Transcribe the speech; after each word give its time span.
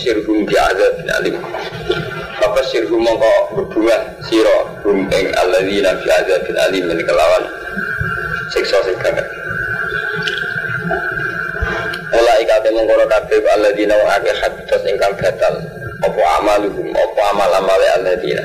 Fabashirhum 0.00 0.48
bi'adzabin 0.48 1.08
alim. 1.12 1.36
Fabashirhum 2.40 3.04
mongko 3.04 3.32
berbunga 3.52 4.00
siro 4.24 4.80
Hum 4.80 5.04
ing 5.12 5.28
alladzina 5.36 5.92
bi'adzabin 6.00 6.56
alim 6.56 6.88
Ini 6.88 7.04
kelawan. 7.04 7.44
Siksa 8.48 8.80
sing 8.80 8.96
gagal 8.96 9.28
Mulai 12.16 12.42
kate 12.48 12.72
mengkono 12.72 13.04
kabeh 13.12 13.44
alladzina 13.44 13.92
wa 14.00 14.16
ake 14.16 14.32
habitas 14.40 14.82
ingkang 14.88 15.12
batal. 15.20 15.54
Apa 16.00 16.20
amaluhum, 16.40 16.96
apa 16.96 17.20
amal-amale 17.36 17.86
alladzina. 18.00 18.44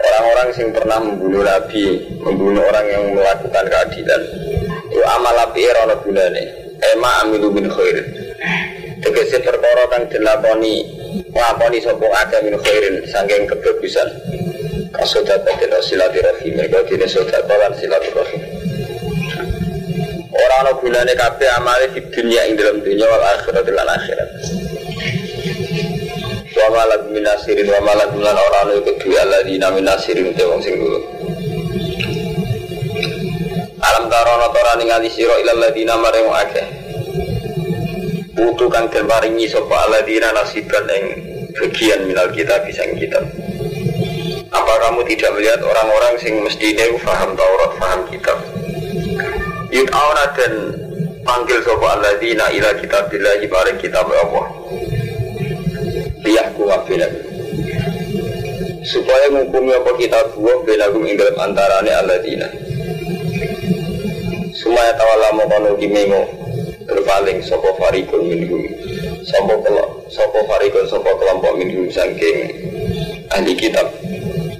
Orang-orang 0.00 0.48
sing 0.56 0.72
pernah 0.72 0.96
membunuh 0.96 1.44
Nabi 1.44 2.08
Membunuh 2.24 2.64
orang 2.64 2.86
yang 2.88 3.04
melakukan 3.12 3.68
keadilan. 3.68 4.22
Itu 4.88 5.04
amal 5.12 5.44
api 5.44 5.60
rono 5.76 6.00
gunane. 6.00 6.72
Ema 6.96 7.20
amilu 7.20 7.52
min 7.52 7.68
khairin 7.68 8.28
tegese 9.02 9.38
perkara 9.42 9.84
kang 9.90 10.04
dilakoni 10.10 10.86
nglakoni 11.32 11.78
sapa 11.82 12.06
akeh 12.26 12.40
min 12.46 12.54
khairin 12.62 12.96
saking 13.06 13.46
kebagusan 13.46 14.08
kasodat 14.94 15.44
dan 15.44 15.82
silaturahim 15.84 16.52
mereka 16.58 16.82
dene 16.88 17.06
sodat 17.06 17.44
lan 17.46 17.72
silaturahim. 17.76 18.42
Ora 20.28 20.56
ana 20.62 20.72
gunane 20.78 21.12
kabeh 21.18 21.48
amale 21.58 21.86
di 21.94 22.00
dunia 22.14 22.46
ing 22.46 22.54
dalam 22.58 22.78
dunia 22.82 23.06
wal 23.06 23.24
akhirat 23.38 23.66
lan 23.68 23.88
akhirat. 23.88 24.30
Wa 26.58 26.66
malak 26.74 27.02
minasirin 27.14 27.68
wa 27.70 27.80
malak 27.86 28.12
lan 28.18 28.36
ora 28.36 28.58
ana 28.66 28.74
kedua 28.82 29.18
alladzina 29.22 29.68
minasirin 29.70 30.34
te 30.34 30.44
sing 30.64 30.74
dulu 30.78 30.98
Alam 33.78 34.10
tarono 34.10 34.50
tora 34.50 34.74
ningali 34.74 35.06
sira 35.06 35.38
ilal 35.38 35.62
ladina 35.62 35.94
maring 35.94 36.26
akeh 36.34 36.87
Utu 38.38 38.70
kang 38.70 38.86
den 38.86 39.02
paringi 39.10 39.50
sapa 39.50 39.90
aladina 39.90 40.30
nasiban 40.30 40.86
ing 40.86 41.04
bagian 41.58 42.06
minal 42.06 42.30
kita 42.30 42.62
bisa 42.62 42.86
kitab. 42.94 43.26
Apa 44.54 44.72
kamu 44.78 45.02
tidak 45.10 45.34
melihat 45.34 45.58
orang-orang 45.58 46.14
sing 46.22 46.38
mestine 46.46 46.78
faham 47.02 47.34
Taurat, 47.34 47.72
faham 47.82 48.06
kitab? 48.06 48.38
Yud'auna 49.74 50.24
dan 50.38 50.52
panggil 51.26 51.58
sapa 51.66 51.98
aladina 51.98 52.46
ila 52.54 52.70
kitabillahi 52.78 53.44
bareng 53.50 53.78
kitab 53.82 54.06
Allah. 54.06 54.46
Liyahku 56.22 56.62
wabina 56.62 57.10
supaya 58.86 59.34
menghukumi 59.34 59.74
apa 59.74 59.90
kitab 59.98 60.30
buah 60.38 60.62
benagum 60.62 61.02
ing 61.10 61.18
dalam 61.18 61.36
antarane 61.42 61.90
aladina. 61.90 62.46
Sumaya 64.54 64.94
tawala 64.94 65.34
mau 65.34 65.74
kimengo 65.74 66.47
berpaling 66.88 67.44
sopo 67.44 67.76
farikun 67.76 68.24
minhum 68.24 68.64
sopo 69.20 69.60
kelompok 69.60 70.08
sopo 70.08 70.40
farikun 70.48 70.84
sopo 70.88 71.10
kelompok 71.20 71.52
minhum 71.60 71.84
sangking 71.92 72.48
ahli 73.28 73.52
kitab. 73.52 73.84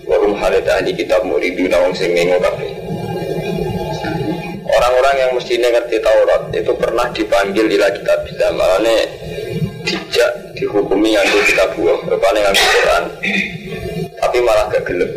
Warum 0.04 0.36
halit 0.36 0.68
ahli 0.68 0.92
kitab 0.92 1.24
muridu 1.24 1.68
nawang 1.72 1.96
sing 1.96 2.12
kabeh. 2.12 2.70
Orang-orang 4.68 5.16
yang 5.16 5.30
mestinya 5.32 5.72
ngerti 5.72 5.96
Taurat 6.04 6.52
itu 6.52 6.72
pernah 6.76 7.08
dipanggil 7.08 7.66
ila 7.72 7.88
kitab. 7.88 8.18
Bisa 8.28 8.52
malahnya 8.52 9.08
dijak 9.88 10.30
dihukumi 10.60 11.16
yang 11.16 11.24
kitab 11.48 11.72
buah 11.72 11.96
berpaling 12.04 12.44
yang 12.44 12.56
Quran. 12.56 13.04
Tapi 14.20 14.38
malah 14.44 14.68
gak 14.68 14.84
gelap 14.84 15.12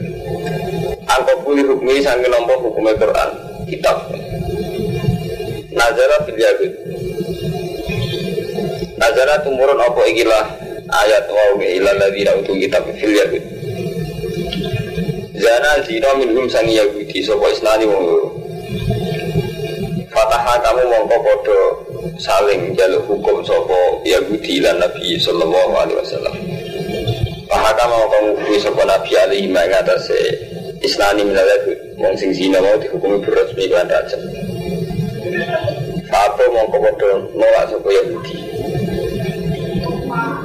angkot 1.12 1.38
pulih 1.44 1.66
hukumi 1.76 2.00
sangking 2.00 2.32
nombor 2.32 2.58
hukumnya 2.64 2.96
Quran 2.96 3.30
kitab. 3.68 3.98
Nazara 5.72 6.18
fil 6.28 6.40
Yahud 6.40 6.72
Nazara 9.02 9.42
tumurun 9.42 9.82
apa? 9.82 10.02
Ikilah 10.06 10.46
ayat 10.94 11.26
wa 11.26 11.58
ila 11.58 11.92
ladina 11.98 12.38
utul 12.38 12.62
kitab 12.62 12.86
fil 12.94 13.18
Yahud 13.18 13.42
Zana 15.42 15.82
zina 15.82 16.14
minhum 16.22 16.46
sangi 16.46 16.78
Yahudi 16.78 17.26
sopa 17.26 17.50
isnani 17.50 17.90
wong 17.90 18.04
loro. 18.06 18.30
Fataha 20.14 20.54
kamu 20.62 20.86
mongko 20.86 21.18
podo 21.18 21.62
saling 22.22 22.78
jaluk 22.78 23.10
hukum 23.10 23.42
sopo 23.42 24.06
Yahudi 24.06 24.62
ila 24.62 24.78
Nabi 24.78 25.18
sallallahu 25.18 25.74
alaihi 25.82 25.98
wasallam. 25.98 26.36
Fahaka 27.50 27.84
mau 27.90 28.06
kamu 28.06 28.38
hukumi 28.38 28.58
sopo 28.62 28.86
Nabi 28.86 29.12
alaihi 29.18 29.50
mengatasi 29.50 30.22
Isnani 30.86 31.26
minal 31.26 31.50
Wong 31.98 32.14
sing 32.18 32.34
zina 32.34 32.62
mau 32.62 32.78
dihukumi 32.78 33.22
berresmi 33.22 33.66
kelan 33.66 33.86
rajam 33.86 34.22
apa 36.12 36.44
mau 36.52 36.68
kemudian 36.68 37.24
nolak 37.40 37.72
suku 37.72 37.90
Yahudi 37.94 38.51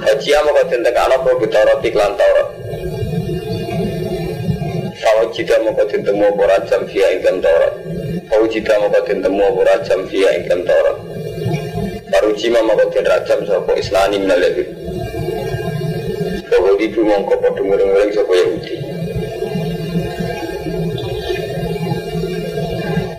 Haji 0.07 0.31
mau 0.39 0.55
kau 0.55 0.65
tentang 0.71 0.95
anak 0.95 1.21
mau 1.27 1.35
bicara 1.43 1.75
iklan 1.83 2.15
Taurat 2.15 2.49
Fawaj 5.03 5.29
jika 5.35 5.59
mau 5.67 5.75
kau 5.75 5.85
tentang 5.91 6.17
mau 6.17 6.31
berajam 6.39 6.87
via 6.87 7.19
iklan 7.19 7.43
Taurat 7.43 7.75
Fawaj 8.31 8.49
jika 8.55 8.79
mau 8.79 8.89
kau 8.89 9.03
tentang 9.03 9.35
mau 9.35 9.51
berajam 9.51 10.07
via 10.07 10.31
iklan 10.39 10.63
Taurat 10.63 11.17
Faruji 12.17 12.49
mau 12.49 12.65
kau 12.65 12.89
rajam 13.05 13.45
suku 13.45 13.73
Islani 13.77 14.17
minal 14.17 14.41
Yahudi. 14.41 14.65
Fawaj 16.49 16.81
ibu 16.81 17.01
mau 17.05 17.21
kau 17.29 17.37
dengar-dengar 17.37 18.09
suku 18.09 18.33
Yahudi. 18.41 18.75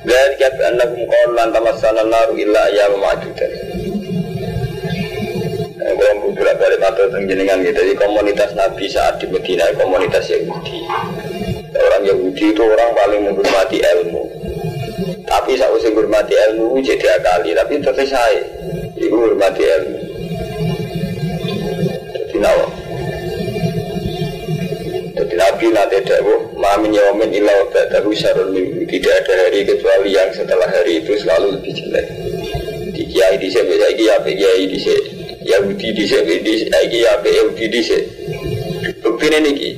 Dari 0.01 0.35
kata 0.41 0.63
annakum 0.71 1.05
qawlan 1.05 1.47
tamassana 1.53 2.03
naru 2.09 2.41
illa 2.41 2.61
ayyam 2.73 2.97
ma'dudan. 2.97 3.66
Kalau 5.97 6.29
beberapa 6.29 6.61
kali 6.61 6.77
matur 6.77 7.09
jenengan 7.25 7.57
gitu, 7.65 7.73
jadi 7.81 7.97
komunitas 7.97 8.53
Nabi 8.53 8.85
saat 8.85 9.17
di 9.17 9.25
Medina 9.33 9.65
komunitas 9.73 10.29
Yahudi. 10.29 10.85
Orang 11.73 12.05
Yahudi 12.05 12.53
itu 12.53 12.61
orang 12.61 12.91
paling 12.93 13.21
menghormati 13.25 13.81
ilmu. 13.81 14.23
Tapi 15.25 15.57
saat 15.57 15.73
usia 15.73 15.89
menghormati 15.89 16.37
ilmu 16.37 16.77
jadi 16.85 17.17
kali, 17.25 17.57
tapi 17.57 17.81
tetap 17.81 17.97
saya, 18.05 18.45
itu 18.93 19.09
menghormati 19.09 19.63
ilmu. 19.65 19.99
Jadi 22.13 22.37
nawa. 22.37 22.67
Jadi 25.17 25.33
Nabi 25.33 25.65
nanti 25.73 25.97
dakwah 26.05 26.45
Mamin 26.61 26.93
yawamin 26.93 27.33
illa 27.33 27.49
wabadahu 27.65 28.13
syarun 28.13 28.53
minggu 28.53 28.85
Tidak 28.85 29.09
ada 29.25 29.33
hari 29.49 29.65
kecuali 29.65 30.13
yang 30.13 30.29
setelah 30.29 30.69
hari 30.69 31.01
itu 31.01 31.17
selalu 31.17 31.57
lebih 31.57 31.73
jelek 31.73 32.05
Di 32.93 33.01
kiai 33.09 33.41
di 33.41 33.49
sini, 33.49 33.81
ya 33.81 33.89
kiai 34.21 34.69
di 34.69 34.77
sini 34.77 35.16
Yahudi 35.47 35.95
di 35.95 36.03
sini, 36.03 36.67
lagi 36.67 36.99
ya 36.99 37.15
Yahudi 37.23 37.65
di 37.71 37.79
sini 37.79 38.05
Bukti 38.99 39.27
ini 39.31 39.71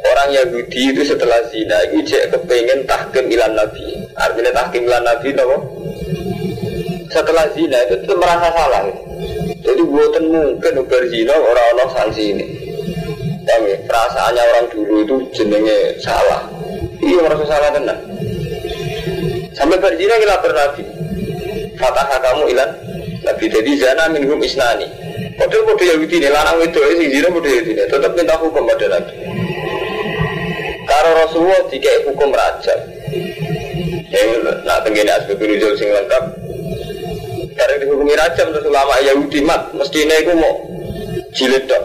Orang 0.00 0.28
Yahudi 0.32 0.80
itu 0.96 1.02
setelah 1.04 1.36
zina 1.52 1.76
Itu 1.92 2.00
cek 2.08 2.32
kepengen 2.32 2.88
tahkim 2.88 3.28
ilan 3.28 3.52
Nabi 3.52 4.08
Artinya 4.16 4.52
tahkim 4.56 4.88
ilan 4.88 5.04
Nabi 5.04 5.28
apa? 5.36 5.56
Setelah 7.12 7.46
zina 7.52 7.78
itu 7.84 7.94
tetap 8.00 8.16
merasa 8.16 8.48
salah 8.56 8.82
Jadi 9.60 9.82
buatan 9.84 10.24
mungkin 10.32 10.74
berzina 10.88 11.36
orang-orang 11.36 11.88
sanksi 11.92 12.24
ini 12.32 12.46
Paham 13.58 13.74
ya? 13.74 13.78
Perasaannya 13.90 14.42
orang 14.54 14.66
dulu 14.70 14.94
itu 15.02 15.16
jenenge 15.34 15.78
salah. 15.98 16.46
Iya 17.02 17.18
merasa 17.26 17.44
salah 17.50 17.70
tenang. 17.74 18.00
Sampai 19.50 19.82
berzina 19.82 20.14
kita 20.14 20.38
bernabi. 20.38 20.82
Fatah 21.74 22.06
kamu 22.22 22.54
ilan. 22.54 22.70
Nabi 23.28 23.44
jadi 23.52 23.72
zana 23.76 24.08
minhum 24.08 24.40
isnani. 24.40 24.88
Padahal 25.36 25.68
kode 25.68 25.84
Yahudi 25.84 26.16
ini 26.16 26.28
lanang 26.32 26.64
itu 26.64 26.80
sing 26.96 27.12
zina 27.12 27.28
kode 27.28 27.48
Yahudi 27.52 27.76
ini 27.76 27.84
tetap 27.84 28.12
minta 28.16 28.34
hukum 28.40 28.64
pada 28.64 28.86
Nabi. 28.88 29.14
Karo 30.88 31.10
Rasulullah 31.20 31.60
jika 31.68 31.92
hukum 32.08 32.32
raja. 32.32 32.74
Ya, 34.08 34.24
nak 34.64 34.88
tenggine 34.88 35.12
asbab 35.12 35.36
nuzul 35.36 35.76
sing 35.76 35.92
lengkap. 35.92 36.24
Karena 37.52 37.74
dihukumi 37.84 38.16
raja 38.16 38.48
terus 38.48 38.64
ulama 38.64 38.96
Yahudi 39.04 39.44
mat, 39.44 39.68
mestinya 39.76 40.16
itu 40.16 40.32
mau 40.32 40.64
jilid 41.36 41.68
dok, 41.68 41.84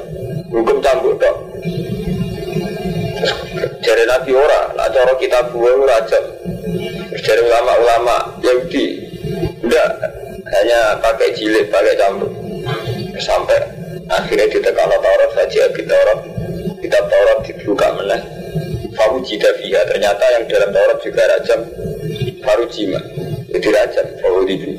hukum 0.53 0.79
cambuk 0.79 1.19
dok. 1.19 1.35
Jadi 3.83 4.03
Nabi 4.07 4.31
ora, 4.31 4.71
nak 4.79 4.95
cara 4.95 5.13
kita 5.19 5.51
buah 5.51 5.75
raja. 5.83 6.19
Dari 7.13 7.41
ulama-ulama 7.45 8.37
Yahudi, 8.41 8.85
enggak 9.63 9.89
hanya 10.61 10.79
pakai 11.01 11.33
jilid, 11.33 11.67
pakai 11.73 11.97
cambuk. 11.97 12.31
Sampai 13.17 13.83
Akhirnya 14.11 14.45
ditekan 14.51 14.91
Taurat 14.91 15.31
saja 15.31 15.63
kita 15.71 15.95
Taurat 15.95 16.19
kita 16.83 16.99
Taurat 17.07 17.37
dibuka 17.47 17.87
menang. 17.95 18.23
Faruji 18.93 19.41
Davia 19.41 19.81
ternyata 19.89 20.21
yang 20.37 20.43
dalam 20.45 20.69
Taurat 20.69 20.97
juga 21.01 21.23
rajam 21.25 21.65
Farujima 22.45 23.01
jadi 23.49 23.67
rajam 23.73 24.05
itu 24.45 24.69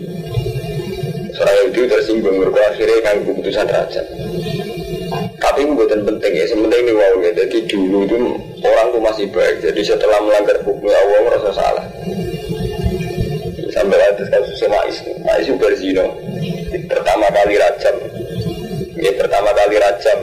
Seorang 1.35 1.67
itu 1.67 1.83
tersinggung 1.91 2.39
mereka 2.39 2.63
akhirnya 2.71 3.03
kan 3.03 3.17
keputusan 3.27 3.67
rajam 3.67 4.07
tapi 5.39 5.61
itu 5.61 5.77
bukan 5.77 6.01
penting 6.09 6.33
ya, 6.35 6.45
sementing 6.49 6.89
ini 6.89 6.93
wow 6.97 7.15
ya. 7.21 7.31
Jadi 7.37 7.69
dulu 7.69 8.09
itu 8.09 8.17
orang 8.65 8.91
tuh 8.91 9.03
masih 9.05 9.29
baik. 9.31 9.61
Jadi 9.61 9.81
setelah 9.85 10.19
melanggar 10.25 10.57
hukum 10.65 10.89
Allah 10.89 11.21
merasa 11.21 11.51
salah. 11.53 11.87
Sampai 13.75 13.99
ada 13.99 14.23
kasus 14.31 14.63
Mais, 14.71 14.97
Mais 15.27 15.43
itu 15.43 15.59
berzino. 15.59 16.07
Pertama 16.87 17.27
kali 17.35 17.59
rajam, 17.59 17.97
ini 18.95 19.11
pertama 19.19 19.51
kali 19.51 19.83
rajam 19.83 20.19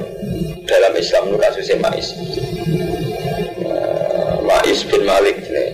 dalam 0.64 0.94
Islam 0.96 1.24
itu 1.28 1.38
kasusnya 1.38 1.76
Mais. 1.84 2.08
Uh, 3.60 4.40
Mais 4.48 4.80
bin 4.88 5.04
Malik 5.04 5.44
ini. 5.44 5.66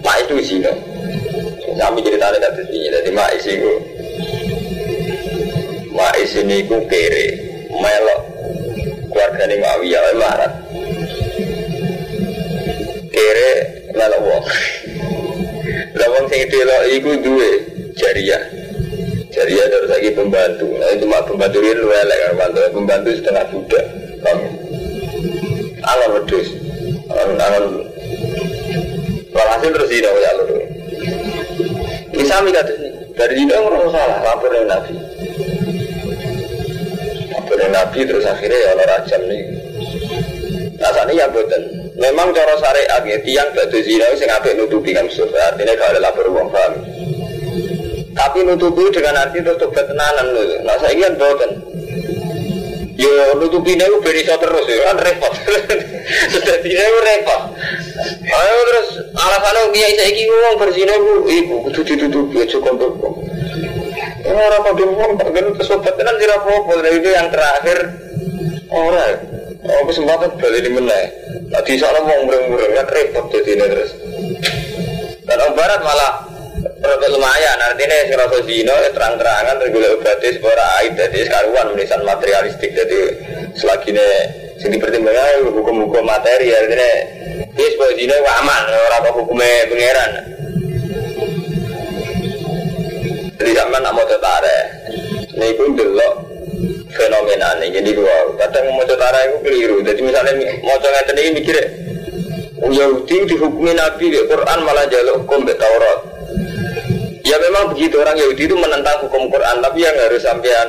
Mais 0.00 0.24
itu 0.24 0.40
zino. 0.40 0.72
Kami 1.76 2.00
ceritanya 2.00 2.48
kasus 2.48 2.66
ini. 2.72 2.88
Jadi 2.88 3.10
Mais 3.12 3.44
itu 3.44 3.72
Mais 5.92 6.32
ini 6.32 6.64
ku 6.64 6.80
kere 6.88 7.26
melok 7.68 8.20
keluarga 9.12 9.44
ini 9.52 9.56
Muawiyah 9.60 10.00
wae 10.00 10.14
marat 10.16 10.52
kere 13.12 13.50
melok 13.92 14.20
wong 14.24 14.44
lah 15.96 16.08
wong 16.10 16.24
sing 16.30 16.42
delok 16.50 16.82
iku 16.94 17.10
duwe 17.22 17.50
jariah. 17.98 18.42
Jariah 19.30 19.66
terus 19.70 19.90
lagi 19.90 20.10
pembantu. 20.14 20.66
Nah 20.78 20.90
itu 20.94 21.04
mah 21.06 21.22
pembantu 21.22 21.58
ini 21.62 21.72
lu 21.78 21.90
elek 21.90 22.18
kan 22.18 22.30
pembantu. 22.34 22.58
Pembantu 22.74 23.08
setengah 23.14 23.44
budak 23.50 23.86
angan 25.80 26.08
wedus 26.12 26.48
angan 27.08 27.40
angan 27.40 27.64
walhasil 29.32 29.70
terus 29.72 29.90
ini 29.90 30.08
ya 30.08 30.30
lu 30.36 30.44
bisa 32.12 32.36
mikir 32.44 32.66
dari 33.16 33.34
ini 33.40 33.54
orang 33.56 33.88
salah 33.88 34.18
lapor 34.20 34.52
nabi. 34.64 34.94
Oleh 37.50 37.76
Nabi 37.76 38.06
terus 38.08 38.24
akhirnya 38.24 38.56
ya 38.56 38.68
orang 38.72 38.88
rajam 38.88 39.20
nih. 39.26 39.42
Ini 40.80 41.12
ya 41.18 41.26
betul. 41.28 41.79
Memang 42.00 42.32
cara 42.32 42.56
syariat 42.56 43.04
ya 43.04 43.18
tiang 43.20 43.52
batu 43.52 43.76
zina 43.84 44.08
sing 44.16 44.32
apik 44.32 44.56
nutupi 44.56 44.96
kan 44.96 45.04
musuh. 45.04 45.28
Artinya 45.28 45.76
kalau 45.76 45.92
ada 45.92 46.00
lapor 46.00 46.26
uang 46.32 46.48
paham. 46.48 46.72
Tapi 48.16 48.38
nutupi 48.48 48.88
dengan 48.88 49.20
arti 49.20 49.44
terus 49.44 49.60
tobat 49.60 49.84
tenanan 49.84 50.32
loh. 50.32 50.44
Nah 50.64 50.80
saya 50.80 50.96
ingin 50.96 51.20
betul. 51.20 51.50
Yo 52.96 53.36
nutupi 53.36 53.76
nih 53.76 54.00
beri 54.00 54.24
terus 54.24 54.64
ya 54.64 54.76
kan 54.88 54.96
repot. 54.96 55.32
Tidak 56.64 56.88
repot. 57.04 57.42
Ayo 58.32 58.56
terus 58.72 58.88
alasannya 59.12 59.68
saya 59.68 60.08
ingin 60.08 60.26
ngomong 60.32 60.56
berzina 60.56 60.96
bu, 60.96 61.12
ibu 61.28 61.54
kudu 61.68 61.80
ditutupi 61.84 62.48
aja. 62.48 62.58
Orang 64.30 64.62
pada 64.62 64.84
ngomong, 64.84 65.10
tak 65.18 65.32
genut 65.32 65.54
kesobat 65.58 65.96
kan 65.96 66.16
tidak 66.16 66.38
apa-apa. 66.44 66.86
Itu 66.86 67.08
yang 67.12 67.28
terakhir 67.34 67.78
orang. 68.70 69.16
Oh 69.60 69.82
kesempatan 69.84 70.40
balik 70.40 70.60
di 70.64 70.70
mana? 70.72 71.19
Nah 71.50 71.60
di 71.66 71.74
sana 71.74 71.98
mau 72.06 72.22
mureng-mureng 72.22 72.78
kan 72.78 72.86
repot 72.94 73.26
jadi 73.34 73.50
ini 73.58 73.64
terus. 73.66 73.90
Orang 75.26 75.52
barat 75.58 75.80
malah 75.82 76.12
rada 76.78 77.08
lumayan. 77.10 77.58
Artinya 77.58 77.96
si 78.06 78.14
rasa 78.14 78.38
zino 78.46 78.74
ya 78.78 78.90
terang-terangan 78.94 79.54
terus 79.58 79.70
gue 79.74 79.98
berarti 79.98 80.28
sebuah 80.38 80.68
aib 80.82 80.92
jadi 80.94 81.18
sekaruan 81.26 81.66
menisan 81.74 82.02
materialistik. 82.06 82.70
Jadi 82.70 82.98
selagi 83.58 83.90
ini 83.90 84.06
sing 84.62 84.70
dipertimbangkan 84.78 85.50
hukum-hukum 85.50 86.06
materi 86.06 86.54
artinya 86.54 86.90
ini 87.58 87.66
sebuah 87.74 87.92
zino 87.98 88.14
aman 88.22 88.62
orang 88.70 89.10
hukumnya 89.10 89.66
pangeran. 89.66 90.12
Jadi 93.42 93.50
sama 93.58 93.82
nak 93.82 93.92
mau 93.96 94.06
tertarik. 94.06 94.64
Ini 95.34 95.56
pun 95.58 95.72
delok 95.74 96.29
fenomena 96.92 97.56
ini. 97.60 97.68
Jadi 97.74 97.90
dua. 97.96 98.36
Kadang 98.36 98.72
mau 98.74 98.84
tertarik 98.84 99.22
itu 99.30 99.38
keliru. 99.44 99.76
Jadi 99.84 100.00
misalnya 100.04 100.32
mau 100.64 100.76
coba 100.78 101.00
ini 101.16 101.40
mikir, 101.40 101.56
oh, 102.60 102.70
Yahudi 102.70 103.14
dihukumi 103.28 103.72
Nabi 103.74 104.12
di 104.12 104.20
Quran 104.26 104.58
malah 104.64 104.86
jaluk 104.88 105.24
hukum 105.24 105.44
di 105.44 105.54
Taurat. 105.56 106.00
Ya 107.24 107.36
memang 107.38 107.70
begitu 107.76 108.00
orang 108.00 108.16
Yahudi 108.18 108.48
itu 108.48 108.56
menentang 108.58 109.06
hukum 109.06 109.30
Quran, 109.30 109.62
tapi 109.62 109.86
yang 109.86 109.94
harus 109.94 110.24
sampean 110.24 110.68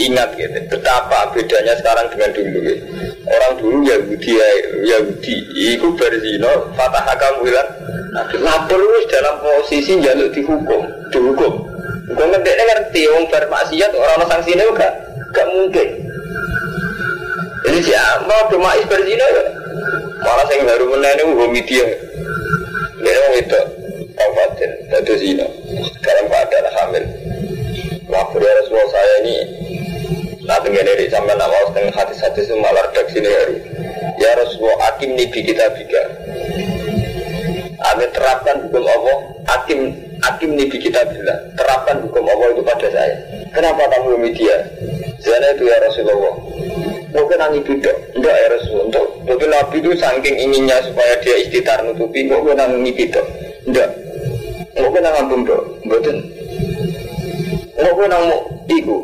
ingat 0.00 0.32
gitu 0.32 0.58
betapa 0.72 1.28
bedanya 1.36 1.76
sekarang 1.76 2.08
dengan 2.08 2.30
dulu 2.32 2.58
gitu. 2.64 2.84
orang 3.28 3.52
dulu 3.60 3.78
Yahudi 3.84 4.32
ya 4.32 4.48
Yahudi 4.96 5.36
itu 5.60 5.86
berzino 5.92 6.72
fatah 6.72 7.04
kamu 7.20 7.52
bilang 7.52 7.68
nah, 8.16 8.24
lapor 8.40 8.80
dalam 9.12 9.34
posisi 9.44 10.00
jaluk 10.00 10.32
dihukum 10.32 10.88
dihukum 11.12 11.54
Gue 12.10 12.26
ngerti 12.26 12.50
ngerti, 12.50 13.02
wong 13.06 13.24
bermaksiat 13.30 13.94
orang 13.94 14.26
sanksi 14.26 14.58
ini 14.58 14.66
gak 14.74 15.09
gak 15.34 15.46
mungkin. 15.54 15.88
Jadi 17.60 17.78
siapa 17.86 18.36
cuma 18.50 18.74
berzina 18.88 19.26
ya, 19.30 19.42
malah 20.24 20.44
saya 20.48 20.64
baru 20.64 20.84
menanya 20.90 21.22
gue 21.22 21.48
media. 21.52 21.86
Dia 23.00 23.12
orang 23.16 23.34
itu 23.40 23.60
kabupaten, 24.12 24.70
itu 25.00 25.14
zina 25.16 25.46
dalam 26.02 26.24
keadaan 26.28 26.68
hamil. 26.76 27.04
Waktu 28.10 28.36
dia 28.42 28.52
Rasulullah 28.58 28.90
saya 28.90 29.14
ini 29.22 29.36
Nanti 30.50 30.66
nggak 30.66 30.82
dari 30.82 31.06
sampai 31.06 31.38
nama 31.38 31.54
setengah 31.70 31.94
hati-hati 31.94 32.42
itu 32.42 32.54
malah 32.58 32.82
redaksi 32.90 33.22
ini 33.22 33.30
hari. 33.30 33.56
Ya 34.18 34.34
Rasulullah 34.34 34.90
akim 34.90 35.14
nibi 35.14 35.46
kita 35.46 35.70
tiga. 35.78 36.02
Amin 37.86 38.10
terapkan 38.10 38.66
hukum 38.66 38.82
Allah, 38.82 39.18
akim 39.46 39.94
Hakim 40.30 40.54
kita 40.54 41.02
bilang 41.10 41.42
terapkan 41.58 42.06
hukum 42.06 42.22
Allah 42.22 42.54
itu 42.54 42.62
pada 42.62 42.86
saya. 42.86 43.18
Kenapa 43.50 43.82
kamu 43.90 44.22
media? 44.22 44.62
Saya 45.18 45.58
itu 45.58 45.66
ya 45.66 45.74
Rasulullah. 45.82 46.34
Mungkin 47.10 47.36
nangi 47.42 47.58
bidok, 47.66 47.96
enggak 48.14 48.36
ya 48.38 48.46
Rasulullah. 48.54 48.86
Untuk 48.86 49.06
mungkin 49.26 49.48
Nabi 49.50 49.76
itu 49.82 49.90
saking 49.98 50.36
inginnya 50.38 50.78
supaya 50.86 51.18
dia 51.18 51.34
istitar 51.42 51.82
nutupi, 51.82 52.30
mungkin 52.30 52.54
nangi 52.54 52.94
bidok, 52.94 53.26
enggak. 53.66 53.90
Mungkin 54.78 55.02
nangi 55.02 55.22
bundok, 55.26 55.62
betul. 55.82 56.16
Mungkin 57.74 58.06
nangi 58.06 58.36
iku, 58.70 58.96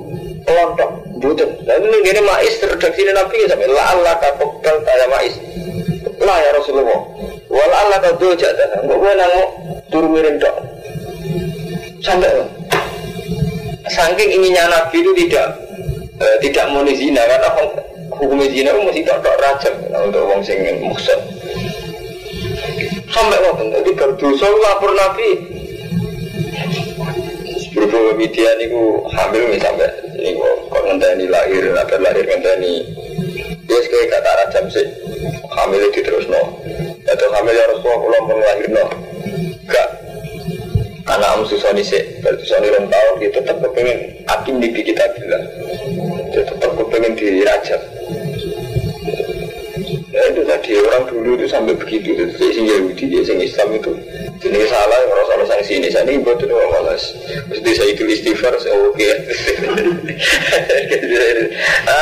kelontok, 0.47 0.91
betul. 1.19 1.51
Lalu 1.67 1.87
ini 1.91 2.09
ini 2.15 2.23
mais 2.23 2.55
redaksi 2.63 3.03
Nabi 3.11 3.51
sampai 3.51 3.67
la 3.67 3.83
Allah 3.99 4.15
kapokal 4.23 4.79
kaya 4.87 5.11
mais. 5.11 5.35
Lah 6.23 6.39
ya 6.39 6.51
Rasulullah. 6.55 7.01
Wala 7.51 7.77
Allah 7.83 7.99
kau 7.99 8.15
dojak 8.31 8.55
dah. 8.55 8.87
Mungkin 8.87 9.19
nangi 9.19 9.43
turu 9.91 10.07
miring 10.07 10.39
dok 10.39 10.76
sampai 12.07 12.31
saking 13.91 14.31
inginnya 14.39 14.71
Nabi 14.71 15.03
itu 15.03 15.13
tidak 15.27 15.59
eh, 16.23 16.37
tidak 16.47 16.71
mau 16.71 16.87
zina 16.87 17.23
karena 17.27 17.51
hukum 18.15 18.39
zina 18.47 18.71
itu 18.71 18.81
mesti 18.87 19.03
tak 19.03 19.19
tak 19.27 19.37
rajam 19.43 19.75
untuk 20.07 20.23
orang 20.23 20.41
sing 20.47 20.63
muksud. 20.87 21.21
Sampai 23.11 23.43
waktu 23.43 23.75
itu 23.83 23.91
berdosa 23.99 24.47
lapor 24.47 24.95
Nabi. 24.95 25.31
Berhubung 27.77 28.17
media 28.17 28.49
niku 28.57 29.05
hamil 29.13 29.53
nih 29.53 29.61
sampai 29.61 29.85
niku 30.17 30.49
kok 30.73 30.81
ngenteni 30.89 31.29
lahir 31.29 31.77
agar 31.77 32.01
lahir 32.01 32.25
ngenteni 32.25 32.89
dia 33.69 33.79
sekali 33.85 34.07
kata 34.09 34.31
rajam 34.33 34.65
sih. 34.73 34.87
Hamil 35.53 35.81
itu 35.93 36.01
terus 36.01 36.25
no 36.33 36.57
atau 37.05 37.29
hamil 37.37 37.53
ya 37.53 37.65
Rasulullah 37.69 37.99
kalau 38.01 38.21
mau 38.29 38.39
lahir 38.41 38.67
no 38.73 38.85
gak 39.69 39.89
anak 41.07 41.39
om 41.39 41.43
susoni 41.47 41.83
sih 41.83 42.03
berarti 42.23 42.43
susoni 42.43 42.69
rom 42.75 42.87
tahun 42.91 43.15
dia 43.23 43.31
tetap 43.31 43.57
kepengen 43.63 43.99
akim 44.27 44.55
di 44.59 44.69
kita 44.75 45.05
bilang 45.15 45.45
dia 46.35 46.43
tetap 46.43 46.71
kepengen 46.75 47.13
di 47.15 47.47
raja 47.47 47.79
ya 50.17 50.23
itu 50.33 50.43
tadi 50.49 50.71
orang 50.81 51.05
dulu 51.13 51.37
itu 51.37 51.47
sampai 51.47 51.77
begitu. 51.77 52.17
Itu 52.17 52.49
si 52.49 52.65
Yahudi 52.65 53.05
dia 53.05 53.21
sing 53.21 53.37
Islam 53.37 53.77
itu. 53.77 53.93
Jenis 54.41 54.73
salah 54.73 54.97
orang 54.97 55.27
salah 55.29 55.47
sanksi 55.49 55.77
ini 55.77 55.89
saya 55.93 56.09
ini 56.09 56.25
buat 56.25 56.41
itu 56.41 56.53
malas 56.53 57.13
mesti 57.49 57.71
saya 57.73 57.89
itu 57.93 58.05
istighfar 58.09 58.57
saya 58.61 58.77
oke. 58.77 59.11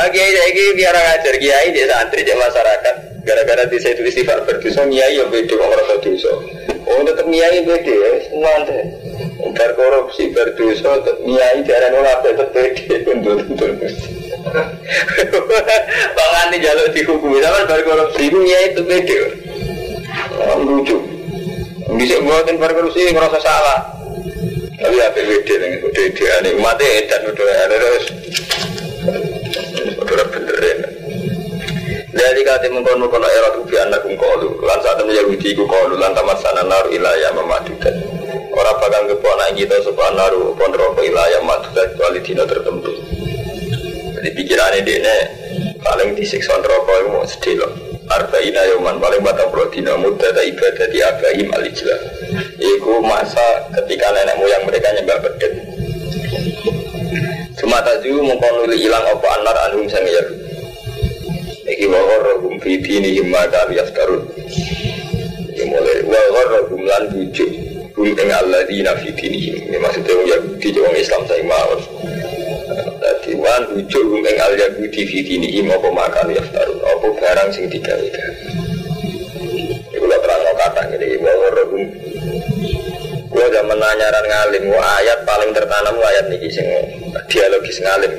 Oke 0.04 0.22
jadi 0.22 0.62
biar 0.78 0.94
ngajar 0.94 1.34
kiai 1.38 1.68
dia 1.74 1.86
santri 1.90 2.22
dia 2.26 2.34
masyarakat 2.38 3.13
gara-gara 3.24 3.64
di 3.66 3.80
saya 3.80 3.96
tulis 3.96 4.12
istighfar 4.12 4.44
berdosa 4.44 4.84
kiai 4.86 5.16
ya 5.16 5.24
beda 5.26 5.56
orang 5.56 6.00
dosa 6.04 6.32
Oh 6.84 7.00
tetap 7.00 7.26
niai 7.32 7.64
beda 7.64 7.80
ya, 7.80 8.12
semua 8.28 8.60
teh. 8.68 8.84
Bar 9.56 9.70
korupsi, 9.72 10.28
berdosa, 10.36 11.00
tetap 11.00 11.16
niai 11.24 11.64
darah 11.64 11.88
nolak 11.88 12.20
tetap 12.20 12.52
beda, 12.52 12.94
bentur 13.08 13.40
bentur. 13.48 13.70
Bahkan 16.16 16.46
di 16.52 16.58
jalur 16.60 16.88
dihukumi 16.92 17.40
sama 17.40 17.64
bar 17.64 17.80
korupsi 17.88 18.28
itu 18.28 18.36
niai 18.36 18.76
itu 18.76 18.84
beda. 18.84 19.20
Oh, 20.44 20.60
lucu. 20.60 21.00
Bisa 21.96 22.20
buatin 22.20 22.60
bar 22.60 22.76
korupsi 22.76 23.16
ngerasa 23.16 23.40
salah. 23.40 23.80
Tapi 24.76 25.00
apa 25.00 25.20
beda 25.24 25.54
dengan 25.56 25.80
beda 25.88 26.26
ini 26.44 26.50
umatnya 26.60 26.88
edan 27.00 27.22
udah 27.32 27.46
ada 27.64 27.76
terus. 27.80 28.04
Mengkono 32.74 33.08
kono 33.08 33.26
era 33.30 33.48
tu 33.54 33.62
bi 33.64 33.78
anakum 33.78 34.14
qalu 34.18 34.58
lan 34.66 34.78
saat 34.82 34.98
temen 34.98 35.14
Yahudi 35.14 35.54
ku 35.54 35.66
qalu 35.66 35.94
lan 35.94 36.10
tamassana 36.14 36.66
nar 36.66 36.86
ilaya 36.90 37.30
mamadudan 37.34 37.94
ora 38.54 38.72
bakal 38.82 39.06
keponak 39.10 39.54
kita 39.54 39.78
sapa 39.82 40.14
naru 40.14 40.54
apa 40.54 40.64
neraka 40.74 41.00
ilaya 41.06 41.38
mamadudan 41.42 41.86
kecuali 41.94 42.18
dina 42.22 42.44
tertentu. 42.46 42.92
Jadi 44.14 44.28
pikirannya 44.30 44.80
dia 44.82 45.16
paling 45.82 46.18
disiksa 46.18 46.58
neraka 46.58 46.92
itu 47.02 47.08
mau 47.10 47.26
sedih 47.26 47.54
loh. 47.62 47.72
Arba'ina 48.04 48.62
yoman 48.76 49.00
paling 49.00 49.24
batang 49.24 49.48
puluh 49.48 49.72
dina 49.72 49.96
muda 49.96 50.28
da 50.28 50.44
ibadah 50.44 50.92
di 50.92 51.00
Abrahim 51.00 51.48
alijlah 51.56 51.96
Iku 52.60 53.00
masa 53.00 53.64
ketika 53.80 54.12
nenek 54.12 54.36
moyang 54.36 54.60
mereka 54.68 54.92
nyembah 54.92 55.24
bedek 55.24 55.52
Cuma 57.56 57.80
tadi 57.80 58.12
mengkonuli 58.12 58.76
hilang 58.76 59.08
apa 59.08 59.28
anar 59.40 59.56
anhum 59.72 59.88
sang 59.88 60.04
Yahudi 60.04 60.43
Iki 61.74 61.90
wa 61.90 61.98
gharrahum 62.06 62.54
fi 62.62 62.78
dinihim 62.78 63.34
ma 63.34 63.42
kanu 63.50 63.74
yaftarun. 63.74 64.22
Mulai 65.58 66.06
wa 66.06 66.22
lan 66.86 67.02
bujuk 67.10 67.50
hum 67.98 68.14
ing 68.14 68.30
alladzina 68.30 68.94
fi 69.02 69.10
dinihim. 69.10 69.58
Ini 69.66 69.82
maksudnya 69.82 70.14
wong 70.14 70.28
Yahudi 70.30 70.68
wong 70.78 70.94
Islam 70.94 71.26
saya 71.26 71.42
mawon. 71.42 71.82
Dadi 73.02 73.34
wan 73.34 73.62
bujuk 73.74 74.06
hum 74.06 74.22
ing 74.22 74.38
al 74.38 74.54
Yahudi 74.54 75.02
fi 75.02 75.18
dinihim 75.26 75.66
apa 75.74 75.88
ma 75.90 76.06
kanu 76.14 76.38
yaftarun. 76.38 76.78
Apa 76.78 77.06
barang 77.10 77.48
sing 77.50 77.66
digawe. 77.66 78.08
Iku 79.98 80.04
lho 80.06 80.16
terang 80.22 80.42
kata 80.54 80.80
ngene 80.94 81.06
wa 81.18 81.32
gharrahum 81.42 81.82
Gua 83.34 83.50
zaman 83.50 83.82
nanyaran 83.82 84.26
ngalim, 84.30 84.70
ayat 84.78 85.26
paling 85.26 85.50
tertanam 85.50 85.98
ayat 85.98 86.30
niki 86.30 86.46
sing 86.54 86.70
dialogis 87.26 87.82
ngalim. 87.82 88.14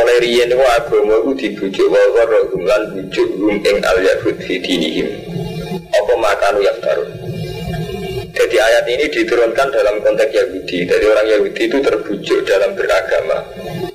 Ya 0.00 0.08
mulai 0.08 0.24
riyen 0.24 0.56
wa 0.56 0.64
agama 0.80 1.12
iku 1.20 1.36
dibujuk 1.36 1.92
wa 1.92 2.00
warahum 2.16 2.64
lan 2.64 2.88
bujuk 2.88 3.36
hum 3.36 3.60
ing 3.60 3.84
al 3.84 4.00
yahud 4.00 4.32
fi 4.40 4.56
dinihim. 4.56 5.12
Apa 5.92 6.12
makan 6.16 6.56
yaftarun 6.64 7.10
jadi 8.32 8.56
ayat 8.56 8.84
ini 8.88 9.04
diturunkan 9.12 9.68
dalam 9.68 10.00
konteks 10.00 10.32
Yahudi. 10.32 10.88
Jadi 10.88 11.04
orang 11.04 11.26
Yahudi 11.28 11.68
itu 11.68 11.78
terbujuk 11.84 12.48
dalam 12.48 12.72
beragama. 12.72 13.44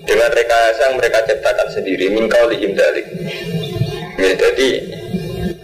Dengan 0.05 0.29
rekayasa 0.29 0.93
yang 0.93 1.01
mereka 1.01 1.25
ciptakan 1.25 1.73
sendiri. 1.73 2.13
Minkau 2.13 2.53
lihim 2.53 2.77
dalik. 2.77 3.09
Ya, 4.21 4.37
Jadi 4.37 4.85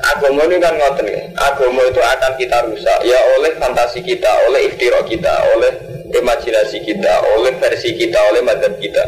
Agama 0.02 0.50
ini 0.50 0.58
kan 0.58 0.74
ngoten 0.74 1.06
Agama 1.38 1.86
itu 1.86 2.02
akan 2.02 2.32
kita 2.42 2.58
rusak. 2.66 3.00
Ya 3.06 3.22
oleh 3.38 3.54
fantasi 3.62 4.02
kita, 4.02 4.32
oleh 4.50 4.74
ikhtirok 4.74 5.06
kita 5.06 5.30
Oleh 5.54 5.78
imajinasi 6.10 6.82
kita, 6.82 7.22
oleh 7.38 7.54
versi 7.62 7.94
kita, 7.94 8.18
oleh 8.34 8.42
madhab 8.42 8.74
kita 8.82 9.06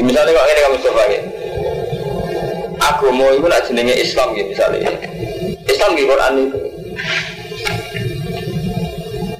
Misalnya 0.00 0.32
kok 0.32 0.46
ini 0.48 0.60
kamu 0.64 0.78
coba 0.80 1.02
ya. 1.10 1.20
mau 3.12 3.28
itu 3.34 3.46
nak 3.46 3.62
jenenge 3.68 3.94
Islam 3.98 4.28
gitu 4.32 4.48
misalnya. 4.56 4.90
Islam 5.68 5.90
di 5.92 6.02
Quran 6.08 6.32
itu. 6.48 6.58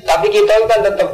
Tapi 0.02 0.26
kita 0.28 0.52
kan 0.68 0.80
tetap 0.84 1.10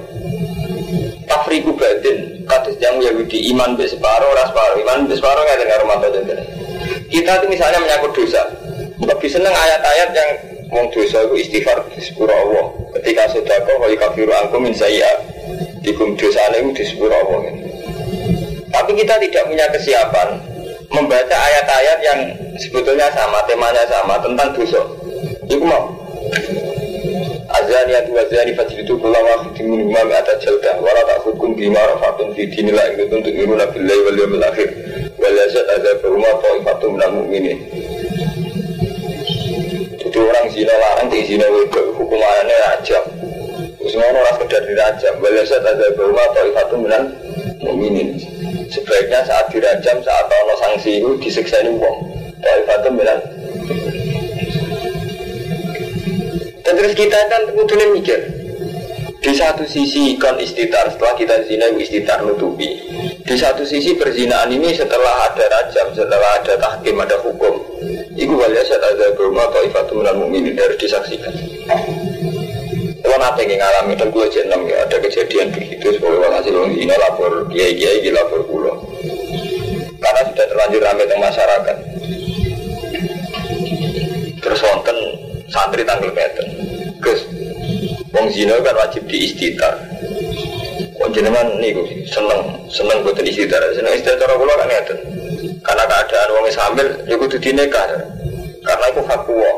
tafriku 1.29 1.71
batin 1.77 2.43
kados 2.49 2.77
yang 2.81 2.99
Yahudi 2.99 3.53
iman 3.55 3.77
be 3.77 3.85
separuh 3.85 4.33
ras 4.33 4.49
separuh 4.51 4.81
iman 4.81 5.05
be 5.05 5.15
separuh 5.15 5.45
nggak 5.45 5.61
dengar 5.61 5.81
jadi 6.25 6.35
kita 7.13 7.33
itu 7.41 7.47
misalnya 7.53 7.79
menyangkut 7.85 8.13
dosa 8.17 8.43
lebih 8.99 9.29
seneng 9.29 9.53
ayat-ayat 9.53 10.09
yang 10.17 10.31
wong 10.73 10.89
dosa 10.93 11.25
itu 11.29 11.35
istighfar 11.45 11.85
sepura 12.01 12.33
Allah 12.33 12.65
ketika 12.99 13.29
sudah 13.37 13.57
kau 13.65 13.85
kafiru 13.97 14.33
angkum 14.33 14.65
min 14.65 14.75
saya 14.75 15.09
dikum 15.85 16.17
dosa 16.17 16.41
itu 16.53 16.85
di 16.85 16.85
Allah 17.09 17.39
gitu. 17.49 17.68
Tapi 18.79 18.95
kita 18.95 19.19
tidak 19.19 19.43
punya 19.51 19.67
kesiapan 19.75 20.39
membaca 20.95 21.35
ayat-ayat 21.35 21.99
yang 21.99 22.21
sebetulnya 22.63 23.11
sama, 23.11 23.43
temanya 23.51 23.83
sama 23.91 24.15
tentang 24.23 24.55
dosa. 24.55 24.79
Ibu 25.51 25.67
mau. 25.67 25.99
Azani 27.51 27.99
atu 27.99 28.15
azani 28.15 28.55
fajritu 28.55 28.95
kula 29.03 29.19
wahidin 29.19 29.67
min 29.67 29.81
imam 29.91 30.15
ata 30.15 30.39
jaldah 30.39 30.79
wala 30.79 31.03
ta'khudkum 31.11 31.59
bima 31.59 31.81
rafatun 31.91 32.31
fi 32.39 32.47
dinillah 32.47 32.95
in 32.95 33.03
kuntum 33.03 33.19
tu'minuna 33.27 33.67
billahi 33.67 34.01
wal 34.07 34.19
yawmil 34.23 34.47
akhir. 34.47 34.69
Wal 35.19 35.35
yazad 35.35 35.67
adzab 35.75 35.99
rumah 36.07 36.39
ta'ifatun 36.39 36.89
minal 36.95 37.13
mu'minin. 37.19 37.59
Jadi 39.99 40.19
orang 40.23 40.47
zina 40.55 40.75
larang 40.79 41.09
di 41.11 41.19
zina 41.27 41.51
wedok 41.51 41.99
hukumannya 41.99 42.57
rajam. 42.63 43.05
Terus 43.75 43.95
ngono 43.99 44.23
ora 44.23 44.33
sekedar 44.39 44.63
dirajam. 44.71 45.15
Wal 45.19 45.35
yazad 45.35 45.67
adzab 45.67 45.99
rumah 45.99 46.27
ta'ifatun 46.31 46.79
minal 46.87 47.05
mu'minin 47.59 48.38
sebaiknya 48.69 49.21
saat 49.25 49.49
dirajam 49.51 49.99
saat 50.05 50.27
ono 50.29 50.55
sanksi 50.61 51.01
itu 51.01 51.11
disiksa 51.21 51.61
ini 51.65 51.77
uang 51.77 51.97
Taifatun 52.39 52.93
bilang. 52.95 53.21
Dan 56.63 56.73
terus 56.77 56.95
kita 56.95 57.19
kan 57.33 57.43
kudunya 57.57 57.87
mikir 57.91 58.21
di 59.19 59.33
satu 59.35 59.67
sisi 59.67 60.15
kon 60.21 60.39
istitar 60.39 60.87
setelah 60.93 61.17
kita 61.19 61.35
zina 61.49 61.67
istitar 61.75 62.23
nutupi. 62.23 62.79
Di 63.25 63.35
satu 63.37 63.67
sisi 63.67 63.97
perzinaan 63.99 64.53
ini 64.55 64.73
setelah 64.77 65.29
ada 65.33 65.45
rajam 65.49 65.93
setelah 65.93 66.31
ada 66.41 66.55
tahkim 66.57 66.97
ada 67.01 67.17
hukum 67.21 67.61
itu 68.19 68.35
waliya 68.35 68.63
saat 68.67 68.83
ada 68.83 69.15
berumah 69.15 69.47
Taifatun 69.55 70.03
minal 70.03 70.17
mu'minin 70.19 70.59
harus 70.59 70.79
disaksikan 70.81 71.31
kalau 73.09 73.25
nanti 73.25 73.49
ngalami 73.49 73.97
dan 73.97 74.13
gue 74.13 74.27
jeneng 74.29 74.69
ya 74.69 74.85
ada 74.85 74.97
kejadian 75.01 75.49
begitu 75.49 75.97
sebagai 75.97 76.29
hasil 76.29 76.69
ini 76.77 76.93
lapor 76.93 77.49
kiai 77.49 77.73
kiai 77.73 78.05
di 78.05 78.13
lapor 78.13 78.45
pulau 78.45 78.77
karena 79.97 80.21
sudah 80.29 80.47
terlanjur 80.47 80.81
ramai 80.85 81.09
di 81.09 81.17
masyarakat. 81.17 81.77
Terus 84.39 84.61
wonten 84.63 84.99
santri 85.51 85.83
tanggal 85.83 86.13
meter, 86.15 86.45
Gus, 87.03 87.21
wong 88.15 88.27
zina 88.31 88.61
kan 88.63 88.77
wajib 88.79 89.05
di 89.11 89.29
istitar. 89.29 89.75
Wong 91.01 91.11
jenengan 91.11 91.59
niku 91.59 91.85
seneng 92.09 92.41
seneng 92.71 93.03
buat 93.03 93.19
istitar, 93.21 93.61
seneng 93.75 93.93
istitar 93.97 94.21
cara 94.21 94.35
kula 94.37 94.55
kan 94.55 94.69
ngeten. 94.69 94.99
Karena 95.65 95.85
keadaan 95.85 96.29
wong 96.33 96.47
hamil, 96.49 96.89
ya 97.05 97.15
kudu 97.19 97.37
dinekah. 97.37 97.89
Karena 98.63 98.87
itu 98.93 99.01
fatwa 99.05 99.51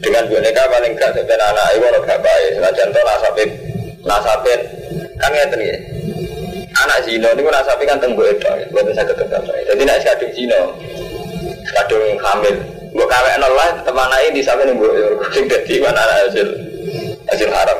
dengan 0.00 0.24
boneka 0.26 0.62
paling 0.72 0.92
gak 0.96 1.12
sampai 1.12 1.36
anak 1.36 1.66
ibu 1.76 1.84
orang 1.84 2.04
gak 2.08 2.20
baik. 2.24 2.48
Senajan 2.56 2.88
to 2.92 3.00
nasabin 3.04 3.50
nasabin. 4.04 4.60
Kan 5.20 5.30
ngeten 5.36 5.60
ya 5.60 5.76
anak 6.80 6.98
zino 7.04 7.28
ini 7.36 7.40
nasabin 7.44 7.86
kan 7.88 7.98
tenggu 8.00 8.24
itu 8.24 8.50
buat 8.72 8.84
bisa 8.88 9.04
ketemu. 9.04 9.52
Jadi 9.68 9.82
nak 9.84 9.98
kadung 10.00 10.32
zino 10.32 10.60
kadung 11.76 12.04
hamil 12.24 12.56
gue 12.90 13.06
kawin 13.06 13.38
nol 13.38 13.54
lah 13.54 13.70
teman 13.86 14.10
aja 14.10 14.28
di 14.34 14.42
sampai 14.42 14.66
nunggu 14.66 14.90
sing 15.30 15.46
jadi 15.46 15.74
mana 15.84 16.02
hasil 16.26 16.48
hasil 17.30 17.48
haram. 17.52 17.78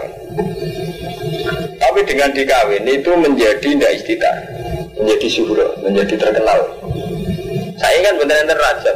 Tapi 1.80 2.00
dengan 2.06 2.30
dikawin 2.30 2.84
itu 2.86 3.10
menjadi 3.16 3.58
tidak 3.58 3.90
istitar 3.96 4.36
menjadi 4.94 5.26
syuhur 5.32 5.58
menjadi 5.82 6.14
terkenal. 6.20 6.60
Saya 7.80 7.98
kan 8.04 8.14
benar-benar 8.20 8.58
raja 8.60 8.92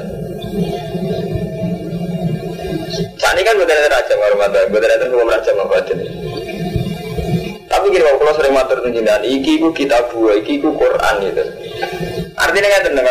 saat 3.18 3.34
ini 3.34 3.42
kan 3.46 3.54
bukan 3.58 3.74
ada 3.74 3.90
raja 3.90 4.12
warahmatullahi 4.14 4.68
bukan 4.70 4.90
ada 4.90 5.04
hukum 5.10 5.28
raja 5.28 5.50
mabatin. 5.56 5.98
Tapi 7.64 7.90
gini 7.90 8.04
kalau 8.06 8.34
sering 8.38 8.54
matur 8.54 8.78
tunjukan, 8.86 9.20
iki 9.26 9.58
ku 9.58 9.74
kita 9.74 9.98
dua, 10.14 10.38
iki 10.38 10.62
ku 10.62 10.78
Quran 10.78 11.14
gitu. 11.26 11.42
Artinya 12.38 12.68
kan 12.70 12.80
tentang 12.86 13.06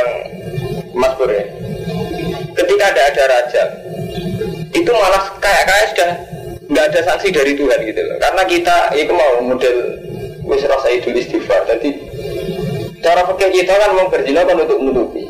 Mas 0.95 1.13
Pur 1.19 1.27
ya. 1.27 1.43
Ketika 2.53 2.83
ada 2.95 3.01
ada 3.11 3.23
raja, 3.27 3.63
itu 4.71 4.89
malah 4.93 5.35
kayak 5.43 5.63
kayak 5.67 5.85
sudah 5.91 6.09
nggak 6.69 6.85
ada 6.89 6.99
sanksi 7.03 7.27
dari 7.35 7.59
Tuhan 7.59 7.79
gitu 7.83 8.01
loh. 8.07 8.17
Karena 8.23 8.43
kita 8.47 8.77
itu 8.95 9.11
mau 9.11 9.43
model 9.43 9.77
wis 10.47 10.63
rasa 10.63 10.87
itu 10.95 11.11
istighfar. 11.11 11.67
Jadi 11.67 11.89
cara 13.03 13.27
pikir 13.35 13.49
kita 13.51 13.73
kan 13.73 13.91
mau 13.99 14.07
berzina 14.07 14.47
kan 14.47 14.57
untuk 14.63 14.79
menutupi. 14.79 15.27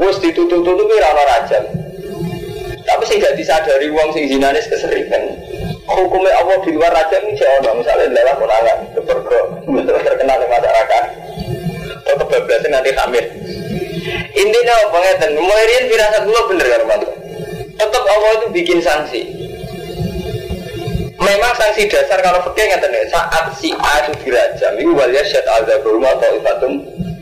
Wis 0.00 0.16
ditutup-tutupi 0.22 0.96
rana 0.96 1.24
raja. 1.28 1.60
Sih 3.10 3.18
gak 3.18 3.34
disadari 3.34 3.90
uang 3.90 4.14
sing 4.14 4.30
zinanis 4.30 4.70
keseringan. 4.70 5.34
Hukumnya 5.90 6.30
Allah 6.38 6.62
di 6.62 6.70
luar 6.70 6.94
raja 6.94 7.18
ini 7.18 7.34
jauh 7.34 7.74
misalnya 7.74 8.06
lewat 8.06 8.38
menangan 8.38 8.78
kepergo 8.94 9.40
terkenal 10.06 10.38
di 10.38 10.46
masyarakat. 10.46 11.04
Atau 12.06 12.14
kebablasan 12.22 12.70
nanti 12.70 12.94
hamil. 12.94 13.26
Intinya 14.30 14.74
apa 14.86 14.98
ngeten? 15.02 15.30
Mulai 15.42 15.66
rian 15.74 15.84
firasat 15.90 16.22
dulu 16.22 16.40
bener 16.54 16.66
kan 16.70 17.02
Tetap 17.82 18.04
Allah 18.06 18.30
itu 18.38 18.46
bikin 18.54 18.78
sanksi. 18.78 19.26
Memang 21.18 21.52
sanksi 21.58 21.90
dasar 21.90 22.22
kalau 22.22 22.38
fakir 22.46 22.70
ngeten 22.70 22.94
ya 22.94 23.10
saat 23.10 23.50
si 23.58 23.74
A 23.74 24.06
itu 24.06 24.22
dirajam, 24.22 24.72
itu 24.78 24.94
walia 24.94 25.26
syat 25.26 25.44
al-zabrumah 25.50 26.14
atau 26.14 26.30
ifatum 26.38 26.72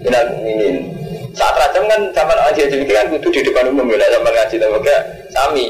minal 0.05 0.37
minin 0.45 0.98
saat 1.39 1.55
rajam 1.55 1.87
kan 1.87 2.01
zaman 2.11 2.39
aja 2.51 2.63
jadi 2.67 2.83
kan 2.83 3.07
kudu 3.15 3.31
di 3.31 3.41
depan 3.47 3.71
umum 3.71 3.87
ya 3.95 4.11
zaman 4.11 4.33
ngaji 4.35 4.57
tapi 4.59 4.79
kayak 4.83 5.03
sami 5.31 5.67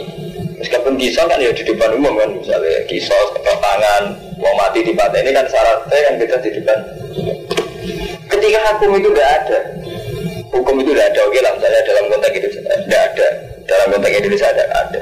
meskipun 0.57 0.97
kisah 0.97 1.25
kan 1.29 1.37
ya 1.37 1.53
di 1.53 1.63
depan 1.63 1.93
umum 1.93 2.17
kan 2.17 2.31
misalnya 2.33 2.81
kisah 2.89 3.21
ketok 3.37 3.59
tangan 3.61 4.03
mau 4.41 4.55
mati 4.57 4.81
di 4.81 4.97
pantai 4.97 5.21
ini 5.21 5.37
kan 5.37 5.45
syaratnya 5.45 5.99
kan 6.09 6.15
kita 6.17 6.37
di 6.41 6.51
depan 6.57 6.79
ketika 8.33 8.59
hukum 8.73 8.97
itu 8.97 9.09
tidak 9.13 9.29
ada 9.29 9.59
hukum 10.49 10.75
itu 10.81 10.91
tidak 10.97 11.07
ada 11.13 11.21
oke 11.29 11.39
lah 11.45 11.53
misalnya 11.53 11.81
dalam 11.85 12.05
konteks 12.09 12.35
itu 12.41 12.49
tidak 12.65 13.03
ada 13.13 13.29
dalam 13.69 13.87
konteks 13.93 14.15
Indonesia 14.17 14.49
ada 14.49 14.65
ada. 14.73 15.01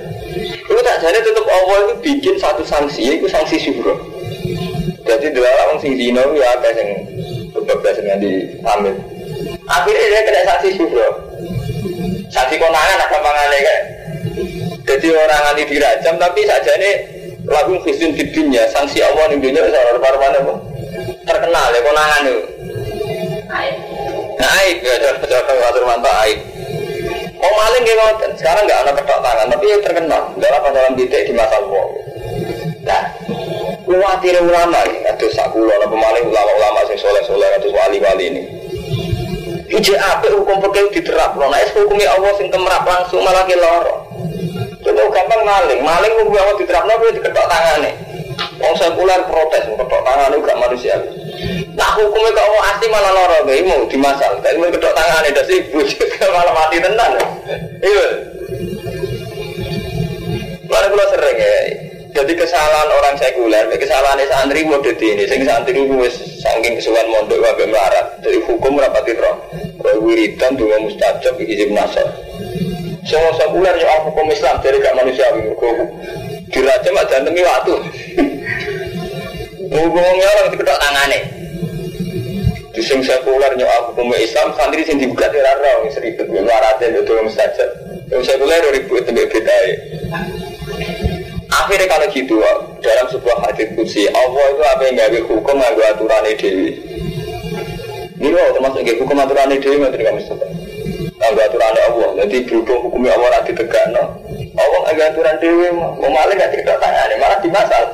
Itu 0.67 0.81
tak 0.83 0.99
jadi 0.99 1.19
tetap 1.23 1.47
Allah 1.47 1.79
itu 1.87 1.95
bikin 2.03 2.35
satu 2.43 2.67
sanksi, 2.67 3.23
itu 3.23 3.31
sanksi 3.31 3.57
syukur. 3.63 3.95
Jadi 5.07 5.31
dua 5.31 5.47
orang 5.47 5.79
sing 5.79 5.95
zino 5.95 6.35
ya 6.35 6.59
ada 6.59 6.75
yang 6.75 6.91
beberapa 7.55 7.95
dengan 7.95 8.19
diambil. 8.19 8.95
Akhirnya 9.67 10.07
dia 10.07 10.21
kena 10.23 10.43
sanksi 10.47 10.69
syukur. 10.79 11.11
Sanksi 12.31 12.57
konangan 12.59 12.99
ada 13.03 13.07
pangannya 13.11 13.59
kan. 13.63 13.81
Jadi 14.87 15.09
orang 15.11 15.43
nanti 15.51 15.63
dirajam 15.67 16.15
tapi 16.15 16.41
saja 16.47 16.73
ini 16.79 16.91
lagu 17.47 17.75
Kristen 17.83 18.15
di 18.15 18.25
dunia 18.31 18.67
sanksi 18.71 19.03
Allah 19.03 19.31
di 19.35 19.39
dunia 19.43 19.67
seorang 19.67 20.19
mana 20.19 20.41
terkenal 21.27 21.67
ya 21.75 21.81
konangan 21.83 22.23
itu. 22.27 22.43
Nah, 24.37 24.51
aib 24.63 24.79
ya, 24.85 24.95
coba 25.17 25.53
ngatur 25.55 25.83
mantap 25.87 26.15
aib. 26.27 26.39
Oh 27.37 27.53
maling 27.53 27.85
ngoten. 27.87 28.31
Sekarang 28.39 28.63
nggak 28.67 28.81
ada 28.87 28.93
ketok 28.95 29.21
tangan, 29.23 29.47
tapi 29.51 29.65
ya 29.71 29.79
terkenal 29.83 30.23
dalam 30.39 30.61
dalam 30.71 30.93
titik 30.99 31.23
di 31.31 31.33
masa 31.35 31.59
lalu. 31.63 31.83
Nah, 32.87 33.03
khawatir 33.83 34.39
ulama 34.39 34.81
ini, 34.87 35.03
atau 35.11 35.27
sakulo, 35.35 35.67
ada 35.67 35.87
pemaling 35.91 36.27
ulama-ulama 36.31 36.79
yang 36.87 36.99
soleh-soleh, 36.99 37.51
atau 37.59 37.71
wali-wali 37.75 38.25
ini. 38.31 38.43
Ije 39.67 39.95
apa 39.99 40.31
hukum 40.31 40.63
pakai 40.63 40.95
diterap, 40.95 41.35
nah 41.35 41.51
hukumnya 41.75 42.15
Allah 42.15 42.31
sing 42.39 42.47
kemerap 42.55 42.87
langsung 42.87 43.23
malah 43.27 43.43
ke 43.43 43.59
loro. 43.59 44.07
Itu 44.79 44.91
gampang 45.11 45.43
maling, 45.43 45.83
maling 45.83 46.13
hukum 46.23 46.39
Allah 46.39 46.55
diterap, 46.55 46.87
nah 46.87 46.95
diketok 47.03 47.47
tangan 47.51 47.83
nih. 47.83 47.95
Wong 48.57 48.75
sekuler 48.77 49.21
protes, 49.29 49.65
ketok 49.69 50.03
tangan 50.05 50.33
itu 50.33 50.45
gak 50.45 50.61
manusia. 50.61 50.97
Nah 51.77 51.91
hukumnya 51.97 52.33
kok 52.33 52.47
mau 52.49 52.61
asli 52.73 52.87
malah 52.89 53.13
loro 53.13 53.37
gak 53.49 53.65
mau 53.69 53.85
dimasal. 53.89 54.33
Tapi 54.41 54.57
mau 54.57 54.73
kedok 54.73 54.93
tangan 54.97 55.23
itu 55.29 55.43
sih 55.45 55.59
malah 56.33 56.53
mati 56.57 56.77
tenan. 56.81 57.11
Iya. 57.85 58.07
Mana 60.67 60.87
kalau 60.91 61.07
sering 61.13 61.39
ya. 61.39 61.86
Jadi 62.17 62.33
kesalahan 62.33 62.89
orang 62.89 63.17
sekuler, 63.21 63.69
kesalahan 63.77 64.17
santri 64.25 64.65
mau 64.65 64.81
ini. 64.81 65.29
Sing 65.29 65.45
santri 65.45 65.77
itu 65.77 66.01
saking 66.41 66.81
kesuwan 66.81 67.05
mondok 67.13 67.45
wabe 67.45 67.69
melarat. 67.69 68.17
Jadi 68.25 68.41
hukum 68.49 68.81
rapati 68.81 69.13
roh. 69.21 69.37
Kalau 69.77 70.01
wiridan 70.01 70.57
dua 70.57 70.81
mustajab 70.81 71.37
izin 71.37 71.77
nasar. 71.77 72.09
Semua 73.05 73.37
sekuler 73.37 73.77
ya 73.77 74.01
hukum 74.09 74.33
Islam 74.33 74.57
jadi 74.65 74.81
gak 74.81 74.97
manusia. 74.97 75.29
Dirajam 76.49 76.97
aja 76.97 77.21
demi 77.21 77.45
waktu. 77.45 77.85
Hubungnya 79.77 80.27
orang 80.41 80.57
diketok 80.57 80.79
tangannya. 80.81 81.21
Di 82.73 82.81
sing 82.81 83.05
sekuler 83.05 83.53
aku 83.61 83.93
hukum 83.93 84.09
Islam 84.17 84.57
santri 84.57 84.89
sing 84.89 84.97
dibuka 84.97 85.29
di 85.29 85.37
rara 85.37 85.85
wong 85.85 85.93
seribet 85.93 86.33
wong 86.33 86.49
larate 86.49 86.97
itu 86.97 87.13
wong 87.13 87.29
mustajab. 87.29 87.71
Wong 88.09 88.25
sekuler 88.25 88.65
ribut 88.73 89.05
tembek 89.05 89.29
bedai. 89.29 89.69
Akhirnya 91.57 91.89
kalau 91.89 92.07
gitu 92.13 92.37
dalam 92.85 93.07
sebuah 93.09 93.37
hadis 93.49 93.73
kursi 93.73 94.05
Allah 94.13 94.45
itu 94.53 94.63
apa 94.63 94.83
yang 94.85 94.95
gawe 95.01 95.19
hukum 95.25 95.57
nganggo 95.57 95.83
aturan 95.89 96.25
dewi. 96.37 96.69
Ini 98.21 98.29
loh 98.29 98.53
termasuk 98.53 98.85
gawe 98.85 98.97
hukum 99.01 99.17
aturan 99.17 99.57
dewi 99.57 99.81
nanti 99.81 100.05
kamu 100.05 100.21
sebut. 100.29 100.51
Nganggo 101.17 101.41
aturan 101.41 101.73
Allah. 101.73 102.09
Nanti 102.21 102.37
berhubung 102.45 102.81
hukumnya 102.93 103.17
Allah 103.17 103.41
nanti 103.41 103.57
tegak 103.57 103.85
no. 103.97 104.05
Allah 104.61 104.79
nganggo 104.85 105.03
aturan 105.09 105.37
dewi 105.41 105.67
mau 105.73 105.97
malah 105.97 106.35
nggak 106.37 106.51
tidak 106.61 106.77
tanya 106.77 107.17
malah 107.17 107.39
dimasal. 107.41 107.85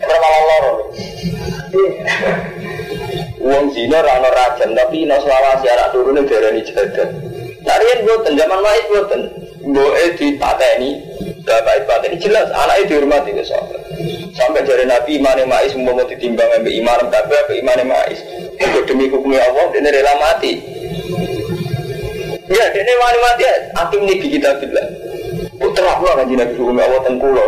Berapa 0.00 0.28
loro. 0.48 0.72
Uang 3.38 3.66
zina 3.76 4.00
rano 4.00 4.28
rajam 4.32 4.70
tapi 4.72 5.04
no 5.04 5.16
selawasi 5.20 5.66
anak 5.68 5.88
turun 5.92 6.24
itu 6.24 6.32
darah 6.32 6.50
ini 6.56 6.62
jadah. 6.64 7.08
Narian 7.68 7.98
buatan 8.08 8.32
zaman 8.32 8.60
lain 8.64 8.84
buatan. 8.88 9.20
Boe 9.68 10.04
di 10.16 10.40
pateni, 10.40 10.96
bapak 11.44 11.84
pateni 11.84 12.16
jelas 12.16 12.48
anaknya 12.56 12.88
dihormati 12.88 13.36
ke 13.36 13.44
sahabat. 13.44 13.84
Sampai 14.32 14.64
dari 14.64 14.88
Nabi 14.88 15.20
iman 15.20 15.44
mais 15.44 15.76
semua 15.76 15.92
mau 15.92 16.08
ditimbang 16.08 16.48
sampai 16.56 16.72
iman 16.80 17.00
tapi 17.12 17.36
apa 17.36 17.52
iman 17.60 17.80
mais. 17.84 18.16
Untuk 18.56 18.88
demi 18.88 19.12
hukumnya 19.12 19.44
Allah 19.44 19.68
ini 19.76 19.88
rela 19.92 20.14
mati. 20.16 20.52
Ya, 22.48 22.64
ini 22.72 22.92
wani 22.96 23.18
mati 23.20 23.42
ya. 23.44 23.56
Akim 23.76 24.08
ini 24.08 24.24
kita 24.24 24.56
bilang. 24.56 24.88
Putra 25.60 26.00
pula 26.00 26.16
kan 26.16 26.32
jinak 26.32 26.56
hukumnya 26.56 26.88
Allah 26.88 27.00
tengkulo. 27.04 27.44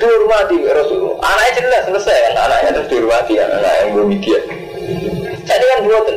dihormati 0.00 0.56
Rasul. 0.64 1.16
Anaknya 1.24 1.60
jelas 1.60 1.82
selesai 1.88 2.16
kan, 2.28 2.34
anaknya 2.36 2.70
terus 2.76 2.88
dihormati 2.92 3.32
anak 3.40 3.74
yang 3.80 3.88
belum 3.96 4.10
dia. 4.20 4.40
Jadi 5.44 5.64
kan 5.64 5.78
buatan. 5.88 6.16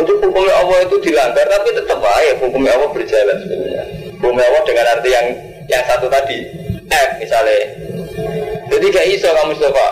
Untuk 0.00 0.16
hukumnya 0.24 0.54
Allah 0.56 0.78
itu 0.88 0.96
dilanggar, 1.04 1.44
tapi 1.44 1.68
tetap 1.76 2.00
baik 2.00 2.40
hukumnya 2.40 2.72
Allah 2.72 2.88
berjalan 2.88 3.36
sebenarnya. 3.44 3.84
Hukumnya 4.16 4.44
Allah 4.48 4.62
dengan 4.64 4.84
arti 4.96 5.08
yang 5.12 5.26
yang 5.68 5.82
satu 5.84 6.08
tadi, 6.08 6.38
F 6.88 7.10
misalnya. 7.20 7.60
Jadi 8.70 8.86
gak 8.88 9.06
iso 9.12 9.28
kamu 9.28 9.52
coba. 9.60 9.86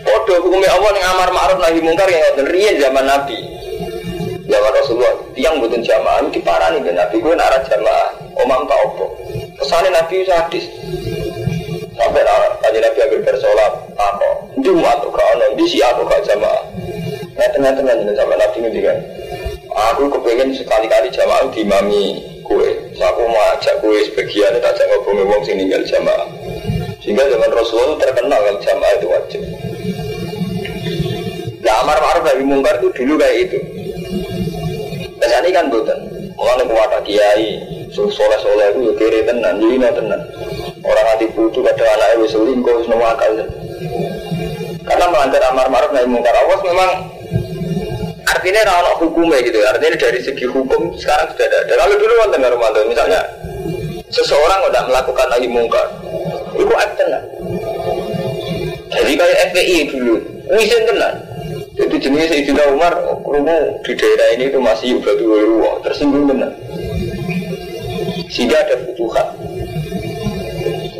Podo 0.00 0.34
hukumnya 0.48 0.70
Allah 0.72 0.90
yang 0.96 1.06
amar 1.12 1.28
ma'ruf 1.34 1.58
nahi 1.60 1.80
mungkar 1.84 2.08
yang 2.08 2.22
ngoten 2.24 2.46
riyen 2.48 2.74
zaman 2.80 3.04
Nabi. 3.04 3.38
Zaman 4.48 4.70
Rasulullah, 4.74 5.14
tiang 5.36 5.56
butuh 5.60 5.80
jamaah 5.80 6.24
di 6.32 6.40
parani 6.40 6.80
dan 6.84 6.96
Nabi 6.98 7.16
gue 7.20 7.34
nara 7.36 7.58
jamaah. 7.68 8.08
Omam 8.42 8.64
tak 8.64 8.78
opo. 8.88 9.06
Kesannya 9.60 9.92
Nabi 9.92 10.24
sadis. 10.24 10.64
Sampai 11.92 12.24
aja 12.24 12.78
Nabi 12.80 12.98
ambil 13.04 13.20
bersolat 13.28 13.72
apa? 14.00 14.28
Jumat 14.64 14.96
tuh 15.04 15.12
kau 15.12 15.36
di 15.56 15.64
si 15.68 15.78
aku 15.84 16.02
kau 16.08 16.20
jamaah. 16.24 16.64
Nah 17.32 17.48
tengah-tengah 17.56 17.94
ini 17.96 18.12
sampai 18.12 18.36
Nabi 18.36 18.58
ini 18.68 18.80
kan. 18.84 18.98
Aku 19.72 20.04
kepengen 20.12 20.52
sekali-kali 20.52 21.08
jamaah 21.08 21.48
dimami 21.48 22.20
kue. 22.44 22.76
So, 22.92 23.08
aku 23.08 23.24
mau 23.24 23.56
ajak 23.56 23.80
kue 23.80 24.04
sebagian, 24.04 24.60
tak 24.60 24.76
ajak 24.76 24.84
ngobrol 24.92 25.24
ngomong 25.24 25.40
sini 25.48 25.64
tinggal 25.64 25.82
jamaah. 25.88 26.28
Sehingga 27.00 27.24
zaman 27.32 27.50
Rasulullah 27.50 27.96
terkenal 27.96 28.36
kalau 28.36 28.60
jamaah 28.60 28.92
itu 29.00 29.06
wajib. 29.08 29.42
Nah, 31.64 31.74
amar 31.80 31.98
ma'ruf 32.04 32.22
nahi 32.26 32.44
mungkar 32.44 32.76
itu 32.84 32.88
dulu 32.92 33.16
kayak 33.16 33.36
itu. 33.48 33.58
Ini 35.22 35.50
kan 35.56 35.66
bukan. 35.72 35.98
Mengenai 36.36 36.66
kuwata 36.68 36.98
kiai, 37.02 37.58
soleh 37.90 38.38
soleh 38.38 38.66
itu 38.76 38.80
ya 38.86 38.92
kiri 38.98 39.20
tenan, 39.24 39.56
jadi 39.58 39.90
tenan. 39.94 40.20
Orang 40.84 41.06
hati 41.14 41.26
putu 41.32 41.64
kadang 41.64 42.18
wis 42.20 42.34
selingkuh, 42.34 42.82
wis 42.82 42.90
akal. 42.92 43.32
Karena 44.84 45.06
melanggar 45.08 45.42
amar 45.48 45.66
ma'ruf 45.72 45.90
nahi 45.96 46.06
mungkar 46.06 46.36
awas 46.36 46.60
memang 46.60 46.90
artinya 48.32 48.60
rano 48.64 48.92
hukumnya 48.98 49.38
gitu. 49.44 49.58
Artinya 49.60 49.96
dari 49.96 50.20
segi 50.24 50.46
hukum 50.48 50.96
sekarang 50.96 51.28
sudah 51.32 51.46
ada. 51.46 51.58
Kalau 51.68 51.94
dulu 51.96 52.12
dengar 52.32 52.50
Ramadan, 52.56 52.84
misalnya 52.88 53.20
seseorang 54.08 54.60
udah 54.68 54.82
melakukan 54.88 55.26
nahi 55.28 55.48
mungkar, 55.48 55.86
itu 56.56 56.72
action 56.76 57.08
lah. 57.08 57.22
Jadi 58.92 59.12
kayak 59.16 59.38
FPI 59.52 59.78
dulu, 59.88 60.14
wisin 60.52 60.82
tenan. 60.84 61.14
Jadi 61.72 61.96
jenis 61.96 62.28
Sayyidina 62.28 62.64
Umar, 62.76 62.92
rumu 63.24 63.80
di 63.80 63.92
daerah 63.96 64.28
ini 64.36 64.52
itu 64.52 64.60
masih 64.60 65.00
ubatu 65.00 65.24
ruwa, 65.24 65.80
tersinggung 65.80 66.28
benar. 66.28 66.52
Sehingga 68.28 68.60
ada 68.60 68.76
futuhat. 68.84 69.32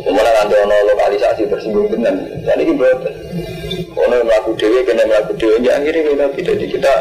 Kemudian 0.03 0.65
ono 0.65 0.75
lokalisasi 0.91 1.45
tersinggung 1.47 1.87
benar. 1.93 2.17
Jadi 2.17 2.61
ini 2.65 2.73
betul. 2.73 3.13
Ono 3.93 4.15
melaku 4.25 4.51
dewi, 4.57 4.81
kena 4.81 5.05
melaku 5.05 5.37
dewi. 5.37 5.61
Ya 5.61 5.77
akhirnya 5.77 6.01
kita 6.09 6.25
tidak 6.33 6.69
kita 6.73 6.93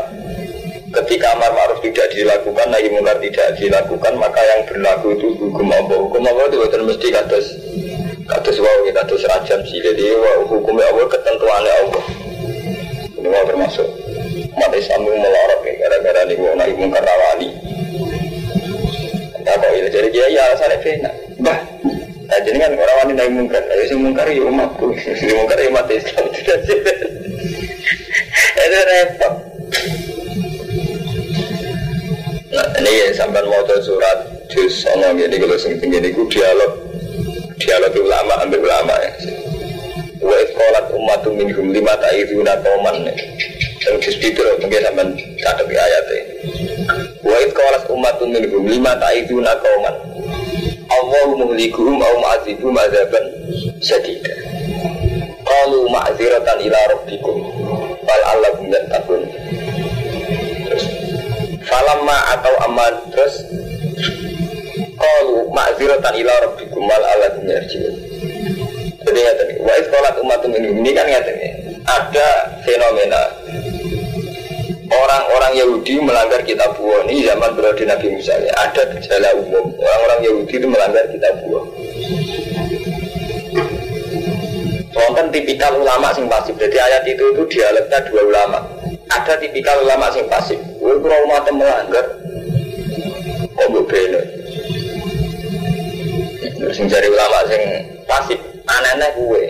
ketika 0.92 1.32
amar 1.32 1.50
ma'ruf 1.56 1.80
tidak 1.80 2.08
dilakukan, 2.12 2.66
nahi 2.68 2.88
mungkar 2.92 3.16
tidak 3.18 3.48
dilakukan, 3.56 4.12
maka 4.20 4.40
yang 4.44 4.60
berlaku 4.68 5.16
itu 5.16 5.26
hukum 5.40 5.68
Allah. 5.72 5.96
Hukum 5.96 6.22
Allah 6.28 6.44
itu 6.52 6.56
betul 6.60 6.80
mesti 6.84 7.08
kados 7.08 7.46
kados 8.28 8.56
kita 8.60 9.00
kados 9.02 9.22
rajam 9.28 9.60
sih. 9.64 9.80
Jadi 9.80 10.04
hukumnya 10.46 10.86
Allah 10.92 11.06
ketentuannya 11.08 11.72
Allah. 11.84 12.04
Ini 13.22 13.28
mau 13.30 13.44
termasuk 13.46 13.86
umat 14.52 14.72
Islam 14.74 15.00
yang 15.06 15.20
melorot 15.22 15.60
ya, 15.64 15.72
gara-gara 15.78 16.20
ini 16.26 16.34
mau 16.36 16.54
naik 16.58 16.76
mungkar 16.76 17.02
rawani. 17.02 17.48
Tahu 19.42 19.74
ini 19.74 19.88
jadi 19.90 20.08
dia 20.10 20.26
ya 20.30 20.42
alasannya 20.52 20.78
benar. 20.82 21.14
Bah, 21.42 21.58
nah, 22.30 22.38
jadi 22.46 22.56
kan 22.62 22.70
orang 22.78 22.96
wanita 23.02 23.20
naik 23.26 23.32
mungkar, 23.34 23.62
ayo 23.66 23.84
si 23.90 23.94
mungkar 23.98 24.26
ya 24.30 24.42
umatku, 24.46 24.86
si 25.02 25.26
mungkar 25.34 25.58
ya 25.58 25.68
umat 25.70 25.86
Islam 25.90 26.24
tidak 26.30 26.58
sih. 26.66 26.78
Itu 28.62 28.80
repot. 28.86 29.34
Nah 32.52 32.66
ini 32.84 32.90
ya 32.92 33.06
sampai 33.16 33.40
mau 33.48 33.64
surat 33.80 34.18
jus 34.52 34.84
sama 34.84 35.16
gini 35.16 35.40
kalau 35.40 35.56
sing 35.56 35.80
tinggi 35.80 36.04
ini 36.04 36.12
dialog. 36.12 36.72
Dialog 37.56 37.92
ulama 37.96 38.34
ambil 38.44 38.60
ulama 38.60 38.94
ya. 39.00 39.12
Wa 40.20 40.36
iskolat 40.36 40.86
ummatu 40.92 41.32
minhum 41.32 41.72
lima 41.72 41.96
ta'iduna 41.96 42.60
qauman. 42.60 43.08
Yang 43.82 43.96
disbitu 44.04 44.44
mungkin 44.60 44.84
sampai 44.84 45.10
catat 45.42 45.66
di 45.66 45.74
ayatnya 45.74 46.20
Wa 47.26 47.36
iskolat 47.42 47.82
ummatu 47.90 48.24
minhum 48.28 48.62
lima 48.68 48.94
ta'iduna 49.00 49.56
qauman. 49.58 49.96
Allah 50.92 51.24
muhlikuhum 51.32 51.96
au 52.04 52.14
ma'azibuhum 52.20 52.76
azaban 52.76 53.24
sadida 53.80 54.34
Qalu 55.40 55.88
ma'ziratan 55.88 56.58
ila 56.68 56.78
rabbikum 56.92 57.36
Fal 58.04 58.22
allakum 58.36 58.68
dan 58.68 58.84
takun 58.92 59.24
Falamma 61.72 62.18
atau 62.36 62.54
aman 62.68 62.92
terus 63.08 63.40
Qalu 65.02 65.50
ma'ziratan 65.50 66.14
ila 66.20 66.32
rabbikum 66.46 66.84
wal 66.84 67.00
ala 67.02 67.28
yarjiun. 67.42 67.94
Jadi 69.02 69.18
iki, 69.18 69.56
wa 69.58 69.74
iskolat 69.74 70.14
umat 70.22 70.44
ini 70.46 70.90
kan 70.94 71.06
ngeten 71.10 71.34
iki. 71.34 71.50
Ada 71.82 72.28
fenomena 72.62 73.22
orang-orang 74.86 75.52
Yahudi 75.58 75.98
melanggar 75.98 76.38
kitab 76.46 76.78
buah 76.78 77.02
ini 77.10 77.26
zaman 77.26 77.50
periode 77.58 77.82
Nabi 77.82 78.06
Musa 78.14 78.38
ya. 78.38 78.52
Ada 78.62 78.94
gejala 78.94 79.34
umum 79.42 79.74
orang-orang 79.74 80.20
Yahudi 80.22 80.54
itu 80.54 80.68
melanggar 80.70 81.04
kitab 81.10 81.34
buah. 81.42 81.64
Wonten 84.92 85.26
tipikal 85.34 85.72
ulama 85.82 86.14
sing 86.14 86.30
pasif. 86.30 86.54
Jadi 86.54 86.78
ayat 86.78 87.02
itu 87.10 87.24
itu 87.34 87.42
dialeknya 87.58 87.98
dua 88.06 88.22
ulama. 88.22 88.60
Ada 89.10 89.34
tipikal 89.42 89.82
ulama 89.82 90.14
sing 90.14 90.30
pasif. 90.30 90.60
Kowe 90.82 90.98
kira 90.98 91.16
umat 91.22 91.46
melanggar 91.54 92.06
kok 93.54 93.66
mbok 93.70 93.86
bene. 93.86 94.20
Terus 96.58 96.78
cari 96.90 97.06
ulama 97.06 97.38
sing 97.46 97.62
pasif 98.10 98.40
aneh-aneh 98.66 99.10
gue. 99.14 99.42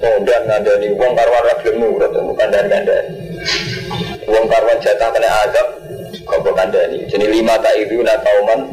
Dan 0.00 0.48
ngandani 0.48 0.96
karo 0.96 1.32
ora 1.36 1.52
gelem 1.60 1.76
nurut 1.84 2.08
bukan 2.08 2.48
dan 2.48 2.72
kandani. 2.72 3.12
Wong 4.24 4.48
karo 4.48 4.72
jatah 4.80 5.12
kena 5.12 5.28
azab 5.44 5.66
kok 6.24 6.48
kandani. 6.56 7.04
Jadi 7.04 7.28
lima 7.28 7.60
tak 7.60 7.76
itu 7.76 8.00
nak 8.00 8.24
kauman 8.24 8.72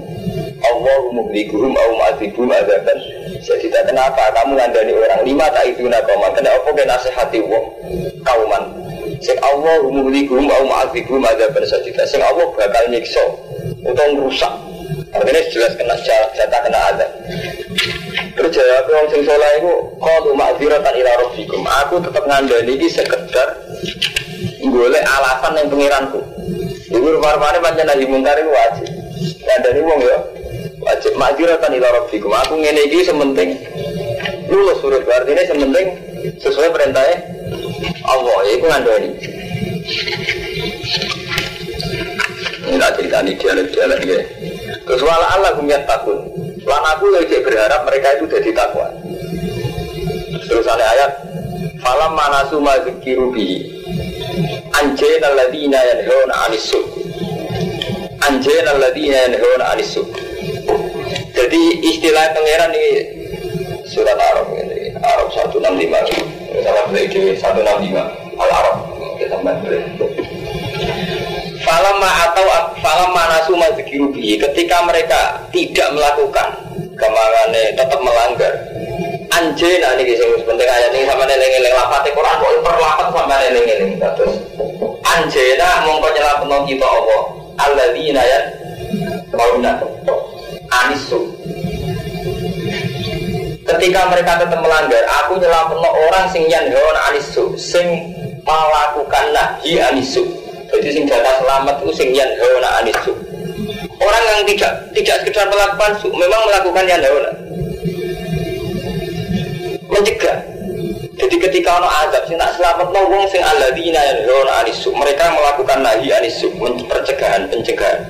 Allah 0.64 1.00
muhlikuhum 1.12 1.76
au 1.76 1.92
ma'adzibum 2.00 2.48
azaban 2.48 3.00
jadi 3.44 3.68
kenapa 3.84 4.32
kamu 4.32 4.56
ngandani 4.56 4.92
orang 4.96 5.22
lima 5.28 5.52
tak 5.52 5.68
itu 5.76 5.84
nak 5.92 6.08
kauman 6.08 6.32
kenapa 6.32 6.64
kena 6.72 6.96
nasihati 6.96 7.44
wong 7.44 7.66
kauman 8.24 8.64
sing 9.24 9.38
Allah 9.40 9.80
muhlikuhum 9.88 10.46
au 10.52 10.64
ma'adzibum 10.68 11.24
azaban 11.24 11.64
sajida 11.64 12.04
sing 12.04 12.20
Allah 12.20 12.46
bakal 12.54 12.86
nyiksa 12.92 13.24
utawa 13.88 14.20
rusak 14.20 14.54
artinya 15.16 15.42
jelas 15.50 15.74
kena 15.80 15.96
jatah 16.04 16.60
kena 16.68 16.80
azab 16.92 17.12
Terus 18.34 18.50
jawab 18.50 18.90
orang 18.90 19.08
sing 19.14 19.22
soleh 19.26 19.52
itu 19.62 19.74
Qalu 20.02 20.32
ma'ziratan 20.34 20.94
ila 20.94 21.12
rabbikum. 21.22 21.62
Aku 21.86 21.96
tetap 22.02 22.24
ngandani 22.26 22.74
ini 22.74 22.88
sekedar 22.90 23.50
Boleh 24.64 25.04
alasan 25.06 25.54
yang 25.60 25.70
pengiranku. 25.70 26.20
Ibu 26.94 27.08
rumah-rumahnya 27.20 27.60
panjang 27.62 27.88
nahi 27.90 28.06
mungkar 28.10 28.38
itu 28.42 28.50
wajib. 28.50 28.88
Ngandani 29.44 29.80
wong 29.86 30.00
ya 30.02 30.18
Wajib 30.82 31.14
ma'ziratan 31.16 31.72
ila 31.78 31.88
rabbikum. 32.02 32.32
Aku 32.34 32.54
ngene 32.58 32.82
ini 32.90 33.00
sementing 33.06 33.50
Lulus 34.50 34.82
surut 34.82 35.06
Artinya 35.06 35.44
sementing 35.46 35.88
Sesuai 36.42 36.74
perintahnya 36.74 37.33
Allah 38.04 38.38
Ya 38.44 38.52
itu 38.58 38.66
ngandani. 38.68 39.10
Ini 42.64 42.78
tak 42.80 42.92
cerita 42.98 43.18
ini 43.22 43.32
dialek-dialek 43.36 44.02
ya 44.08 44.22
Terus 44.88 45.02
wala 45.04 45.28
Allah 45.36 45.52
kumyat 45.60 45.84
takun 45.84 46.24
Lan 46.64 46.84
aku 46.96 47.12
lagi 47.12 47.44
berharap 47.44 47.84
mereka 47.84 48.16
itu 48.16 48.26
jadi 48.32 48.56
takwa. 48.56 48.88
Terus 50.48 50.66
ada 50.66 50.86
ayat 50.96 51.12
Falam 51.84 52.16
manasu 52.16 52.64
mazikiru 52.64 53.36
bihi 53.36 53.68
Anjena 54.80 55.36
ladina 55.36 55.80
yanhona 55.84 56.34
anisu 56.48 56.80
Anjena 58.24 58.80
ladina 58.80 59.28
yanhona 59.28 59.76
anisu 59.76 60.02
Jadi 61.36 61.62
istilah 61.84 62.32
pangeran 62.32 62.72
ini 62.72 62.92
Surat 63.84 64.16
Arab 64.18 64.48
ini 64.56 64.73
Arab 65.04 65.28
165 65.30 66.64
Salah 66.64 66.84
beli 66.88 67.04
165 67.12 68.40
Al-Arab 68.40 68.76
Kita 69.20 69.36
beli 69.44 69.80
Falamma 71.64 72.10
atau 72.28 72.44
falamma 72.84 73.24
nasu 73.32 73.56
madzikiru 73.56 74.12
ketika 74.12 74.84
mereka 74.84 75.40
tidak 75.56 75.96
melakukan 75.96 76.52
kemangane 77.00 77.64
tetap 77.74 78.00
melanggar. 78.04 78.54
Anjena 79.34 79.98
ini 79.98 80.14
sing 80.14 80.30
penting 80.46 80.70
ayat 80.70 80.92
ini 80.94 81.10
sama 81.10 81.26
neling-eling 81.26 81.74
lafate 81.74 82.12
Quran 82.14 82.36
kok 82.38 82.52
perlapat 82.62 83.08
sama 83.10 83.36
neling-eling 83.42 83.96
terus 83.98 84.36
anjena 85.02 85.70
mongko 85.88 86.08
nyelapno 86.14 86.58
kita 86.70 86.86
Allah. 86.86 87.22
Alladzina 87.54 88.22
ya 88.22 88.40
kauna 89.34 89.78
anisu 90.84 91.22
ketika 93.78 94.06
mereka 94.10 94.32
tetap 94.38 94.60
melanggar 94.62 95.04
aku 95.24 95.42
nyelapno 95.42 95.90
orang 95.90 96.26
sing 96.30 96.46
yanhaun 96.46 96.98
anisu 97.10 97.58
sing 97.58 98.14
melakukan 98.46 99.34
nahi 99.34 99.82
anisu 99.82 100.44
jadi 100.74 100.90
sing 100.90 101.06
jatah 101.06 101.38
selamat 101.38 101.86
itu 101.86 101.92
sing 101.94 102.10
yan 102.18 102.34
hawana 102.34 102.82
anisu. 102.82 103.14
Orang 104.02 104.24
yang 104.26 104.42
tidak 104.50 104.74
tidak 104.98 105.16
sekedar 105.22 105.46
melakukan 105.46 105.94
su, 106.02 106.10
memang 106.10 106.42
melakukan 106.50 106.84
yan 106.90 107.02
hawana. 107.06 107.32
Mencegah. 109.86 110.38
Jadi 111.14 111.36
ketika 111.38 111.78
ono 111.78 111.86
azab 111.86 112.26
sing 112.26 112.42
tak 112.42 112.58
selamat 112.58 112.90
no 112.90 113.06
wong 113.06 113.30
sing 113.30 113.46
alladzina 113.46 114.02
yan 114.02 114.26
hawana 114.26 114.66
anisu. 114.66 114.90
Mereka 114.98 115.24
melakukan 115.30 115.78
nahi 115.86 116.10
anisu, 116.10 116.50
pencegahan, 116.90 117.46
pencegahan. 117.54 118.02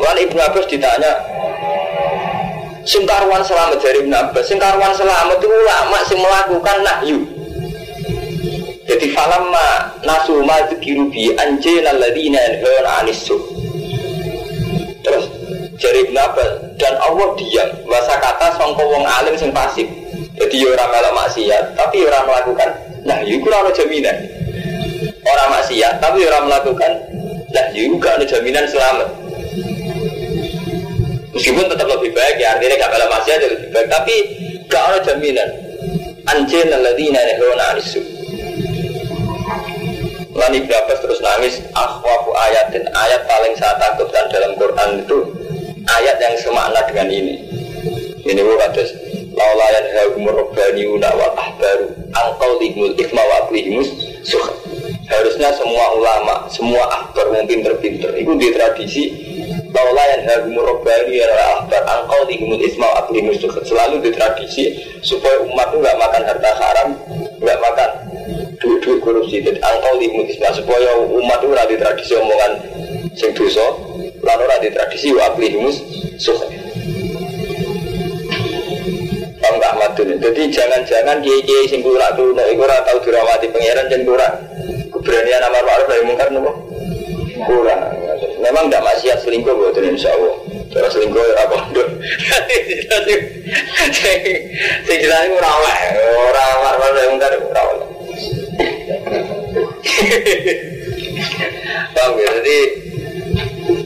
Lalu 0.00 0.24
Ibnu 0.24 0.40
Abbas 0.40 0.66
ditanya, 0.72 1.20
Singkarwan 2.84 3.40
selamat 3.40 3.80
dari 3.80 4.04
Ibnu 4.04 4.12
Abbas. 4.12 4.44
Singkarwan 4.44 4.92
selamat 4.92 5.40
itu 5.40 5.48
ulama 5.48 5.98
sing 6.04 6.20
melakukan 6.20 6.76
nahyu. 6.84 7.18
Jadi 8.84 9.16
falamma 9.16 9.96
nasu 10.04 10.44
ma 10.44 10.60
dzikiru 10.68 11.08
bi 11.08 11.32
anjena 11.32 11.96
alladziina 11.96 12.36
yanhauna 12.36 12.90
'anis. 13.00 13.24
Terus 15.00 15.24
jari 15.80 16.04
Ibnu 16.04 16.20
dan 16.76 16.94
Allah 17.00 17.28
diam 17.40 17.68
bahasa 17.88 18.20
kata 18.20 18.52
sangka 18.60 18.84
wong 18.84 19.08
alim 19.08 19.34
sing 19.40 19.48
pasif. 19.48 19.88
Jadi 20.36 20.66
ya 20.66 20.76
ora 20.76 20.84
melok 20.90 21.14
maksiat, 21.14 21.64
tapi 21.78 22.04
ya 22.04 22.10
ora 22.10 22.20
melakukan 22.26 22.68
nah 23.08 23.18
iku 23.24 23.48
ora 23.48 23.72
jaminan. 23.72 24.16
Orang 25.24 25.48
maksiat, 25.56 26.04
tapi 26.04 26.20
ya 26.20 26.28
ora 26.36 26.40
melakukan 26.44 26.92
nah 27.48 27.64
iku 27.72 27.96
gak 27.96 28.20
ada 28.20 28.26
jaminan 28.28 28.68
selamat. 28.68 29.08
Meskipun 31.34 31.66
tetap 31.66 31.90
lebih 31.90 32.14
baik 32.14 32.36
ya 32.38 32.54
artinya 32.54 32.74
gak 32.78 32.90
melok 32.94 33.10
maksiat 33.10 33.38
ya 33.42 33.48
lebih 33.50 33.68
baik, 33.74 33.88
tapi 33.90 34.14
gak 34.70 34.82
ada 34.86 34.98
jaminan. 35.02 35.48
Anjena 36.24 36.78
alladziina 36.80 37.20
yanhauna 37.20 37.64
'anis 37.74 37.88
su. 37.90 38.00
Lani 40.34 40.66
Abbas 40.66 40.98
terus 40.98 41.22
nangis 41.22 41.62
Akhwafu 41.78 42.34
ayat 42.34 42.74
dan 42.74 42.84
ayat 42.90 43.22
paling 43.22 43.54
saya 43.54 43.78
takutkan 43.78 44.26
dalam 44.34 44.58
Quran 44.58 45.06
itu 45.06 45.18
Ayat 45.86 46.16
yang 46.18 46.34
semakna 46.42 46.82
dengan 46.90 47.06
ini 47.06 47.34
Ini 48.26 48.42
bukan 48.42 48.70
terus 48.74 48.90
Laulayan 49.30 49.84
hagumur 49.94 50.34
robbaniuna 50.34 51.06
wal 51.14 51.34
ahbaru 51.38 51.86
Angkau 52.18 52.50
lihmul 52.58 52.98
ikma 52.98 53.22
wa 53.22 53.46
aklihimus 53.46 53.94
suha 54.26 54.50
Harusnya 55.06 55.54
semua 55.54 55.86
ulama, 55.94 56.50
semua 56.50 56.82
ahbar 56.90 57.30
yang 57.30 57.46
pinter-pinter 57.46 58.10
Itu 58.18 58.34
di 58.34 58.48
tradisi 58.50 59.04
Laulayan 59.74 60.22
hagumur 60.22 60.64
robbaniuna 60.70 61.34
wal 61.34 61.50
ahbar 61.58 61.82
Angkau 61.82 62.22
lihmul 62.30 62.62
ikma 62.62 62.86
wa 62.86 62.96
aklihimus 63.02 63.42
suha 63.42 63.60
Selalu 63.66 64.06
di 64.06 64.10
tradisi 64.14 64.64
Supaya 65.02 65.42
umat 65.42 65.74
itu 65.74 65.82
nggak 65.82 65.96
makan 65.98 66.22
harta 66.22 66.50
haram 66.62 66.88
nggak 67.44 67.58
makan 67.60 67.90
duit-duit 68.64 68.98
korupsi. 69.04 69.44
Dan 69.44 69.56
angkau 69.60 70.00
di 70.00 70.08
mutisma 70.08 70.48
supaya 70.56 70.96
umat 71.04 71.38
itu 71.44 71.52
rada 71.52 71.76
tradisi 71.76 72.12
omongan 72.16 72.52
sing 73.14 73.30
dosa 73.36 73.66
lalu 74.24 74.44
rada 74.48 74.68
tradisi 74.72 75.12
wakli 75.12 75.52
himus 75.52 75.76
suka 76.16 76.48
Paham 79.44 79.60
gak 79.60 79.76
madun 79.76 80.16
jadi 80.16 80.42
jangan-jangan 80.48 81.20
kiai-kiai 81.20 81.68
sing 81.68 81.84
kurang 81.84 82.16
tuh 82.16 82.32
nek 82.32 82.48
iku 82.48 82.64
tau 82.64 82.96
dirawati 83.04 83.52
pangeran 83.52 83.92
kurang. 84.08 84.34
Keberanian 84.88 85.44
amar 85.44 85.62
ma'ruf 85.68 85.84
nahi 85.84 86.02
mungkar 86.08 86.28
nopo? 86.32 86.52
Kurang 87.44 87.80
memang 88.44 88.68
tidak 88.68 88.84
maksiat 88.84 89.18
selingkuh 89.24 89.56
buat 89.56 89.76
insya 89.80 90.12
Allah 90.12 90.36
cara 90.74 90.88
selingkuh 90.92 91.22
ya 91.22 91.34
apa? 91.48 91.58
Sing 94.84 94.98
jelas 95.00 95.24
ora 95.32 95.50
oleh 95.56 95.78
ora 96.28 96.44
amar 96.58 96.74
ma'ruf 96.76 96.92
nahi 96.92 97.08
mungkar 97.14 97.32
ora 97.40 97.62
oleh 97.72 97.88
Paham 101.94 102.12
ya? 102.18 102.28
Jadi 102.42 102.58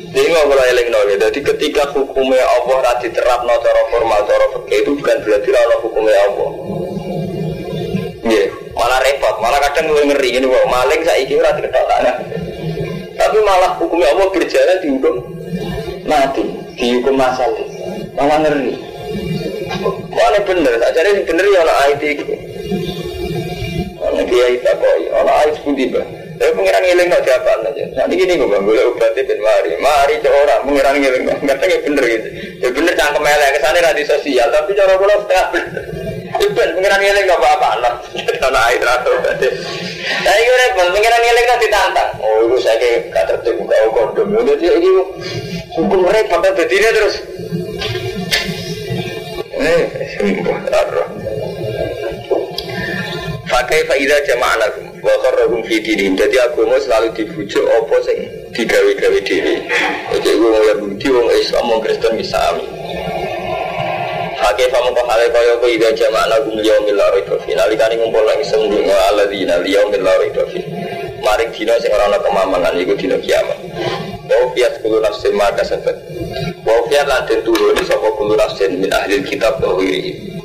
ini 0.09 0.27
nggak 0.27 0.47
boleh 0.49 0.65
eling 0.75 0.89
no, 0.91 0.99
Jadi 1.07 1.41
ketika 1.45 1.93
hukumnya 1.95 2.43
Allah 2.43 2.77
tadi 2.91 3.15
terap 3.15 3.47
no 3.47 3.55
cara 3.63 3.83
formal 3.93 4.21
cara 4.27 4.47
itu 4.73 4.91
bukan 4.97 5.17
berarti 5.23 5.49
Allah 5.55 5.79
hukumnya 5.85 6.17
Allah. 6.27 6.51
Iya, 8.29 8.45
malah 8.77 9.01
repot, 9.01 9.41
malah 9.41 9.57
kadang 9.71 9.89
ngeri 9.89 10.37
ini 10.37 10.45
maling 10.45 11.01
saya 11.01 11.25
ora 11.33 11.57
diketok 11.57 11.85
tanah. 11.89 12.28
Tapi 13.39 13.47
malah 13.47 13.71
hukumnya 13.79 14.11
Allah 14.11 14.27
berjalan 14.35 14.77
dihukum 14.83 15.15
mati, 16.11 16.43
dihukum 16.75 17.15
masalah, 17.15 17.63
malah 18.19 18.43
ngeri. 18.43 18.75
Mana 20.11 20.43
bener, 20.43 20.75
tak 20.83 20.91
cari 20.91 21.23
bener 21.23 21.47
ya 21.47 21.63
Allah 21.63 21.95
IT 21.95 22.03
itu. 22.19 22.27
Ana 24.03 24.27
kiai 24.27 24.59
tak 24.59 24.75
koi, 24.83 25.07
ana 25.15 25.33
ais 25.47 25.55
pun 25.63 25.79
tiba. 25.79 26.03
Ya 26.43 26.51
pengiran 26.51 26.83
ngiling 26.83 27.07
no 27.15 27.19
siapa 27.23 27.63
aja. 27.63 27.85
Nanti 27.95 28.15
gini 28.19 28.43
gue 28.43 28.51
bang, 28.51 28.63
boleh 28.67 28.91
obatnya 28.91 29.23
ben 29.23 29.39
mari, 29.39 29.71
mari 29.79 30.15
orang 30.19 30.61
pengiran 30.67 30.95
ngiling 30.99 31.23
no. 31.31 31.35
Nggak 31.39 31.63
ya 31.63 31.79
bener 31.87 32.05
gitu. 32.11 32.29
Ya 32.59 32.69
bener 32.75 32.93
cangkem 32.99 33.23
elek 33.23 33.51
ke 33.55 33.59
sana 33.63 33.79
radio 33.87 34.05
sosial, 34.19 34.49
tapi 34.51 34.75
cara 34.75 34.99
gue 34.99 35.15
setengah 35.15 35.47
bener. 35.55 35.83
Itu 36.39 36.55
pengiran 36.55 37.03
ngiling 37.03 37.27
no 37.27 37.35
apa-apa 37.35 37.71
lah. 37.83 37.95
Tanah 38.39 38.63
air 38.71 38.87
atau 38.87 39.11
obatnya. 39.11 39.51
Nah 40.23 40.35
ini 40.39 40.51
repot, 40.55 40.87
pengiran 40.95 41.21
ngiling 41.21 41.47
no 41.51 41.55
ditantang. 41.59 42.11
Oh 42.23 42.37
itu 42.47 42.57
saya 42.63 42.77
kayak 42.79 43.11
kata 43.11 43.35
tuh 43.43 43.53
buka 43.59 43.77
kondom. 43.91 44.39
Udah 44.39 44.55
dia 44.55 44.73
ini 44.79 44.91
hukum 45.75 46.07
repot, 46.07 46.39
tapi 46.39 46.63
dia 46.71 46.91
terus. 46.95 47.15
Eh, 49.59 49.83
Pakai 53.49 53.81
faida 53.91 54.17
jamaah 54.23 54.71
wa 55.03 55.15
kharrahum 55.27 55.67
fi. 55.67 55.83
Jadi 55.83 56.37
agama 56.39 56.79
selalu 56.79 57.11
dibujuk 57.19 57.67
apa 57.67 57.97
sing 58.07 58.19
digawe-gawe 58.55 59.19
dhewe. 59.27 59.55
Jadi 60.15 60.31
wong 60.39 60.63
Yahudi, 60.63 61.07
wong 61.11 61.27
Islam, 61.35 61.65
wong 61.67 61.81
Kristen 61.83 62.15
misami. 62.15 62.78
Hake 64.39 64.71
famu 64.71 64.95
kok 64.95 65.07
hale 65.11 65.27
kaya 65.35 65.59
kowe 65.59 65.67
ida 65.67 65.91
jamaah 65.99 66.31
lagu 66.31 66.55
yaumil 66.63 66.95
la 66.95 67.11
raiba 67.11 67.35
fi. 67.43 67.59
Nalikane 67.59 67.99
ngumpul 67.99 68.23
nang 68.23 68.39
sembung 68.47 68.87
alladzina 68.87 69.59
yaumil 69.67 69.99
la 69.99 70.15
raiba 70.15 70.47
fi. 70.47 70.63
Mari 71.19 71.51
dina 71.51 71.75
sing 71.83 71.91
ora 71.91 72.07
ana 72.07 72.19
kemamangan 72.23 72.79
iku 72.79 72.95
dina 72.95 73.19
kiamat. 73.19 73.59
Wa 74.31 74.47
fiat 74.55 74.79
kullu 74.79 75.03
nafsin 75.03 75.35
ma 75.35 75.51
kasabat. 75.59 75.97
Wa 76.63 76.77
fiat 76.87 77.11
lan 77.11 77.27
turun 77.27 77.75
sapa 77.83 78.09
kullu 78.15 78.39
nafsin 78.39 78.79
min 78.79 78.91
ahli 78.95 79.19
kitab 79.27 79.59
wa 79.59 79.75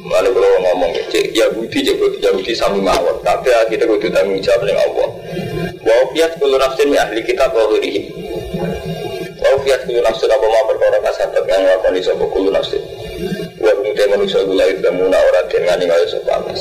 Lalu 0.04 0.30
kalau 0.36 0.50
ngomong 0.68 0.92
cek 1.14 1.32
Yahudi 1.32 1.80
cek 1.80 1.98
Yahudi 2.20 2.54
sami 2.58 2.82
mawon. 2.82 3.22
Tapi 3.22 3.54
kita 3.70 3.86
kudu 3.86 4.10
tanggung 4.10 4.42
jawab 4.42 4.66
dengan 4.66 4.90
Allah. 4.90 5.10
Wa 5.86 5.98
fiat 6.18 6.32
kullu 6.42 6.58
nafsin 6.58 6.90
min 6.90 6.98
ahli 6.98 7.22
kitab 7.22 7.54
wa 7.54 7.70
ghairihi. 7.70 8.02
Wa 9.38 9.54
fiat 9.62 9.86
kullu 9.86 10.02
nafsin 10.02 10.28
apa 10.34 10.46
mau 10.50 10.64
perkara 10.66 10.98
kasabat 11.06 11.44
yang 11.46 11.62
ngakoni 11.62 12.02
sapa 12.02 12.26
kullu 12.34 12.50
nafsin. 12.50 12.82
Wa 13.64 13.72
kemudian 13.80 14.12
manusia 14.12 14.44
gula 14.44 14.68
itu 14.68 14.84
muna 14.92 15.16
ora 15.16 15.42
den 15.48 15.64
ngani 15.64 15.88
kaya 15.88 16.06
sapa 16.12 16.36
mas. 16.44 16.60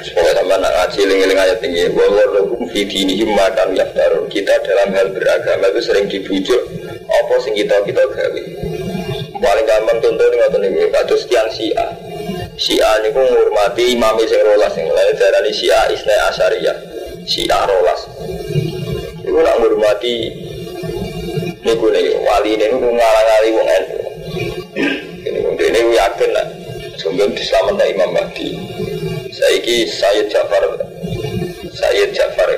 Supaya 0.00 0.32
tambah 0.32 0.56
nak 0.56 0.72
ngaji 0.72 1.00
ling-ling 1.04 1.36
ayat 1.36 1.60
tinggi. 1.60 1.92
Wa 1.92 2.08
warlakum 2.08 2.64
fi 2.72 2.88
dinihim 2.88 3.36
makan 3.36 3.76
yaftarun 3.76 4.24
Kita 4.32 4.56
dalam 4.64 4.96
hal 4.96 5.12
beragama 5.12 5.68
itu 5.76 5.80
sering 5.84 6.08
dibujuk. 6.08 6.62
Apa 7.04 7.34
sing 7.44 7.52
kita 7.52 7.84
kita 7.84 8.00
gawe? 8.00 8.42
Paling 9.44 9.66
gampang 9.68 9.98
contoh 10.00 10.24
ini 10.24 10.36
ngotot 10.40 10.62
ini 10.64 10.88
kados 10.88 11.20
sekian 11.28 11.48
Syiah. 11.52 11.90
Syiah 12.56 13.04
ini 13.04 13.12
pun 13.12 13.28
menghormati 13.28 13.92
imam 13.92 14.16
sing 14.24 14.40
rolas 14.40 14.72
yang 14.72 14.88
lain 14.88 15.12
dari 15.20 15.52
Syiah 15.52 15.84
Isna 15.92 16.14
Asyariyah 16.32 16.76
Syiah 17.28 17.68
rolas. 17.68 18.08
Itu 19.20 19.36
nak 19.36 19.60
menghormati 19.60 20.32
niku 21.64 21.92
nih 21.92 22.16
wali 22.24 22.56
ini 22.56 22.72
ngalang-ngali 22.72 23.48
wong 23.56 23.68
NU 23.68 23.96
sumber 27.14 27.30
diselamatkan 27.30 27.86
Imam 27.94 28.10
Mahdi 28.10 28.58
saiki 29.30 29.86
Sayyid 29.86 30.26
Jafar 30.34 30.66
Sayyid 31.70 32.10
Jafar 32.10 32.50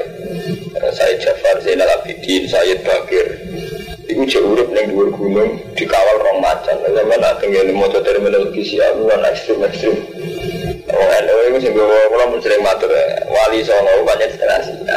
Sayyid 0.96 1.20
Jafar 1.20 1.60
Zainal 1.60 1.92
Abidin 2.00 2.48
Sayyid 2.48 2.80
Bakir 2.80 3.36
Iku 4.06 4.22
cek 4.22 4.38
urip 4.38 4.70
neng 4.70 4.94
dhuwur 4.94 5.10
gunung 5.12 5.58
dikawal 5.74 6.22
rong 6.22 6.38
macan. 6.38 6.78
Lah 6.78 6.94
sampeyan 6.94 7.18
nak 7.26 7.42
tinggal 7.42 7.66
maca 7.74 7.98
terminologi 8.06 8.62
siap 8.62 9.02
luar 9.02 9.18
ekstrim 9.26 9.58
ekstrim. 9.66 9.98
Wong 10.86 11.10
NU 11.10 11.36
itu 11.50 11.58
sing 11.66 11.74
gue 11.74 11.84
kula 12.14 12.30
mun 12.30 12.38
sering 12.38 12.62
matur 12.62 12.86
wali 13.26 13.66
songo 13.66 14.06
banyak 14.06 14.30
setengah 14.30 14.62
sia. 14.62 14.96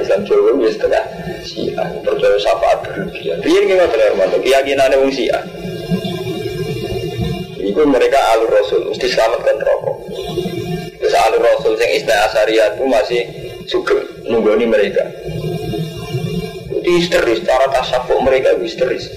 Islam 0.00 0.24
Jawa 0.24 0.56
wis 0.56 0.80
setengah 0.80 1.04
sia. 1.44 1.84
Percaya 2.00 2.40
syafaat 2.40 2.78
berlebihan. 2.88 3.36
Piye 3.44 3.60
ki 3.68 3.74
ngoten 3.76 4.00
Hermanto 4.00 4.40
keyakinane 4.40 4.96
wong. 4.96 5.12
Iku 7.76 7.84
mereka 7.92 8.16
alur 8.32 8.48
rasul 8.48 8.88
mesti 8.88 9.04
selamatkan 9.04 9.60
rokok. 9.60 10.08
Terus 10.96 11.12
alur 11.12 11.44
rasul 11.44 11.76
yang 11.76 11.92
istilah 11.92 12.24
asariat 12.24 12.72
itu 12.80 12.88
masih 12.88 13.20
suka 13.68 14.00
nunggoni 14.24 14.64
mereka 14.64 15.04
histeris, 16.86 17.44
cara 17.44 17.68
tasawuf 17.68 18.22
mereka 18.24 18.54
histeris. 18.56 19.10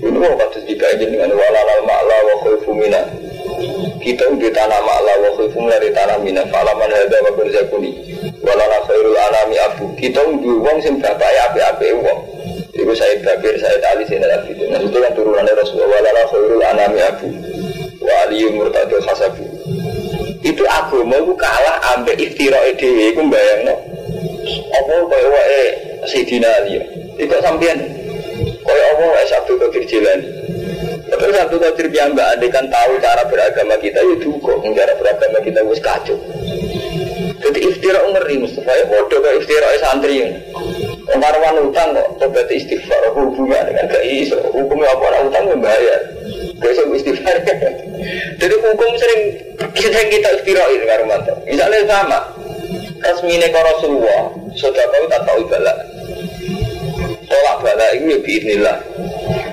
Ini 0.00 0.16
mau 0.16 0.32
kata 0.32 0.64
jika 0.64 0.96
dengan 0.96 1.28
walalal 1.28 1.82
ma'la 1.84 2.16
wa 2.24 2.34
khaifu 2.40 2.72
mina. 2.72 3.02
Kita 4.00 4.32
di 4.34 4.48
tanah 4.50 4.80
ma'la 4.80 5.12
wa 5.20 5.30
khaifu 5.36 5.58
mina 5.60 5.76
di 5.76 5.90
tanah 5.92 6.18
mina. 6.24 6.42
Falaman 6.48 6.90
hadha 6.90 7.18
wa 7.20 7.30
berzakuni. 7.36 7.90
Walana 8.42 8.78
khairul 8.88 9.18
anami 9.18 9.56
abu. 9.60 9.84
Kita 10.00 10.24
di 10.40 10.50
uang 10.50 10.78
sing 10.80 10.98
ya 11.04 11.12
api-api 11.52 11.94
uang. 12.00 12.31
Itu 12.82 12.92
saya 12.98 13.14
Bakir, 13.22 13.54
saya 13.62 13.78
Ali, 13.94 14.02
saya 14.10 14.26
Nabi. 14.26 14.58
Nah 14.66 14.82
itu 14.82 14.98
kan 14.98 15.12
turunannya 15.14 15.54
Rasulullah. 15.54 16.02
Walana 16.02 16.22
khairul 16.26 16.64
anami 16.66 16.98
abu. 16.98 17.28
Wa 18.02 18.14
aliyu 18.26 18.48
murtadul 18.58 19.02
khasabu. 19.06 19.46
Itu 20.42 20.66
agama 20.66 21.22
itu 21.22 21.32
kalah 21.38 21.78
ambek 21.94 22.18
iftira'i 22.18 22.74
dewi. 22.74 23.14
Itu 23.14 23.22
bayang 23.30 23.70
no. 23.70 23.74
Apa 24.72 24.94
kaya 25.06 25.28
wae 25.30 25.64
Sayyidina 26.10 26.48
Ali 26.58 26.82
Itu 27.14 27.34
sampean 27.38 27.78
Kaya 28.66 28.84
apa 28.96 29.04
wae 29.06 29.24
Sabtu 29.30 29.52
Qadir 29.54 29.84
Jilani 29.86 30.26
Tapi 31.06 31.30
Sabtu 31.30 31.56
Qadir 31.62 31.86
Piyambak 31.92 32.42
kan 32.50 32.66
tahu 32.66 32.98
cara 32.98 33.22
beragama 33.30 33.78
kita 33.78 34.02
ya 34.02 34.16
duka 34.18 34.52
Cara 34.74 34.92
beragama 34.98 35.38
kita 35.46 35.60
wis 35.62 35.78
kacau 35.78 36.18
Jadi 37.42 37.58
iftira 37.70 38.02
ngeri 38.02 38.42
Mustafa 38.42 38.72
ya 38.74 38.84
bodoh 38.86 39.18
ke 39.22 39.30
iftira 39.42 39.68
santri 39.78 40.26
Kemaruan 41.10 41.66
utang 41.66 41.96
kok 41.96 42.08
Tobat 42.22 42.46
istighfar 42.46 43.10
hubungan 43.16 43.62
dengan 43.66 43.90
gak 43.90 44.04
iso? 44.06 44.38
Hukumnya 44.54 44.94
apa? 44.94 45.02
Orang 45.10 45.22
utang 45.32 45.44
membayar 45.50 46.00
Besok 46.62 46.94
istighfar. 46.94 47.36
Jadi 48.40 48.54
hukum 48.54 48.90
sering 48.94 49.20
kita 49.74 49.98
kita 50.10 50.28
istirahat 50.42 50.82
karo 50.86 51.04
Misalnya 51.42 51.80
sama 51.90 52.18
resmine 53.02 53.50
ke 53.50 53.60
Rasulullah 53.60 54.30
sudah 54.54 54.86
tahu 54.94 55.04
tak 55.10 55.22
tahu 55.26 55.40
bala. 55.50 55.74
Tolak 57.26 57.56
bala 57.66 57.86
itu 57.98 58.14
ya 58.14 58.18
biinillah 58.22 58.78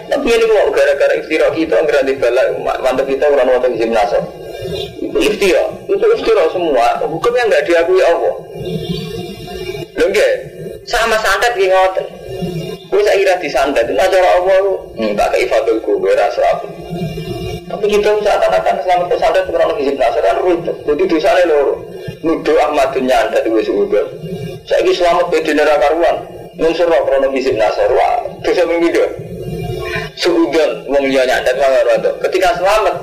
tapi 0.09 0.25
ini 0.25 0.45
kok 0.49 0.73
gara-gara 0.73 1.13
istirahat 1.21 1.53
kita 1.53 1.75
nggak 1.85 2.01
di 2.09 2.13
bala 2.17 2.41
mantap 2.81 3.05
kita 3.05 3.29
orang 3.29 3.45
nonton 3.45 3.77
gimnas 3.77 4.09
itu 4.97 5.17
istirahat 5.21 5.69
itu 5.85 6.05
istirahat 6.17 6.49
semua. 6.49 6.97
Hukumnya 7.05 7.45
nggak 7.45 7.63
diakui 7.69 8.01
Allah. 8.01 8.35
Enggak 9.99 10.59
sama 10.87 11.17
santet 11.19 11.53
di 11.57 11.67
ngoten 11.67 12.07
saya 13.09 13.21
kira 13.25 13.35
disantet, 13.41 13.85
itu 13.89 13.97
cara 13.97 14.29
Allah 14.37 14.57
kayak 15.33 15.49
fadil 15.49 15.77
gue 15.81 16.13
rasa 16.13 16.61
Tapi 17.69 17.85
kita 17.85 18.17
seakan-akan 18.21 18.75
selamat 18.81 19.07
pesantren 19.13 19.45
itu 19.45 19.51
orang 19.53 19.77
hizib 19.77 19.95
nasar 20.01 20.21
kan 20.25 20.41
rute. 20.41 20.73
Jadi 20.89 21.03
dosanya 21.05 21.43
loro. 21.45 21.73
Nuduh 22.25 22.57
Ahmad 22.65 22.97
dunia 22.97 23.29
anda 23.29 23.45
di 23.45 23.49
udah. 23.53 24.05
Saya 24.65 24.81
ini 24.81 24.97
selamat 24.97 25.29
beda 25.29 25.53
neraka 25.53 25.77
karuan. 25.85 26.17
Nunsur 26.57 26.89
roh 26.89 27.01
krono 27.05 27.29
hizib 27.29 27.61
nasar. 27.61 27.93
Wah, 27.93 28.25
dosa 28.41 28.65
minggu 28.65 28.89
Seudon 30.17 30.89
wong 30.89 31.03
liya 31.13 31.29
mangan 31.29 31.83
rondo. 31.93 32.11
Ketika 32.25 32.57
selamat, 32.57 32.95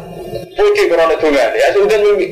putih 0.59 0.87
krono 0.91 1.15
dunia. 1.15 1.47
Ya 1.55 1.71
seudon 1.71 2.01
minggu. 2.03 2.27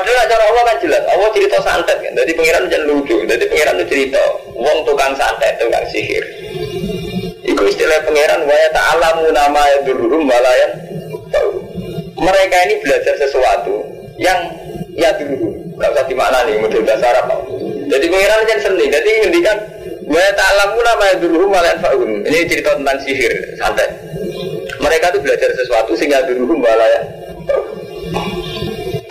Padahal 0.00 0.24
cara 0.32 0.44
Allah 0.48 0.62
kan 0.64 0.76
jelas. 0.80 1.02
Allah 1.12 1.28
cerita 1.36 1.58
santet 1.60 1.98
kan. 2.00 2.12
Jadi 2.16 2.32
pengiran 2.32 2.62
jangan 2.72 2.86
lucu. 2.88 3.16
Jadi 3.28 3.44
pengiran 3.52 3.76
itu 3.76 3.86
cerita. 3.92 4.22
Wong 4.56 4.78
tukang 4.88 5.12
santet, 5.12 5.60
tukang 5.60 5.84
sihir. 5.92 6.24
Itu 7.44 7.62
istilah 7.68 8.00
pangeran 8.08 8.48
wa 8.48 8.56
ta'alamu 8.72 9.28
nama 9.28 9.62
ya 9.76 9.78
dururum 9.84 10.24
walayan 10.24 10.72
mereka 12.20 12.56
ini 12.68 12.74
belajar 12.84 13.14
sesuatu 13.16 13.74
yang 14.20 14.38
ya 14.96 15.08
dulu 15.16 15.48
nggak 15.80 15.90
usah 15.96 16.04
di 16.04 16.16
mana 16.16 16.44
nih 16.44 16.60
model 16.60 16.84
bahasa 16.84 17.06
Arab 17.16 17.32
jadi 17.88 18.06
pangeran 18.12 18.40
kan 18.44 18.58
seni 18.60 18.84
jadi 18.92 19.10
ngendikan 19.24 19.56
wa 20.04 20.26
ta'alamu 20.36 20.78
nama 20.84 21.02
ya 21.08 21.14
dururum 21.16 21.48
walayan 21.48 21.78
ini 22.28 22.38
cerita 22.44 22.76
tentang 22.76 22.98
sihir 23.00 23.32
santai 23.56 23.88
mereka 24.80 25.16
itu 25.16 25.18
belajar 25.24 25.48
sesuatu 25.56 25.96
sehingga 25.96 26.28
dururum 26.28 26.60
walayan 26.60 27.19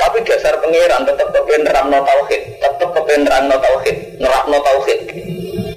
tapi 0.09 0.25
dasar 0.25 0.57
pangeran 0.57 1.05
tetap 1.05 1.29
kepen 1.29 1.69
no 1.69 2.01
tauhid 2.01 2.41
tetap 2.57 2.89
kepen 2.97 3.29
no 3.29 3.55
tauhid 3.61 3.97
no 4.17 4.57
tauhid. 4.57 4.99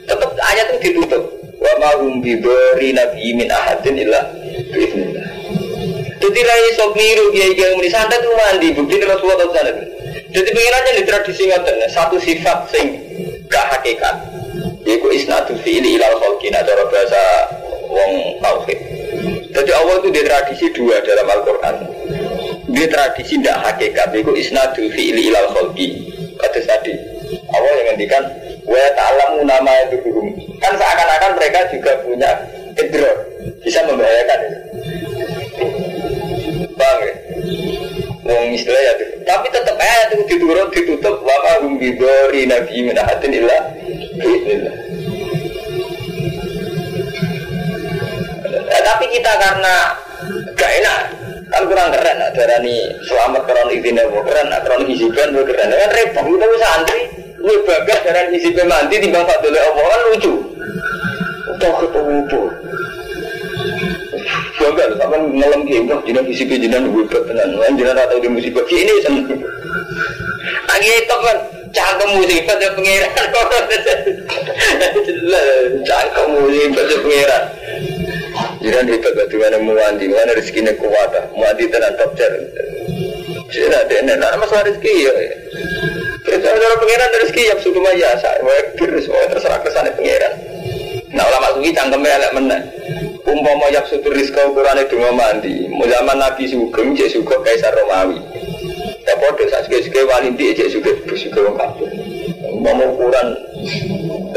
Tetap 0.09 0.31
ayat 0.40 0.66
itu 0.73 0.97
ditutup. 0.97 1.21
Wa 1.61 1.73
ma 1.77 2.01
hum 2.01 2.25
bidori 2.25 2.97
nabi 2.97 3.37
min 3.37 3.53
ahadin 3.53 4.01
illa 4.01 4.25
jadi 6.16 6.40
rai 6.49 6.71
sok 6.81 6.97
niru 6.97 7.29
kiai 7.35 7.53
kiai 7.53 7.77
muni 7.77 7.92
itu 7.92 8.31
mandi 8.33 8.68
bukti 8.73 8.95
Rasulullah 9.05 9.37
tahu 9.42 9.53
santet 9.53 9.77
jadi 10.33 10.49
pengirannya 10.49 10.92
di 10.97 11.05
tradisi 11.05 11.42
ngoten 11.45 11.77
satu 11.92 12.16
sifat 12.16 12.73
sing 12.73 12.87
gak 13.53 13.68
hakikat. 13.68 14.16
Yaitu 14.88 15.12
isnadul 15.12 15.61
fi'li 15.61 16.01
ilal 16.01 16.16
khalqina 16.16 16.64
cara 16.64 16.88
bahasa 16.88 17.23
wong 17.92 18.40
tauhid. 18.40 18.81
Jadi 19.53 19.71
Allah 19.77 19.95
itu 20.01 20.09
di 20.09 20.23
tradisi 20.25 20.66
dua 20.73 21.05
dalam 21.05 21.27
Al-Quran 21.29 21.77
dia 22.70 22.87
tradisi 22.87 23.40
tidak 23.42 23.59
hakikat 23.66 24.09
itu 24.14 24.33
isnadul 24.38 24.88
fi'li 24.92 25.33
ilal 25.33 25.48
khalqi. 25.51 25.88
Kata 26.38 26.59
tadi 26.62 26.94
Allah 27.51 27.70
yang 27.81 27.87
ngendikan 27.94 28.22
wa 28.66 28.85
ta'lamu 28.94 29.40
nama 29.46 29.72
itu 29.90 29.98
kan 30.62 30.72
seakan-akan 30.79 31.31
mereka 31.38 31.61
juga 31.70 31.92
punya 32.03 32.31
idror 32.79 33.16
bisa 33.62 33.81
membahayakan 33.87 34.38
itu. 34.42 34.59
Paham 36.79 36.98
ya? 37.03 37.14
Wong 38.22 38.55
istilah 38.55 38.83
ya 38.83 38.92
tapi 39.27 39.46
tetap 39.51 39.77
ayat 39.79 40.14
itu 40.14 40.22
diturut 40.38 40.70
ditutup. 40.70 41.16
Wa 41.22 41.62
hum 41.62 41.79
bidori 41.79 42.46
nabi 42.46 42.87
min 42.87 42.96
ahadin 42.98 43.33
illa 43.35 43.59
biidznillah 44.18 44.75
eh, 48.70 48.83
tapi 48.83 49.05
kita 49.11 49.33
karena 49.37 49.75
gak 50.55 50.72
enak 50.81 51.01
kan 51.53 51.62
kurang 51.69 51.88
keren 51.93 52.19
darah 52.33 52.59
ini 52.65 52.77
selamat 53.05 53.43
keren 53.45 53.69
izinnya 53.69 54.09
mau 54.09 54.25
keren 54.25 54.49
keren 54.49 54.83
hisiban 54.88 55.29
mau 55.37 55.45
keren. 55.45 55.69
Kan 55.69 55.91
repot 55.93 56.25
kita 56.25 56.47
bisa 56.49 56.69
antri 56.81 57.01
lu 57.37 57.55
bagas 57.69 58.01
darah 58.09 58.25
hisiban 58.33 58.67
mandi 58.73 58.97
timbang 58.97 59.25
fadlul 59.29 59.53
Allah 59.53 59.85
kan 59.85 60.01
lucu. 60.09 60.35
Udah 61.53 61.73
ketemu 61.85 62.17
tuh 62.33 62.49
Bangga 64.62 64.95
loh, 64.95 64.97
sampai 65.01 65.19
ngelam 65.27 65.61
game 65.67 65.91
loh, 65.91 65.99
jinak 66.07 66.25
hisiban 66.31 66.62
jinak 66.62 66.87
hebat 66.87 67.23
tenan, 67.27 67.51
kan 67.59 67.73
jinak 67.75 67.99
atau 67.99 68.23
di 68.23 68.29
musibah 68.31 68.62
ini 68.71 68.95
seneng. 69.03 69.27
Lagi 70.71 70.91
itu 71.03 71.17
kan 71.19 71.38
cangkem 71.75 72.11
musibah 72.15 72.57
ya 72.62 72.71
pengiran, 72.71 73.11
cangkem 75.88 76.27
musibah 76.31 76.85
ya 76.87 76.99
pengiran. 77.03 77.43
Jiran 78.62 78.87
hebat 78.87 79.12
bagaimana 79.18 79.59
muandi, 79.59 80.07
mana 80.07 80.38
rezekinya 80.38 80.70
kuat, 80.79 81.11
muandi 81.35 81.66
tenan 81.66 81.98
top 81.98 82.14
jar. 82.14 82.31
Jadi 83.51 83.68
ada 83.68 83.94
ini, 84.01 84.14
nah 84.16 84.38
masalah 84.38 84.70
rezeki 84.70 84.94
ya. 85.03 85.12
Kita 86.22 86.46
cara 86.46 86.77
pengiran 86.79 87.11
rezeki 87.27 87.42
yang 87.51 87.59
suku 87.59 87.79
maya, 87.83 88.14
saya 88.22 88.38
terus 88.79 89.11
terserah 89.11 89.59
ke 89.61 89.68
sana 89.75 89.90
pengiran. 89.92 90.33
Nah 91.12 91.29
ulama 91.29 91.59
suki 91.59 91.77
cangkemnya 91.77 92.16
elek 92.16 92.33
menang. 92.33 92.64
Umpama 93.29 93.68
yak 93.68 93.85
sutur 93.88 94.14
rizka 94.16 94.48
ukurane 94.48 94.88
dungo 94.88 95.12
mandi. 95.12 95.68
Mau 95.68 95.85
zaman 95.85 96.16
Nabi 96.16 96.48
Sugeng 96.48 96.96
cek 96.96 97.12
suka 97.12 97.37
Kaisar 97.44 97.72
Romawi. 97.77 98.16
Ya 99.05 99.14
podo 99.20 99.44
saat 99.51 99.68
suka 99.68 100.01
wali 100.09 100.33
di 100.33 100.57
cek 100.57 100.72
suka 100.72 100.90
suka 101.12 101.38
wong 101.44 101.57
kafir. 101.57 101.88
Umpama 102.48 102.88
ukuran 102.96 103.29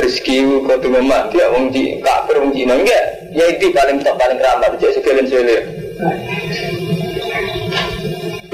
rezeki 0.02 0.68
kau 0.68 0.76
dungo 0.80 1.00
mandi 1.00 1.40
ya 1.40 1.48
wong 1.54 1.72
di 1.72 2.02
kafir 2.04 2.44
wong 2.44 2.52
Cina 2.52 2.76
enggak. 2.76 3.25
Ya 3.36 3.46
itu 3.52 3.68
paling 3.76 4.00
top 4.00 4.16
paling 4.16 4.40
ramah 4.40 4.72
suka 4.80 5.12
dan 5.12 5.28
sulit. 5.28 5.64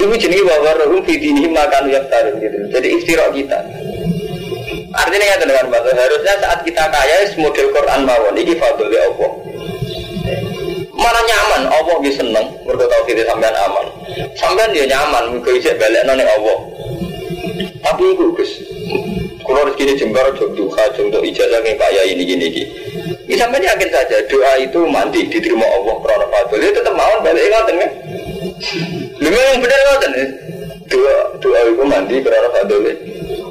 Ibu 0.01 0.13
jenis 0.17 0.41
bahwa 0.41 0.73
rohum 0.81 1.05
fitini 1.05 1.45
makan 1.45 1.93
yang 1.93 2.01
tarik 2.09 2.41
gitu. 2.41 2.57
Jadi 2.73 2.87
istirok 2.97 3.29
kita. 3.37 3.61
Artinya 4.91 5.25
ya 5.29 5.37
dengan 5.39 5.65
bahasa 5.69 5.93
harusnya 5.93 6.33
saat 6.41 6.59
kita 6.65 6.83
kaya 6.89 7.29
model 7.37 7.67
Quran 7.71 7.99
mawon 8.03 8.35
ini 8.35 8.57
fadl 8.57 8.89
ya 8.89 9.01
Allah. 9.07 9.31
Mana 11.01 11.17
nyaman, 11.25 11.61
Allah 11.65 11.95
bisa 11.97 12.21
seneng, 12.21 12.45
mereka 12.61 12.85
tahu 12.85 13.01
kita 13.09 13.25
sampean 13.25 13.55
aman. 13.57 13.85
Sampean 14.37 14.69
dia 14.69 14.85
nyaman, 14.85 15.33
mereka 15.33 15.49
bisa 15.57 15.73
balik 15.81 16.01
nane 16.05 16.21
Allah. 16.29 16.57
Tapi 17.81 18.03
itu 18.05 18.25
kalau 19.51 19.67
rezeki 19.67 19.99
jembar, 19.99 20.31
jom 20.39 20.55
duka, 20.55 20.83
jom 20.95 21.11
untuk 21.11 21.21
ijazah 21.27 21.59
yang 21.59 21.75
kaya 21.75 22.01
ini 22.07 22.23
gini 22.23 22.45
gini. 22.47 22.67
Ini 23.27 23.39
yakin 23.39 23.89
saja 23.91 24.17
doa 24.27 24.51
itu 24.59 24.79
mandi 24.87 25.23
diterima 25.27 25.63
Allah 25.63 25.95
karena 26.03 26.25
fadl. 26.31 26.55
Dia 26.59 26.71
tetap 26.75 26.93
mau 26.95 27.15
balik 27.23 27.47
ngoten 27.47 27.75
kan? 27.79 27.91
Lima 29.23 29.39
yang 29.39 29.59
benar 29.63 29.79
ngoten. 29.87 30.11
Doa 30.91 31.15
doa 31.39 31.59
itu 31.67 31.83
mandi 31.83 32.15
karena 32.19 32.49
fadl. 32.51 32.79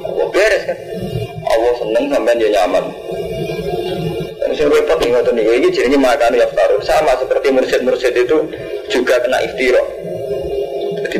Allah 0.05 0.27
beres 0.29 0.63
kan? 0.69 0.77
Allah 1.49 1.73
seneng 1.81 2.05
sampai 2.13 2.33
dia 2.37 2.49
nyaman. 2.61 2.85
Dan 4.41 4.49
saya 4.57 4.67
repot 4.69 4.97
nih 5.01 5.09
ngotot 5.13 5.33
nih, 5.33 5.45
ini 5.49 5.67
jadinya 5.69 5.99
makan 6.13 6.37
ya 6.37 6.45
sama 6.81 7.13
seperti 7.17 7.47
mursyid-mursyid 7.53 8.15
itu 8.17 8.37
juga 8.89 9.17
kena 9.21 9.37
iftirok. 9.49 9.85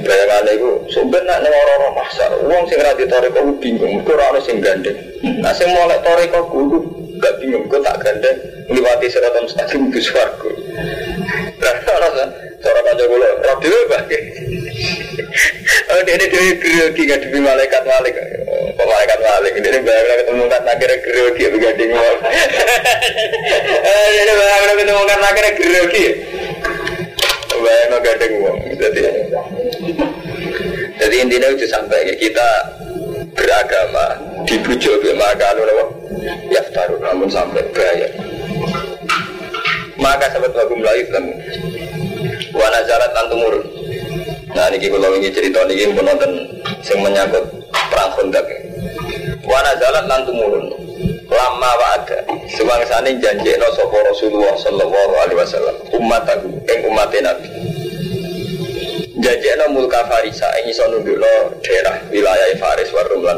Jadi 0.02 0.10
bayangannya 0.10 0.52
itu 0.58 0.70
sebenarnya 0.98 1.46
nih 1.46 1.62
orang-orang 1.62 1.94
masa, 1.94 2.26
uang 2.42 2.66
sing 2.66 2.82
rati 2.82 3.06
toreko 3.06 3.54
bingung, 3.62 4.02
itu 4.02 4.12
orang 4.18 4.42
sing 4.42 4.58
gandeng. 4.58 4.98
Nah 5.46 5.54
sing 5.54 5.70
mulai 5.70 6.02
toreko 6.02 6.42
gue 6.50 6.82
gak 7.22 7.38
bingung, 7.38 7.70
gue 7.70 7.78
tak 7.86 8.02
gandeng, 8.02 8.38
melewati 8.66 9.06
seratan 9.14 9.46
mustaqim 9.46 9.94
ke 9.94 10.02
suarku. 10.02 10.50
Nah, 11.62 11.76
orang 12.02 12.34
cara 12.66 12.80
baca 12.82 13.04
gue 13.06 13.30
radio 13.46 13.78
bagi. 13.94 14.20
Oh, 15.94 16.02
dia 16.02 16.18
ini 16.18 16.26
dia 16.34 16.54
grogi 16.58 17.02
gak 17.06 17.20
demi 17.22 17.40
malaikat 17.46 17.86
malik. 17.86 18.18
Oh, 18.50 18.74
malaikat 18.82 19.20
malik. 19.22 19.54
Dia 19.62 19.70
ini 19.70 19.80
bayar 19.86 20.18
ketemu 20.26 20.44
kan 20.50 20.62
akhirnya 20.66 20.98
grogi 21.06 21.44
begading 21.46 21.92
mau. 21.94 22.16
Dia 23.86 24.22
ini 24.26 24.34
bayar 24.34 24.62
ketemu 24.82 25.02
kan 25.06 25.20
akhirnya 25.22 25.52
grogi. 25.62 26.06
Gading 28.12 28.34
mau. 28.44 28.56
Jadi, 28.76 29.02
jadi 31.00 31.16
intinya 31.24 31.48
itu 31.48 31.66
sampai 31.72 32.12
kita 32.20 32.50
beragama 33.32 34.20
dibujuk 34.44 35.00
ke 35.00 35.16
makan 35.16 35.64
apa 35.64 35.86
ya 36.52 36.62
taruh 36.76 37.00
namun 37.00 37.32
sampai 37.32 37.64
bayar 37.72 38.12
maka 39.96 40.28
sahabat 40.28 40.52
bagus 40.52 40.76
melayu 40.76 41.04
wana 42.52 42.80
jalan 42.84 43.12
tantumur 43.16 43.56
Nah 44.52 44.68
ini 44.68 44.92
kalau 44.92 45.16
ingin 45.16 45.32
cerita 45.32 45.64
ini 45.64 45.96
pun 45.96 46.04
yang 46.04 47.00
menyangkut 47.00 47.46
perang 47.72 48.12
kondak. 48.20 48.44
Wana 49.48 49.72
jalan 49.80 50.06
nanti 50.12 50.32
murun. 50.36 50.66
Lama 51.32 51.72
ada 51.96 52.28
Semang 52.52 52.84
sani 52.84 53.16
janji 53.24 53.56
no 53.56 53.68
sopo 53.72 53.96
Rasulullah 54.04 54.52
Sallallahu 54.60 55.14
Alaihi 55.24 55.40
Wasallam 55.40 55.76
umat 55.96 56.28
aku, 56.28 56.52
eng 56.68 56.80
umat 56.92 57.08
Nabi. 57.24 57.48
Janji 59.22 59.54
no 59.54 59.66
mulka 59.70 60.02
Farisa, 60.10 60.50
eng 60.58 60.74
iso 60.74 60.84
no 60.90 60.98
daerah 61.62 61.96
wilayah 62.10 62.58
Faris 62.58 62.90
warum 62.90 63.22
lan 63.22 63.38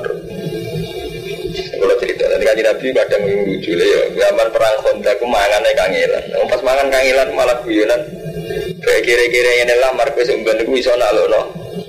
kalau 1.83 1.95
cerita 1.99 2.23
nanti 2.31 2.47
kan 2.47 2.55
Nabi 2.55 2.87
kadang 2.95 3.21
lucu 3.27 3.75
ya 3.75 4.01
zaman 4.15 4.47
perang 4.55 4.75
kontak 4.79 5.19
aku 5.19 5.27
mangan 5.27 5.61
kangelan 5.75 6.23
pas 6.47 6.61
mangan 6.63 6.87
kangelan 6.87 7.27
malah 7.35 7.57
guyonan 7.61 8.01
kayak 8.79 9.01
kira-kira 9.03 9.51
yang 9.59 9.69
lamar 9.83 10.07
markus 10.07 10.31
umban 10.31 10.63
itu 10.63 10.71
bisa 10.71 10.95
nalo 10.95 11.27
no 11.27 11.41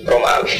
Romawi. 0.04 0.52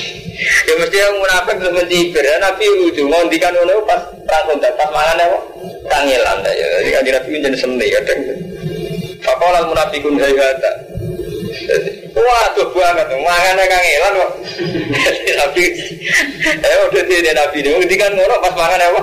Ya 0.65 0.73
mesti 0.81 0.97
yang 0.97 1.21
munafik 1.21 1.61
terus 1.61 1.77
mencibir. 1.77 2.25
Ya, 2.25 2.41
Nabi 2.41 2.65
lucu 2.81 3.05
ngondikan 3.05 3.53
ono 3.53 3.85
pas 3.85 4.01
perang 4.25 4.45
kontak 4.49 4.73
pas 4.73 4.89
mangan 4.89 5.21
apa 5.21 5.39
kangelan 5.85 6.39
ya. 6.49 6.67
Jadi 6.81 6.91
kan 6.91 7.03
Nabi 7.05 7.45
jadi 7.45 7.59
seni 7.61 7.87
kadang. 7.93 8.21
Fakola 9.21 9.69
munafikun 9.69 10.17
hayata. 10.17 10.94
Wah, 12.15 12.45
tuh 12.55 12.69
banget, 12.73 13.07
mangannya 13.11 13.65
kangelan 13.67 14.13
kok. 14.21 14.31
Nabi, 15.41 15.63
eh 16.45 16.77
udah 16.89 17.03
dia 17.05 17.33
Nabi 17.35 17.57
ini, 17.61 17.69
ngondikan 17.75 18.13
ngono 18.15 18.35
pas 18.39 18.55
mangan 18.55 18.81
apa 18.81 19.03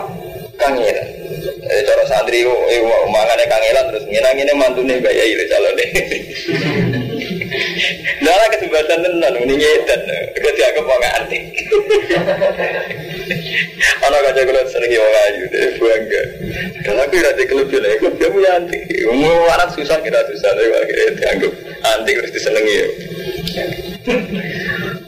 kangelan. 0.58 1.08
Eh, 1.62 1.82
cara 1.88 2.04
santri, 2.08 2.44
eh, 2.46 2.80
mangannya 3.10 3.46
kangelan 3.50 3.86
terus 3.92 4.06
ngira 4.08 4.30
ini 4.36 4.54
mantunya 4.56 4.96
gaya 5.02 5.24
ini 5.26 5.44
calon 5.50 5.74
deh. 5.78 5.90
Nah, 8.22 8.48
kesempatan 8.56 9.04
tenan 9.04 9.34
ini 9.44 9.60
nyedan. 9.60 10.02
Kerja 10.40 10.66
ke 10.72 10.82
wong 10.88 11.04
antik. 11.20 11.44
Ana 14.08 14.18
kaca 14.24 14.42
kula 14.48 14.62
seneng 14.72 14.92
wong 14.96 15.16
ayu 15.28 15.44
bangga. 15.76 16.24
Dan 16.88 16.96
aku 17.04 17.16
ora 17.20 17.32
di 17.36 17.44
klub 17.44 17.68
lha 17.68 17.92
klub 18.00 18.14
dia 18.16 18.32
punya 18.32 18.52
antik. 18.56 18.82
Mau 19.12 19.52
anak 19.52 19.76
susah 19.76 20.00
kira 20.00 20.24
susah 20.32 20.50
tapi 20.56 20.72
akhirnya 20.72 21.08
dianggap 21.20 21.54
antik 21.92 22.14
terus 22.24 22.32
disenengi 22.32 22.74
ya. 22.80 22.88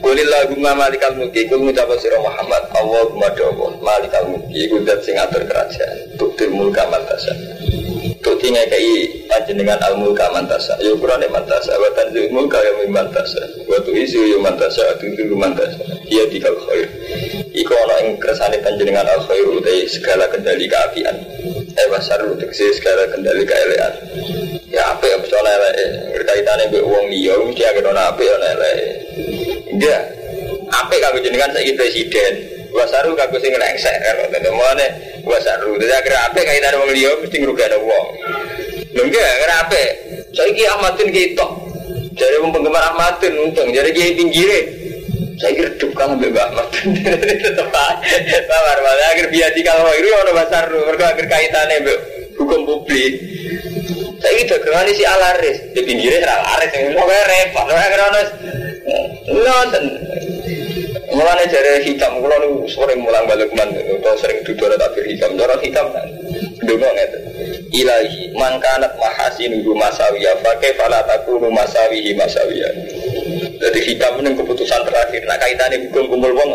Kulillah 0.04 0.52
gumma 0.52 0.76
malikal 0.76 1.16
mulki 1.16 1.48
Kul 1.48 1.64
ngucapa 1.64 1.96
sirah 1.96 2.20
Muhammad 2.20 2.62
Allahumma 2.76 3.32
Allah 3.32 3.72
malikal 3.82 4.24
mulki 4.30 4.68
Kul 4.68 4.84
dat 4.84 5.02
sing 5.02 5.16
atur 5.18 5.42
kerajaan 5.48 6.14
Tuktir 6.20 6.52
mulka 6.52 6.84
mantasa 6.92 7.32
Tuti 8.44 8.60
ngekai 8.60 9.24
panjenengan 9.24 9.80
al 9.80 9.96
mulka 9.96 10.28
mantasa 10.28 10.76
Ya 10.76 10.92
kurane 11.00 11.24
mantasa 11.32 11.80
Wa 11.80 11.88
tanzil 11.96 12.28
mulka 12.28 12.60
ya 12.60 12.76
mantasa 12.92 13.40
Wa 13.64 13.80
tu 13.80 13.96
isu 13.96 14.20
ya 14.20 14.36
mantasa 14.36 14.84
itu 15.00 15.32
mantasa 15.32 15.80
Iya 16.12 16.28
dikal 16.28 16.52
khair 16.52 16.84
Iku 17.56 17.72
ana 17.72 18.04
ing 18.04 18.20
kersane 18.20 18.60
panjenengan 18.60 19.08
al 19.08 19.24
khair 19.24 19.48
Utai 19.48 19.88
segala 19.88 20.28
kendali 20.28 20.68
keapian. 20.68 21.16
Eh 21.72 21.88
basar 21.88 22.20
untuk 22.20 22.52
segala 22.52 23.08
kendali 23.16 23.48
keelean 23.48 23.92
Ya 24.68 24.92
apa 24.92 25.08
yang 25.08 25.24
bisa 25.24 25.40
lele 25.40 26.12
Berkaitannya 26.12 26.68
be 26.68 26.84
uang 26.84 27.08
liya 27.16 27.40
Mesti 27.48 27.64
agak 27.64 27.80
nona 27.80 28.12
apa 28.12 28.20
ya 28.20 28.36
lele 28.44 28.72
Enggak 29.72 30.02
Apa 30.68 30.92
kagak 31.00 31.24
jenengan 31.24 31.48
saya 31.48 31.72
presiden 31.80 32.53
Wasaru 32.74 33.14
kagak 33.14 33.38
sing 33.38 33.54
ngengsek 33.54 33.94
Kalau 34.02 34.26
mana 34.58 34.86
Wasaru 35.22 35.78
Jadi 35.78 35.94
akhirnya 35.94 36.20
apa 36.26 36.38
kaitannya 36.42 36.78
uang 36.82 36.90
liya 36.90 37.10
Mesti 37.22 37.36
ngerugana 37.38 37.76
uang 37.78 38.06
Enggak 38.98 39.30
Akhirnya 39.38 39.56
apa 39.62 39.82
Saya 40.34 40.50
ki 40.50 40.64
Ahmadin 40.66 41.08
kita 41.14 41.46
Jadi 42.14 42.36
penggemar 42.40 42.94
Ahmadin 42.94 43.34
untung. 43.42 43.68
Jadi 43.74 43.90
kiai 43.90 44.14
pinggire. 44.14 44.60
Saya 45.34 45.50
kira 45.50 45.68
redup 45.74 45.90
kan 45.98 46.14
ambil 46.14 46.30
Mbak 46.30 46.46
Ahmad. 46.46 46.68
Tetap 47.42 47.68
Paham 47.74 48.78
malah 48.86 49.06
akhir 49.10 49.26
biasa 49.34 49.58
kalau 49.66 49.90
itu 49.98 50.08
ono 50.14 50.30
besar 50.30 50.70
mereka 50.70 51.04
akhir 51.10 51.26
kaitannya 51.26 51.76
mbak 51.82 51.98
hukum 52.38 52.60
publik. 52.62 53.18
Saya 54.22 54.32
kira 54.38 54.62
dagangan 54.62 54.94
si 54.94 55.02
alaris. 55.02 55.58
Di 55.74 55.80
pinggirnya 55.82 56.30
alaris. 56.30 56.70
Yang 56.70 56.94
mau 56.94 57.10
repot. 57.10 57.66
Akhir 57.66 58.00
ono 58.00 58.20
nonton. 59.42 59.84
Mulanya 61.14 61.46
jari 61.46 61.86
hitam, 61.86 62.18
kalau 62.18 62.38
nu 62.42 62.66
sering 62.66 62.98
mulang 62.98 63.22
balik 63.30 63.46
man, 63.54 63.70
atau 63.70 64.18
sering 64.18 64.42
duduk 64.42 64.66
ada 64.66 64.82
tabir 64.82 65.06
hitam, 65.06 65.38
orang 65.38 65.62
hitam 65.62 65.86
kan, 65.94 66.06
dulu 66.66 66.82
nggak 66.82 67.10
Ilahi, 67.74 68.30
mangkanat 68.38 68.94
mahasinuhu 68.98 69.74
masawiyah, 69.74 70.38
pakai 70.46 70.74
fala 70.78 71.02
takunu 71.06 71.50
masawihi 71.50 72.14
masawiyah. 72.14 72.70
Jadi 73.58 73.78
hitam 73.82 74.22
ini 74.22 74.30
keputusan 74.38 74.82
terakhir, 74.86 75.26
nah 75.26 75.34
kaitannya 75.38 75.82
hukum 75.90 76.06
kumpul 76.06 76.34
wong. 76.34 76.50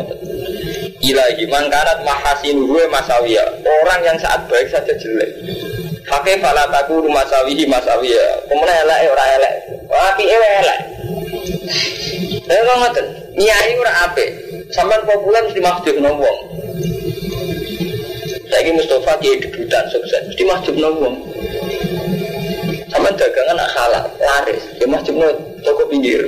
Ilahi, 1.03 1.43
mangkanat 1.47 2.03
mahasinuhu 2.07 2.83
masawiyah, 2.87 3.47
orang 3.63 3.99
yang 4.07 4.17
saat 4.19 4.47
baik 4.47 4.71
saja 4.71 4.95
jelek. 4.95 5.31
Pakai 6.07 6.39
fala 6.39 6.67
takunu 6.71 7.11
masawihi 7.11 7.67
masawiyah, 7.67 8.47
kemudian 8.47 8.79
elek 8.87 9.11
orang 9.11 9.29
elek, 9.39 9.53
tapi 9.91 10.23
elek. 10.23 10.79
Saya 12.49 12.65
kok 12.65 12.77
ngoten, 12.81 13.05
nyai 13.37 13.77
ora 13.77 14.09
apik, 14.09 14.29
Sampai 14.69 15.01
populer 15.01 15.41
mesti 15.49 15.61
masjid 15.65 15.97
nombong. 15.97 16.37
Saya 18.49 18.61
ini 18.65 18.77
Mustafa 18.77 19.17
kiai 19.17 19.41
debutan 19.41 19.85
sukses, 19.89 20.29
mesti 20.29 20.43
masjid 20.45 20.75
nombong. 20.77 21.25
Sampai 22.89 23.13
dagangan 23.17 23.57
nak 23.57 23.69
halal, 23.73 24.05
laris, 24.21 24.61
di 24.77 24.85
masjid 24.85 25.13
toko 25.65 25.89
pinggir, 25.89 26.21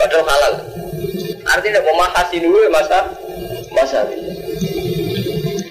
padahal 0.00 0.24
halal. 0.24 0.54
Artinya 1.44 1.84
mau 1.84 2.08
makasih 2.08 2.40
dulu 2.40 2.56
ya 2.64 2.70
masa 2.72 2.98
masa 3.76 4.00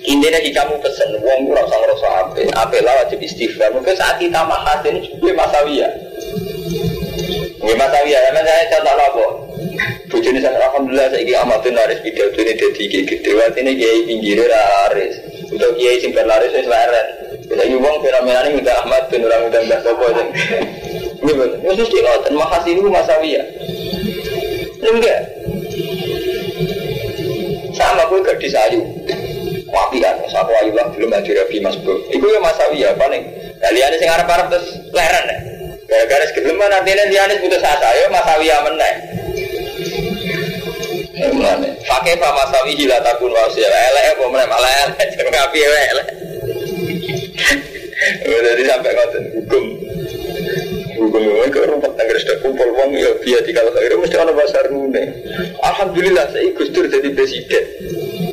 Intinya 0.04 0.38
di 0.38 0.54
kamu 0.54 0.78
pesen, 0.86 1.18
uang 1.18 1.50
kurang 1.50 1.66
sama 1.66 1.86
rasa 1.90 2.08
ape, 2.22 2.46
ape 2.46 2.78
lah 2.86 2.94
wajib 3.02 3.18
istighfar. 3.24 3.74
Mungkin 3.74 3.98
saat 3.98 4.22
kita 4.22 4.46
makasih 4.46 4.94
ini 4.94 5.00
juga 5.18 5.34
masawiya. 5.42 5.90
Ini 7.64 7.74
masawiya, 7.74 8.20
ya 8.22 8.32
saya 8.38 8.64
contoh 8.70 8.94
apa? 8.94 9.26
Bujuni 10.10 10.40
saya 10.40 10.58
alhamdulillah 10.60 11.08
saya 11.10 11.22
ini 11.24 11.34
amatin 11.34 11.74
laris 11.74 12.00
video 12.06 12.30
ini 12.36 12.54
jadi 12.54 12.84
gede. 13.08 13.32
Waktu 13.34 13.60
ini 13.66 13.72
kiai 13.80 14.00
pinggir 14.08 14.40
laris. 14.46 15.14
Untuk 15.50 15.72
kiai 15.78 15.98
simpen 16.02 16.26
laris 16.28 16.52
saya 16.54 16.66
leren. 16.68 17.08
Kita 17.44 17.64
uang 17.70 17.98
fenomena 18.02 18.40
ini 18.48 18.62
Ahmad 18.66 19.04
dan 19.12 19.28
orang 19.28 19.42
minta 19.46 19.60
Mbak 19.68 19.80
Toko. 19.84 20.06
Ini 20.14 21.32
betul. 21.34 21.60
Ini 21.64 21.72
mesti 21.80 21.98
ngoten 22.04 22.34
makasih 22.36 22.72
itu 22.76 22.90
masawiya. 22.90 23.44
Enggak. 24.84 25.20
Sama 27.74 28.04
gue 28.06 28.20
gadis 28.22 28.54
ayu. 28.54 28.82
Wapian, 29.74 30.16
satu 30.30 30.54
ayu 30.62 30.70
lah 30.78 30.86
belum 30.94 31.10
ada 31.10 31.32
rapi 31.34 31.58
mas 31.58 31.74
bro. 31.82 31.98
Iku 32.14 32.30
ya 32.30 32.38
masawiya 32.38 32.94
paling. 32.94 33.26
Kalian 33.58 33.98
sing 33.98 34.06
arep-arep 34.06 34.54
terus 34.54 34.70
leren 34.94 35.26
ya. 35.26 35.38
Gara-gara 35.90 36.26
segeleman 36.30 36.70
artinya 36.70 37.06
dia 37.10 37.26
putus 37.42 37.64
asa 37.64 37.90
ya 37.98 38.06
masawiya 38.14 38.62
meneh. 38.70 39.23
Pakai 41.44 42.16
pak 42.16 42.32
masawi 42.32 42.72
hila 42.80 43.04
takun 43.04 43.28
wasia 43.36 43.68
elek 43.68 44.16
apa 44.16 44.24
mana 44.32 44.48
malah 44.48 44.72
elek 44.88 45.08
jangan 45.12 45.28
ngapi 45.36 45.60
elek. 45.60 46.08
Jadi 48.24 48.64
sampai 48.64 48.92
ngoten 48.96 49.24
hukum 49.36 49.64
hukum 51.04 51.20
ini 51.20 51.48
ke 51.52 51.60
rumah 51.68 51.92
tangga 52.00 52.16
sudah 52.16 52.38
kumpul 52.40 52.70
uang 52.80 52.96
ya 52.96 53.12
dia 53.20 53.40
di 53.44 53.52
kalau 53.52 53.76
kira 53.76 53.96
mesti 54.00 54.16
ada 54.16 54.32
bahasa 54.32 54.64
rune. 54.72 55.04
Alhamdulillah 55.60 56.32
saya 56.32 56.48
Gus 56.56 56.72
Dur 56.72 56.88
jadi 56.88 57.12
presiden 57.12 57.64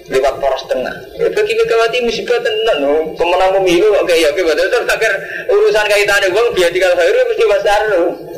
lewat 0.06 0.34
poros 0.38 0.62
tengah. 0.70 0.94
Bagi 1.18 1.54
kegawati 1.54 1.98
musibah 2.06 2.38
tenan, 2.38 2.78
pemenang 3.18 3.50
pemilu 3.58 3.90
oke 3.98 4.14
ya 4.14 4.30
oke 4.30 4.42
betul 4.42 4.66
terus 4.70 4.86
akhir 4.86 5.12
urusan 5.50 5.86
kaitannya 5.90 6.30
uang 6.30 6.54
dia 6.54 6.70
di 6.70 6.78
kalau 6.78 6.94
kira 6.94 7.26
mesti 7.26 7.44
bahasa 7.50 7.74
rune. 7.90 8.29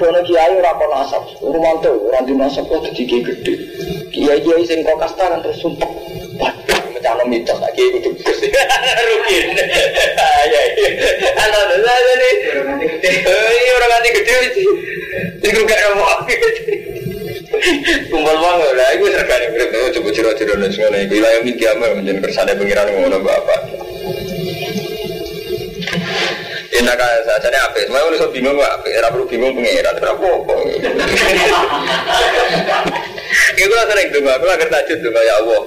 Nek 0.00 0.24
kiai 0.24 0.52
ora 0.56 0.72
ana 0.72 0.86
nasab. 0.88 1.22
Rumanto 1.42 1.90
ora 2.08 2.24
di 2.24 2.32
nasab 2.32 2.64
kok 2.68 2.80
dadi 2.84 3.04
kiai 3.04 3.22
gede. 3.22 3.54
Kiai-kiai 4.12 4.64
sing 4.64 4.80
kok 4.84 4.96
kasta 4.96 5.28
kan 5.28 5.40
terus 5.44 5.60
sumpek. 5.60 5.88
Waduh, 6.40 6.80
mencano 6.96 7.24
mitos 7.28 7.58
lagi 7.60 7.84
kudu 7.92 8.10
gus. 8.16 8.38
Rugi. 9.08 9.38
Ya 9.52 10.28
ya. 10.48 10.62
Ana 11.44 11.58
ana 11.76 11.94
ini. 12.16 12.30
Iya 13.28 13.72
ora 13.76 13.86
ganti 13.92 14.08
gede 14.16 14.34
iki. 14.48 14.64
Iku 15.42 15.60
gak 15.68 15.80
ono. 15.92 16.06
Kumpul 18.10 18.36
wong 18.42 18.56
lha 18.74 18.86
iku 18.96 19.04
regane 19.06 19.46
berapa 19.54 19.92
coba 19.94 20.08
ciro-ciro 20.10 20.54
nek 20.58 20.72
ngono 20.72 20.96
iku 20.98 21.14
wilayah 21.14 21.40
mikir 21.46 21.76
menjen 21.78 22.18
kersane 22.18 22.52
pengiran 22.58 22.90
ngono 22.90 23.22
bapak. 23.22 23.81
Indah 26.82 26.98
kaya 26.98 27.22
saja 27.22 27.46
nih 27.46 27.62
apa? 27.62 27.78
Semua 27.86 28.02
orang 28.02 28.34
bingung 28.34 28.58
apa? 28.58 28.90
Era 28.90 29.06
perlu 29.06 29.22
bingung 29.30 29.54
pengiran. 29.54 29.94
Kenapa 30.02 30.26
apa? 30.26 30.54
Iku 33.62 33.70
lah 33.70 33.86
sering 33.86 34.10
dengar. 34.10 34.42
Aku 34.42 34.50
lagi 34.50 34.66
tajud 34.66 34.98
dengar 34.98 35.22
ya 35.22 35.38
Allah. 35.38 35.62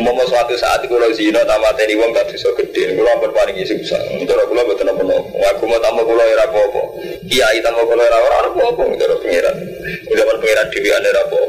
Mau 0.00 0.24
suatu 0.24 0.56
saat 0.56 0.80
itu 0.80 0.96
kalau 0.96 1.12
zina 1.12 1.44
tamat 1.44 1.76
dari 1.76 1.92
uang 2.00 2.16
gak 2.16 2.32
bisa 2.32 2.48
gede. 2.56 2.96
Aku 2.96 3.04
lambat 3.04 3.36
paling 3.36 3.60
isi 3.60 3.76
susah. 3.84 4.00
Untuk 4.16 4.40
aku 4.40 4.56
lambat 4.56 4.80
tenang 4.80 4.96
penuh. 4.96 5.20
Aku 5.52 5.68
mau 5.68 5.76
tamu 5.84 6.00
kulo 6.00 6.24
era 6.24 6.48
apa? 6.48 6.64
Kiai 7.28 7.60
tamu 7.60 7.84
kulo 7.84 8.00
era 8.00 8.24
orang 8.24 8.48
apa 8.48 8.60
apa? 8.64 8.82
Untuk 8.88 9.20
pengiran. 9.20 9.56
Udah 10.16 10.24
pengiran 10.40 10.66
dewi 10.72 10.88
ane 10.96 11.08
apa? 11.12 11.40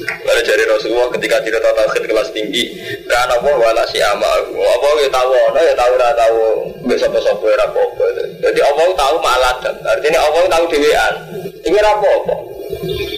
Lalu 0.00 0.42
dari 0.48 0.64
Rasulullah 0.64 1.08
ketika 1.18 1.36
tidak 1.44 1.60
tahu 1.60 1.74
tauhid 1.76 2.04
kelas 2.08 2.28
tinggi, 2.32 2.64
kan 3.04 3.28
apa 3.28 3.50
wala 3.52 3.84
si 3.92 4.00
amal, 4.00 4.40
apa 4.48 4.86
ya 5.04 5.08
tahu, 5.12 5.32
no 5.52 5.60
ya 5.60 5.74
tahu 5.76 5.92
lah 6.00 6.10
tahu, 6.16 6.40
besok 6.88 7.10
besok 7.12 7.36
gue 7.44 7.52
apa. 7.52 7.82
Jadi 8.40 8.60
Allah 8.64 8.86
tahu 8.96 9.14
malah 9.20 9.54
artinya 9.64 10.20
Allah 10.24 10.42
tahu 10.48 10.64
dewan. 10.72 11.14
Ini 11.62 11.78
apa. 11.78 12.12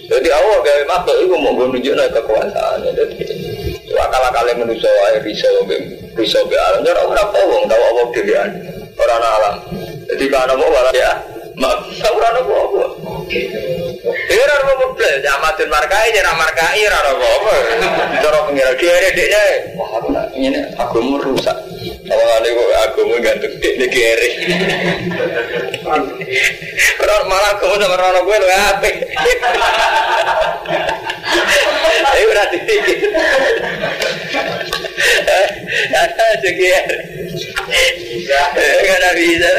Jadi 0.05 0.29
Allah 0.29 0.57
gawe 0.61 0.83
makhluk 0.85 1.17
itu 1.17 1.35
mau 1.39 1.53
menunjukkan 1.55 2.09
kekuasaan. 2.13 2.77
Jadi 2.93 3.15
akal 3.95 4.21
akal 4.27 4.43
yang 4.51 4.59
manusia 4.61 4.91
air 5.09 5.23
risau 5.23 5.65
risau 6.13 6.43
be 6.45 6.55
alam. 6.59 6.83
Jadi 6.83 6.99
orang 6.99 7.29
tahu 7.31 7.49
tahu 7.65 7.81
Allah 7.81 8.05
dewan 8.11 8.49
orang 8.99 9.23
alam. 9.23 9.55
Jadi 10.05 10.25
karena 10.29 10.53
apa 10.53 10.65
wala 10.69 10.91
ya, 10.93 11.11
mak 11.55 11.87
tahu 11.99 12.15
orang 12.19 12.35
apa 12.39 12.53
apa. 12.53 12.83
Ora 14.05 14.53
ora 14.61 14.73
mobil, 14.79 15.13
amatin 15.23 15.67
markai, 15.71 16.13
jangan 16.13 16.35
markai, 16.35 16.83
ora 16.83 16.99
apa 16.99 17.25
apa. 17.25 17.53
Cara 18.21 18.39
pengira 18.47 18.73
kiri 18.75 19.09
deknya, 19.15 19.43
wah 19.79 19.89
aku 20.83 20.97
mau 21.01 21.17
rusak. 21.23 21.57
Awal 22.05 22.29
ada 22.37 22.49
kok 22.93 23.05
mau 23.07 23.17
gantung 23.23 23.53
deknya 23.57 23.87
kiri. 23.89 24.29
Kalau 26.99 27.25
malah 27.29 27.51
aku 27.57 27.65
mau 27.71 27.77
sama 27.81 27.95
orang 27.97 28.23
gue 28.25 28.37
lo 28.41 28.47
apa? 28.51 28.89
Ayo 32.05 32.25
berarti 32.29 32.57
dikit. 32.63 32.99
Ada 35.95 36.25
sekian. 36.41 36.85
Gak 38.25 38.97
ada 39.01 39.09
bisa 39.17 39.49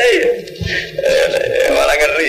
ngeri 1.97 2.29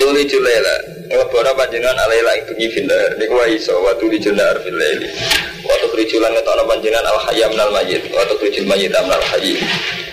tuli 0.00 0.22
julela 0.28 0.76
Wabara 1.06 1.54
panjenengan 1.54 1.94
alaila 2.02 2.34
ing 2.34 2.44
bengi 2.50 2.68
filar 2.74 3.14
Niku 3.14 3.38
wa 3.38 3.46
iso 3.46 3.78
wa 3.78 3.94
tuli 3.94 4.18
jular 4.18 4.58
fil 4.58 4.74
laili 4.74 5.06
Wa 5.66 5.74
tukhrijulan 5.82 6.30
ngetokno 6.30 6.62
panjenengan 6.70 7.06
al 7.10 7.18
hayya 7.26 7.46
minal 7.50 7.70
mayyit. 7.74 8.06
Wa 8.14 8.22
tukhrijul 8.30 8.70
mayyit 8.70 8.94
minal 8.94 9.22
hayy. 9.34 9.58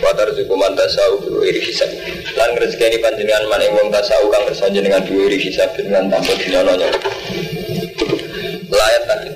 Wa 0.01 0.09
tarzuqu 0.17 0.53
man 0.57 0.73
tasau 0.73 1.21
bi 1.21 1.29
iri 1.45 1.61
hisab. 1.61 1.89
Lan 2.33 2.57
ngrezekani 2.57 2.97
panjenengan 2.97 3.45
man 3.53 3.61
ing 3.61 3.73
wong 3.77 3.93
tasau 3.93 4.33
kang 4.33 4.49
kersa 4.49 4.65
jenengan 4.73 5.05
iri 5.05 5.37
hisab 5.37 5.69
dengan 5.77 6.09
tanpa 6.09 6.33
dinyono 6.41 6.73
Layat 8.73 9.03
tadi 9.05 9.29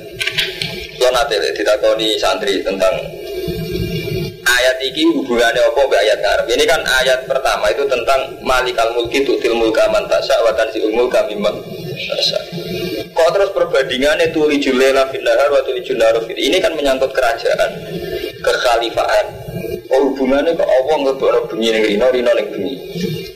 Lo 0.98 1.08
nate 1.14 1.38
ditakoni 1.54 2.18
santri 2.18 2.66
tentang 2.66 3.16
ayat 4.68 4.84
ini 4.84 5.15
hubungannya 5.15 5.63
apa 5.63 5.82
be 5.88 5.95
ayat 5.95 6.20
ngarep 6.20 6.47
ini 6.51 6.63
kan 6.68 6.82
ayat 6.99 7.24
pertama 7.24 7.72
itu 7.72 7.88
tentang 7.88 8.20
malikal 8.43 8.91
mulki 8.91 9.24
tutil 9.24 9.55
mulka 9.55 9.88
mantasa 9.88 10.36
wa 10.43 10.51
tanziul 10.59 10.91
mulka 10.91 11.24
mimman 11.32 11.55
tasa 11.95 12.36
kok 13.15 13.30
terus 13.32 13.49
perbandingannya 13.55 14.28
tuli 14.36 14.59
julela 14.59 15.07
finnahar 15.07 15.47
wa 15.47 15.63
tuli 15.63 15.80
ini 16.36 16.59
kan 16.59 16.76
menyangkut 16.76 17.15
kerajaan 17.15 17.72
kekhalifahan. 18.43 19.26
Oh 19.88 20.11
hubungannya 20.11 20.51
ke 20.51 20.63
Allah 20.68 20.95
ngeboro 20.99 21.47
bunyi 21.47 21.72
ning 21.72 21.84
rino 21.95 22.11
rino 22.11 22.32
ning 22.36 22.47
bunyi 22.51 22.76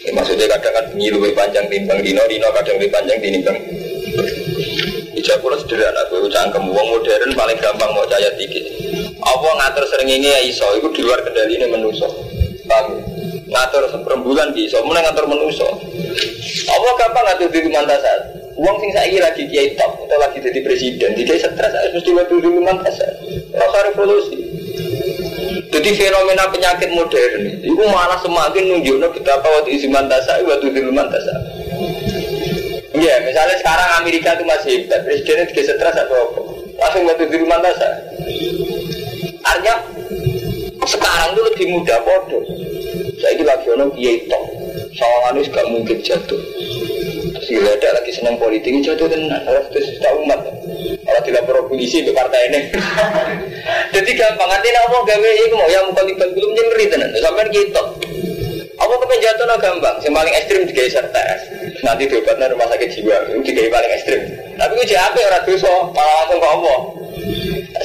ya, 0.03 0.11
maksudnya 0.11 0.51
kadang 0.51 0.75
kan 0.75 0.85
bunyi 0.91 1.07
lebih 1.07 1.31
panjang 1.31 1.63
timbang 1.71 2.03
rino 2.03 2.19
rino 2.27 2.47
kadang 2.51 2.75
lebih 2.75 2.91
panjang 2.91 3.17
timbang 3.23 3.57
Ijab 5.11 5.43
kula 5.43 5.59
sederhana, 5.59 6.01
gue 6.07 6.27
cangkem. 6.33 6.65
Wong 6.71 6.87
modern 6.97 7.31
paling 7.35 7.59
gampang 7.61 7.91
mau 7.93 8.07
caya 8.09 8.31
dikit. 8.39 8.80
Apa 9.21 9.47
ngatur 9.53 9.85
ini 10.01 10.27
ya 10.27 10.41
iso, 10.41 10.65
itu 10.77 10.89
di 10.97 11.01
luar 11.05 11.21
kendali 11.21 11.53
ini 11.57 11.69
menuso. 11.69 12.09
Paham? 12.65 12.97
Ngatur 13.51 13.83
rembulan 14.05 14.49
di 14.51 14.65
iso, 14.65 14.81
mulai 14.81 15.05
ngatur 15.05 15.29
menuso. 15.29 15.67
Apa 16.67 16.87
gampang 16.97 17.25
ngatur 17.29 17.47
diri 17.53 17.69
mantasat? 17.69 18.41
Uang 18.57 18.77
sing 18.77 18.91
saya 18.93 19.17
lagi 19.21 19.47
kiai 19.47 19.73
top 19.73 20.05
atau 20.05 20.17
lagi 20.21 20.37
jadi 20.43 20.59
presiden, 20.61 21.17
jadi 21.17 21.39
stres 21.39 21.71
harus 21.73 21.91
mesti 21.97 22.11
waktu 22.13 22.35
dulu 22.37 22.59
mantas. 22.61 22.99
Rasa 23.53 23.79
revolusi. 23.89 24.37
Jadi 25.71 25.89
fenomena 25.95 26.51
penyakit 26.51 26.91
modern 26.91 27.63
itu 27.63 27.83
malah 27.87 28.19
semakin 28.19 28.75
nunjukno 28.75 29.07
betapa 29.15 29.47
waktu 29.47 29.79
isi 29.79 29.87
mantasa, 29.87 30.43
waktu 30.43 30.67
dulu 30.67 30.91
mantasa. 30.91 31.31
Iya, 32.91 33.23
misalnya 33.23 33.55
sekarang 33.57 34.03
Amerika 34.03 34.35
itu 34.35 34.43
masih 34.45 34.69
hebat, 34.83 34.99
presidennya 35.07 35.47
juga 35.47 35.61
stres 35.63 35.95
atau 35.95 36.15
apa? 36.21 36.41
Langsung 36.75 37.03
waktu 37.07 37.23
dulu 37.31 37.45
mantasa. 37.47 37.87
Artinya 39.51 39.75
sekarang 40.87 41.29
itu 41.35 41.41
lebih 41.51 41.65
mudah 41.75 41.99
bodoh. 42.07 42.43
Saya 43.19 43.37
ini 43.37 43.43
lagi 43.45 43.67
orang 43.69 43.91
kiai 43.93 44.25
top, 44.25 44.43
soalnya 44.95 45.45
gak 45.51 45.67
mungkin 45.69 45.97
jatuh. 45.99 46.41
Terus 47.41 47.67
ada 47.67 47.89
lagi 47.99 48.11
senang 48.15 48.39
politik 48.39 48.79
jatuh 48.79 49.05
harus 49.11 49.65
terus 49.75 49.87
tahu 49.99 50.23
umat. 50.23 50.39
Kalau 51.03 51.21
tidak 51.27 51.43
polisi 51.67 51.99
ke 52.05 52.15
partai 52.15 52.47
ini. 52.47 52.59
Jadi 53.93 54.11
gampang 54.15 54.49
nanti 54.49 54.71
apa 54.71 54.97
gawe 55.03 55.29
itu 55.35 55.55
mau 55.59 55.67
yang 55.67 55.85
muka 55.91 56.01
tiba 56.07 56.25
belum 56.31 56.51
nyeri 56.55 56.85
tenan. 56.87 57.11
Sampai 57.19 57.51
gitu. 57.51 57.83
Apa 58.81 58.93
kepen 58.97 59.19
jatuh 59.21 59.45
gampang. 59.61 59.95
Yang 60.01 60.13
paling 60.17 60.33
ekstrim 60.33 60.61
juga 60.65 60.81
tes. 61.13 61.39
Nanti 61.85 62.03
diobatnya 62.09 62.49
rumah 62.49 62.67
sakit 62.73 62.89
jiwa 62.97 63.17
itu 63.29 63.53
juga 63.53 63.77
paling 63.77 63.91
ekstrim. 63.93 64.21
Tapi 64.57 64.71
gue 64.73 64.97
apa 64.97 65.19
orang 65.21 65.43
dosa 65.45 65.73
malah 65.93 66.13
langsung 66.25 66.39
ke 66.41 66.47
apa. 66.49 66.75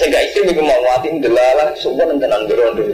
Sehingga 0.00 0.18
ekstrim 0.24 0.44
itu 0.48 0.62
mau 0.64 0.80
mati 0.80 1.08
delalah 1.20 1.68
semua 1.76 2.08
tenan 2.08 2.48
berondo. 2.48 2.84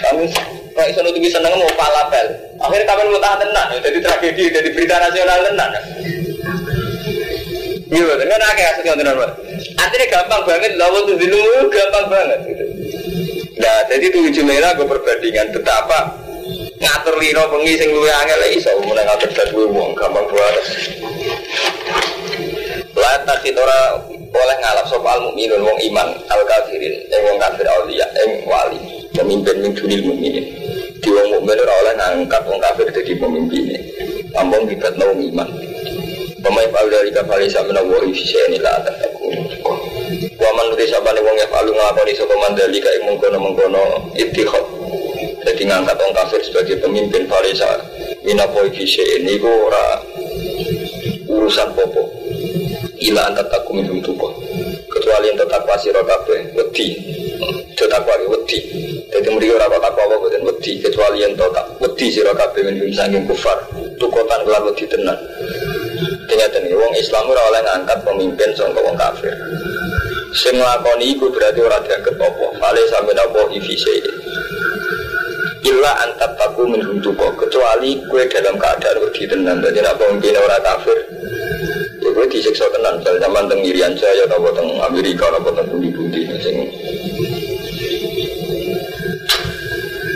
Kami 0.00 0.24
kalau 0.72 0.88
iso 0.88 1.00
nutupi 1.04 1.28
seneng 1.28 1.52
mau 1.52 1.68
palapel. 1.76 2.26
Akhirnya 2.64 2.88
kapan 2.88 3.12
mau 3.12 3.20
tahan 3.20 3.38
tenan. 3.44 3.66
Jadi 3.84 3.98
tragedi, 4.00 4.44
jadi 4.48 4.68
berita 4.72 4.96
nasional 5.04 5.38
tenan. 5.44 5.70
Iya. 7.92 8.12
Kan 8.24 8.42
akeh 8.42 8.64
asli 8.72 8.82
ngonten 8.88 9.12
apa? 9.12 9.26
Artinya 9.84 10.06
gampang 10.08 10.42
banget, 10.48 10.72
lawan 10.80 11.04
tuh 11.04 11.16
gampang 11.68 12.06
banget 12.08 12.40
gitu. 12.48 12.64
Nah, 13.54 13.86
jadi 13.86 14.06
tujuh 14.10 14.42
merah 14.42 14.74
gue 14.74 14.82
perbandingan 14.82 15.54
betapa 15.54 16.23
ngatur 16.84 17.16
lino 17.16 17.42
bengi 17.48 17.80
sing 17.80 17.90
luwe 17.96 18.12
angel 18.12 18.44
iso 18.52 18.70
mulai 18.84 19.08
ngatur 19.08 19.30
dadu 19.32 19.64
wong 19.72 19.96
gampang 19.96 20.28
banget. 20.28 20.64
Lah 22.94 23.16
takit 23.24 23.56
ora 23.56 23.96
oleh 24.12 24.56
ngalap 24.60 24.86
sapa 24.90 25.08
al 25.16 25.20
mukminun 25.30 25.64
wong 25.64 25.78
iman 25.88 26.08
al 26.28 26.42
kafirin 26.44 26.94
eh 27.08 27.20
wong 27.24 27.36
kafir 27.40 27.66
aulia 27.66 28.06
eh 28.20 28.44
wali 28.44 29.08
pemimpin 29.16 29.56
min 29.64 29.72
dunil 29.72 30.02
mukminin. 30.04 30.46
Di 31.00 31.08
wong 31.08 31.28
mukmin 31.32 31.56
ora 31.64 31.74
oleh 31.80 31.94
ngangkat 31.96 32.42
wong 32.44 32.60
kafir 32.60 32.86
dadi 32.92 33.12
pemimpin. 33.16 33.64
Ambong 34.36 34.68
dibatno 34.68 35.08
wong 35.08 35.20
iman. 35.32 35.48
Pemain 36.44 36.68
fa'al 36.68 36.92
dari 36.92 37.08
kafali 37.08 37.48
sama 37.48 37.72
nawawi 37.72 38.12
sisi 38.12 38.36
ini 38.52 38.60
lah 38.60 38.76
atas 38.76 39.00
aku. 39.08 39.32
Waman 40.36 40.64
nuti 40.68 40.84
sabane 40.92 41.24
wong 41.24 41.40
ya 41.40 41.48
falu 41.48 41.72
ngakoni 41.72 42.12
sapa 42.12 42.36
mandali 42.36 42.76
kae 42.84 43.00
mengkono 43.00 43.40
mengkono 43.40 44.12
ittikhad. 44.12 44.83
Jadi 45.44 45.62
ngangkat 45.68 45.96
orang 46.00 46.16
kafir 46.16 46.40
sebagai 46.40 46.80
pemimpin 46.80 47.28
Farisa 47.28 47.68
Mina 48.24 48.48
boy 48.48 48.72
ini 48.72 49.36
ora 49.44 50.00
urusan 51.28 51.68
popo 51.76 52.08
Ila 53.04 53.28
antar 53.28 53.46
taku 53.52 53.76
minum 53.76 54.00
tuko 54.00 54.32
Kecuali 54.94 55.28
yang 55.28 55.36
tetap 55.36 55.66
pasir 55.68 55.92
kabeh 55.92 56.54
wedi. 56.56 56.96
Tetap 57.76 58.06
wali 58.08 58.24
wedi. 58.30 58.56
Jadi 59.10 59.28
mereka 59.28 59.60
ora 59.60 59.76
tak 59.76 59.92
apa 60.00 60.26
dan 60.32 60.42
wedi. 60.48 60.80
Kecuali 60.80 61.18
yang 61.20 61.34
tetap 61.36 61.66
wedi 61.82 62.06
sira 62.08 62.32
kabeh 62.32 62.62
minum 62.64 63.26
kufar. 63.28 63.58
Tukotan 64.00 64.46
kelar 64.46 64.62
wedi 64.64 64.86
tenan. 64.86 65.18
Ternyata 66.24 66.56
nih, 66.62 66.72
wong 66.72 66.94
Islam 66.96 67.26
ora 67.28 67.42
oleh 67.52 67.60
ngangkat 67.68 67.98
pemimpin 68.06 68.48
sangka 68.56 68.80
wong 68.80 68.96
kafir. 68.96 69.34
Sing 70.34 70.56
nglakoni 70.56 71.14
iku 71.14 71.28
berarti 71.30 71.60
ora 71.62 71.78
dianggap 71.78 72.18
apa 72.18 72.46
Fale 72.58 72.82
sampe 72.90 73.14
napa 73.14 73.38
illa 75.64 75.92
antat 76.04 76.32
taku 76.36 76.68
minhum 76.68 77.00
tuko 77.00 77.32
kecuali 77.40 77.96
kue 78.12 78.28
dalam 78.28 78.60
keadaan 78.60 79.00
wedi 79.00 79.24
tenan 79.24 79.64
jadi 79.64 79.80
nak 79.80 79.96
pemimpin 79.96 80.36
orang 80.36 80.60
kafir 80.60 80.98
ya 82.04 82.08
kue 82.12 82.26
disiksa 82.28 82.68
tenan 82.68 83.00
kalau 83.00 83.16
zaman 83.16 83.48
teng 83.48 83.60
Irian 83.64 83.96
Jaya 83.96 84.28
atau 84.28 84.52
teng 84.52 84.68
Amerika 84.84 85.32
atau 85.32 85.50
teng 85.56 85.66
budi-budi 85.72 86.28
sing 86.44 86.56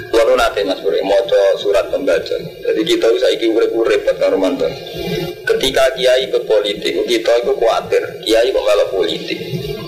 Lalu 0.08 0.34
nanti 0.34 0.66
mas 0.66 0.82
Buri, 0.82 0.98
moco 1.06 1.38
surat 1.62 1.86
pembaca. 1.94 2.36
Jadi 2.42 2.80
kita 2.82 3.06
bisa 3.14 3.30
iki 3.30 3.54
urip-urip 3.54 4.02
kan 4.02 4.34
Romanto. 4.34 4.66
Ketika 5.46 5.94
kiai 5.94 6.26
berpolitik, 6.26 7.06
kita 7.06 7.32
itu 7.38 7.54
khawatir. 7.54 8.02
Kiai 8.26 8.50
kok 8.50 8.64
malah 8.66 8.88
politik. 8.90 9.38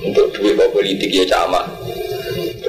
Untuk 0.07 0.31
duit 0.39 0.55
politik 0.71 1.11
ya 1.11 1.27
camak. 1.27 1.67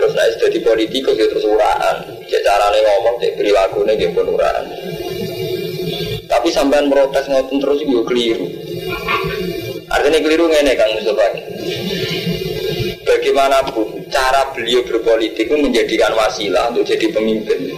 Terus 0.01 0.17
naik 0.17 0.33
jadi 0.41 0.59
politikus 0.65 1.13
ya 1.13 1.29
terus 1.29 1.45
uraan. 1.45 2.01
Ya 2.25 2.41
caranya 2.41 2.79
ngomong, 2.81 3.21
cek 3.21 3.37
perilakunya 3.37 3.93
dia 3.93 4.09
pun 4.09 4.33
uraan. 4.33 4.65
Tapi 6.25 6.49
sampean 6.49 6.89
protes 6.89 7.29
ngotot 7.29 7.61
terus 7.61 7.85
juga 7.85 8.09
keliru. 8.09 8.49
Artinya 9.93 10.19
keliru 10.25 10.49
ngene 10.49 10.73
Kang 10.73 10.89
Mustafa. 10.97 11.27
Bagaimanapun 13.05 14.09
cara 14.09 14.41
beliau 14.57 14.81
berpolitik 14.89 15.45
itu 15.45 15.55
menjadikan 15.61 16.17
wasilah 16.17 16.73
untuk 16.73 16.89
jadi 16.89 17.05
pemimpin. 17.13 17.69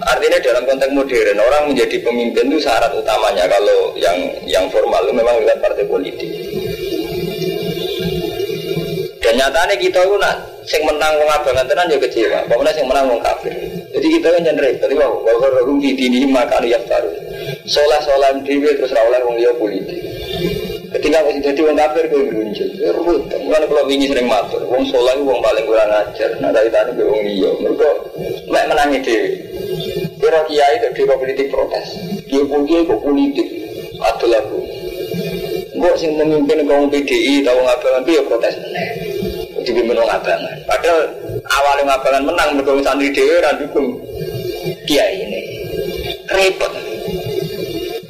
Artinya 0.00 0.40
dalam 0.40 0.64
konteks 0.64 0.92
modern 0.96 1.36
orang 1.36 1.62
menjadi 1.68 2.00
pemimpin 2.00 2.48
itu 2.48 2.64
syarat 2.64 2.96
utamanya 2.96 3.44
kalau 3.44 3.92
yang 4.00 4.16
yang 4.48 4.64
formal 4.72 5.04
itu 5.04 5.12
memang 5.12 5.36
lewat 5.44 5.60
partai 5.60 5.84
politik. 5.84 6.30
Nyatanya 9.40 9.72
kita 9.80 10.04
itu 10.04 10.16
nak 10.20 10.36
sing 10.68 10.84
menang 10.84 11.16
wong 11.16 11.32
abangan 11.32 11.64
tenan 11.64 11.88
ya 11.88 11.96
kecewa. 11.96 12.44
Pokoknya 12.44 12.76
sing 12.76 12.84
menang 12.84 13.08
wong 13.08 13.24
kafir. 13.24 13.56
Jadi 13.88 14.06
kita 14.20 14.36
kan 14.36 14.44
jangan 14.44 14.60
repot. 14.60 14.80
Tapi 14.84 14.94
wow, 15.00 15.12
bahwa 15.24 15.48
rohum 15.56 15.80
di 15.80 15.96
dini 15.96 16.28
maka 16.28 16.60
yang 16.60 16.84
baru. 16.84 17.08
Solah 17.64 18.04
solah 18.04 18.36
dewi 18.44 18.68
terus 18.76 18.92
rawleh 18.92 19.24
wong 19.24 19.40
liya 19.40 19.56
politik. 19.56 19.96
Ketika 20.92 21.24
masih 21.24 21.40
jadi 21.40 21.60
wong 21.64 21.76
kafir 21.80 22.04
gue 22.12 22.22
muncul. 22.28 22.68
Rubut. 23.00 23.22
Mulane 23.40 23.64
kalau 23.64 23.88
wingi 23.88 24.06
sering 24.12 24.28
matur, 24.28 24.60
wong 24.68 24.84
solah 24.92 25.16
wong 25.16 25.40
paling 25.40 25.64
kurang 25.64 25.88
ajar. 25.88 26.30
Nah 26.44 26.52
dari 26.52 26.68
tadi 26.68 26.92
gue 26.92 27.08
wong 27.08 27.24
liya. 27.24 27.50
Mereka 27.64 27.88
mek 28.52 28.64
menangi 28.68 28.98
dewi. 29.00 29.30
Kira 30.20 30.44
kiai 30.44 30.76
dari 30.84 31.02
politik 31.08 31.48
protes. 31.48 31.86
Dia 32.28 32.44
pun 32.44 32.68
kiai 32.68 32.84
kok 32.84 33.00
politik. 33.00 33.48
Atau 34.04 34.28
lagu. 34.28 34.60
Gue 35.80 35.92
sing 35.96 36.12
memimpin 36.20 36.68
kaum 36.68 36.92
PDI 36.92 37.40
tahu 37.40 37.56
ngapain 37.64 38.04
ya 38.04 38.20
protes 38.28 38.52
dipimpin 39.64 39.96
wong 39.98 40.10
abangan. 40.10 40.56
Padahal 40.66 41.00
awalnya 41.46 41.82
ngabangan 41.90 42.22
menang 42.26 42.48
mergo 42.56 42.80
santri 42.84 43.12
ra 43.40 43.50
dukung 43.56 44.00
kiai 44.86 45.14
ini. 45.24 45.40
Repot. 46.30 46.72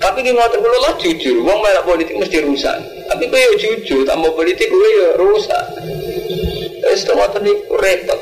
Tapi 0.01 0.24
di 0.24 0.32
motor 0.32 0.57
kulo 0.57 0.78
lah 0.80 0.96
jujur, 0.96 1.44
wong 1.44 1.61
melak 1.61 1.84
politik 1.84 2.16
mesti 2.16 2.40
rusak. 2.40 2.72
Tapi 3.12 3.28
kowe 3.28 3.36
yo 3.36 3.53
jujur, 3.61 4.01
tambah 4.09 4.32
politik 4.32 4.72
kowe 4.72 4.88
yo 4.96 5.07
rusak. 5.20 5.64
To 6.80 7.12
motor 7.14 7.40
niku 7.44 7.76
repot. 7.78 8.20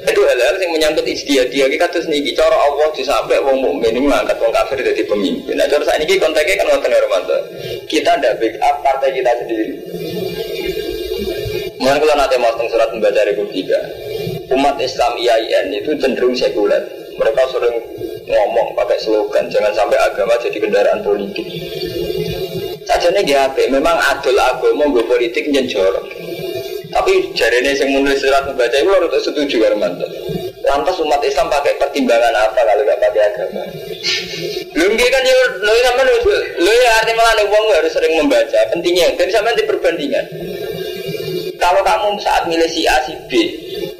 Itu 0.00 0.20
hal-hal 0.24 0.56
yang 0.58 0.72
menyangkut 0.72 1.06
istiadat 1.06 1.52
dia 1.52 1.68
kita 1.68 1.86
terus 1.92 2.08
niki 2.08 2.32
cara 2.32 2.56
Allah 2.56 2.88
disampai 2.96 3.38
wong 3.44 3.60
mukmin 3.60 3.94
ini 3.94 4.08
mengangkat 4.08 4.40
wong 4.40 4.50
kafir 4.50 4.80
jadi 4.80 5.04
pemimpin. 5.04 5.54
Nah 5.54 5.68
cara 5.68 5.84
saat 5.84 6.00
ini 6.02 6.16
konteksnya 6.16 6.64
kan 6.64 6.66
wonten 6.74 6.90
Ramadan. 6.90 7.42
Kita 7.86 8.10
ada 8.18 8.30
backup 8.40 8.76
partai 8.82 9.08
kita 9.14 9.30
sendiri. 9.44 9.74
Mungkin 11.80 11.96
kalau 11.96 12.12
nanti 12.12 12.36
mau 12.36 12.52
surat 12.68 12.92
membaca 12.92 13.24
Republika, 13.24 13.80
umat 14.52 14.76
Islam 14.84 15.16
IAIN 15.16 15.72
itu 15.80 15.96
cenderung 15.96 16.36
sekuler. 16.36 16.84
Mereka 17.16 17.42
sering 17.48 17.76
ngomong 18.28 18.76
pakai 18.76 19.00
slogan, 19.00 19.48
jangan 19.48 19.72
sampai 19.72 19.96
agama 19.96 20.36
jadi 20.44 20.60
kendaraan 20.60 21.00
politik. 21.00 21.48
Sajane 22.84 23.24
GHP 23.24 23.72
memang 23.72 23.96
adol 23.96 24.36
agama 24.36 24.92
gue 24.92 25.04
politik 25.08 25.48
nyenjorok. 25.48 26.04
Tapi 26.90 27.32
jarinya 27.32 27.72
yang 27.72 27.88
menulis 27.96 28.20
surat 28.20 28.44
membaca 28.44 28.76
itu 28.76 28.90
harus 28.92 29.22
setuju 29.24 29.56
Armanto. 29.72 30.04
Lantas 30.60 31.00
umat 31.00 31.24
Islam 31.24 31.48
pakai 31.48 31.80
pertimbangan 31.80 32.34
apa 32.36 32.60
kalau 32.60 32.82
nggak 32.84 33.00
pakai 33.00 33.22
agama? 33.24 33.62
Belum 34.76 34.94
kan 35.00 35.22
ya, 35.24 35.34
lo 35.64 35.72
sama 35.80 36.02
lo 36.04 36.72
ya 36.76 36.90
artinya 37.00 37.24
malah 37.24 37.44
uang 37.48 37.64
harus 37.72 37.92
sering 37.94 38.12
membaca. 38.20 38.58
Pentingnya, 38.68 39.16
dan 39.16 39.28
sama 39.32 39.56
di 39.56 39.64
perbandingan. 39.64 40.24
Kalau 41.60 41.84
kamu 41.84 42.16
saat 42.24 42.48
milih 42.48 42.66
si 42.72 42.88
A 42.88 42.96
si 43.04 43.12
B, 43.28 43.30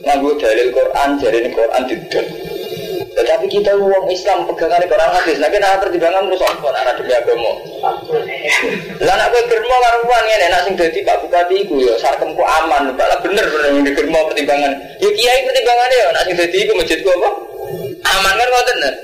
nganggo 0.00 0.32
dalil 0.40 0.72
Quran, 0.72 1.08
jadi 1.20 1.52
Quran 1.52 1.82
tidak. 1.84 2.26
Tetapi 3.11 3.46
kita 3.52 3.76
uang 3.76 4.08
Islam 4.08 4.48
pegangan 4.48 4.80
Quran 4.88 5.11
hadis, 5.12 5.36
nah 5.36 5.52
kita 5.52 5.76
pertimbangan 5.76 6.24
terus 6.24 6.40
apa? 6.40 6.68
Nah, 6.72 6.94
demi 6.96 7.12
agama. 7.12 7.52
Lah 9.04 9.14
nak 9.18 9.28
kowe 9.28 9.42
germo 9.44 9.76
karuan 9.76 10.22
ngene 10.24 10.46
nek 10.48 10.62
sing 10.64 10.74
dadi 10.78 11.00
Pak 11.04 11.16
Bupati 11.20 11.54
iku 11.61 11.74
ya 11.84 11.94
sarkemku 12.00 12.40
aman, 12.40 12.96
Pak 12.96 13.20
bener 13.20 13.44
bener 13.44 13.76
yang 13.76 13.92
germo 13.92 14.18
pertimbangan. 14.30 14.72
Ya 15.02 15.11
kiai 15.12 15.40
pertimbangane 15.44 15.96
ya 16.00 16.08
nek 16.16 16.24
sing 16.24 16.36
dadi 16.38 16.56
iku 16.64 16.72
masjidku 16.80 17.08
apa? 17.12 17.30
Aman 18.08 18.34
kan 18.40 18.48
ngoten 18.48 18.76
nah. 18.80 18.94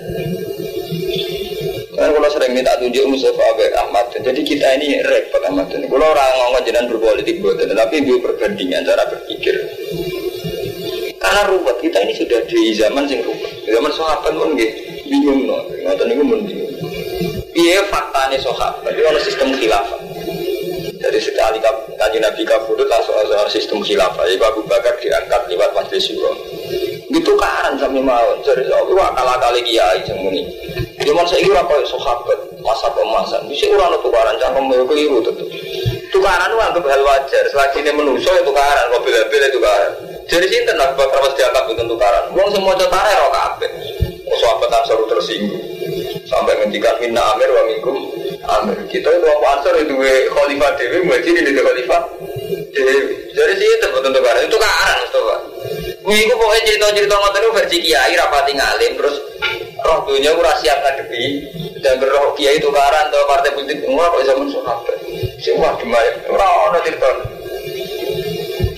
Sering 2.37 2.53
minta 2.53 2.77
tunjuk 2.77 3.09
Mustafa 3.09 3.41
Abek 3.57 3.73
Ahmad, 3.81 4.13
jadi 4.13 4.41
kita 4.45 4.67
ini 4.77 5.01
repot 5.01 5.41
Ahmad. 5.49 5.73
Kalau 5.73 6.07
orang 6.13 6.31
ngomong 6.37 6.63
jenengan 6.69 6.93
berpolitik 6.93 7.41
buat, 7.41 7.57
tapi 7.57 8.05
dia 8.05 8.21
perbandingan 8.21 8.85
cara 8.85 9.09
berpikir. 9.09 9.57
Karena 11.17 11.49
ruwet 11.49 11.81
kita 11.81 11.97
ini 12.05 12.13
sudah 12.13 12.45
di 12.45 12.77
zaman 12.77 13.09
sing 13.09 13.25
ruwet. 13.25 13.53
Zaman 13.65 13.89
sahabat 13.89 14.37
pun 14.37 14.53
gitu 14.53 14.77
bingung 15.09 15.49
no. 15.49 15.65
Ngoten 15.65 16.07
niku 16.13 16.23
mun 16.29 16.41
bingung. 16.45 16.71
Iya 17.57 17.89
faktanya 17.89 18.37
sahabat, 18.37 18.93
itu 18.93 19.09
ada 19.09 19.21
sistem 19.25 19.57
khilafah. 19.57 20.01
Jadi 20.97 21.19
sekali 21.23 21.57
kaji 21.97 22.19
Nabi 22.21 22.43
kabudut 22.45 22.85
langsung 22.85 23.17
soal 23.25 23.49
sistem 23.49 23.81
khilafah. 23.81 24.29
Jadi 24.29 24.45
Abu 24.45 24.61
Bakar 24.69 24.93
diangkat 25.01 25.49
lewat 25.49 25.73
majelis 25.73 26.05
syuro. 26.05 26.37
Itu 27.09 27.33
karan 27.41 27.81
sampai 27.81 28.05
mau. 28.05 28.29
Jadi 28.45 28.69
itu 28.69 28.97
akal 29.01 29.29
kali 29.41 29.61
kiai 29.65 30.05
semuni. 30.05 30.45
Zaman 31.07 31.23
saya 31.31 31.39
kira 31.39 31.63
kalau 31.63 31.87
sahabat 31.87 32.39
masa 32.59 32.91
pemasan. 32.91 33.47
Bisa 33.47 33.71
orang 33.71 33.95
itu 33.95 34.11
tukaran 34.11 34.35
mau 34.59 34.87
keliru 34.91 35.23
tentu. 35.23 35.47
Tukaran 36.11 36.51
itu 36.51 36.59
anggap 36.59 36.83
hal 36.83 37.03
wajar. 37.07 37.45
Selagi 37.55 37.79
ini 37.87 37.95
menuso 37.95 38.27
itu 38.35 38.43
tukaran. 38.43 38.85
Kalau 38.91 39.01
bila-bila 39.07 39.47
tukaran. 39.55 39.93
Jadi 40.27 40.47
sih 40.51 40.67
tenang 40.67 40.91
bakar 40.99 41.23
mesti 41.23 41.39
diangkat 41.39 41.65
itu 41.79 41.83
tukaran. 41.87 42.25
Uang 42.35 42.51
semua 42.51 42.75
cetare 42.75 43.15
roh 43.23 43.31
kabeh. 43.31 43.71
Sahabat 44.37 44.69
Ansar 44.69 45.01
tersinggung 45.09 45.65
sampai 46.29 46.53
ngendikan 46.61 46.93
minna 47.01 47.23
amir 47.33 47.49
wa 47.55 47.63
minkum 47.71 47.97
amir. 48.43 48.77
Kita 48.91 49.09
itu 49.09 49.27
apa 49.31 49.47
Ansar 49.57 49.75
itu 49.81 49.95
khalifah 50.35 50.71
dewi, 50.77 51.07
mesti 51.07 51.31
ini 51.31 51.51
khalifah 51.55 52.03
dewi. 52.75 52.97
Jadi 53.31 53.53
sih 53.55 53.69
itu 53.79 53.87
betul 53.95 54.11
tukaran. 54.11 54.43
Itu 54.43 54.59
karan 54.59 54.97
Mustafa. 55.07 55.37
Wih, 56.07 56.23
itu 56.23 56.35
pokoknya 56.39 56.63
cerita-cerita 56.67 57.15
ngotot 57.19 57.41
itu 57.43 57.51
versi 57.51 57.77
kiai 57.83 58.15
rapati 58.15 58.53
ngalim 58.55 58.93
terus 58.95 59.17
roh 59.87 59.99
dunia 60.03 60.35
ora 60.35 60.53
siap 60.59 60.83
ngadepi 60.83 61.25
dan 61.79 62.03
roh 62.03 62.35
kiai 62.35 62.59
itu 62.59 62.67
karan 62.75 63.07
atau 63.07 63.23
partai 63.31 63.55
politik 63.55 63.87
semua 63.87 64.11
kok 64.11 64.23
zaman 64.27 64.47
sahabat. 64.51 64.97
Semua 65.39 65.71
demai. 65.79 66.09
Ora 66.27 66.47
ono 66.71 66.79
cerita. 66.83 67.09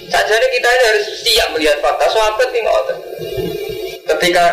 Saja 0.08 0.34
kita 0.36 0.68
harus 0.68 1.06
siap 1.24 1.48
melihat 1.56 1.80
fakta 1.80 2.06
sahabat 2.12 2.48
ini 2.52 2.60
ngotot. 2.64 2.98
Ketika 4.08 4.44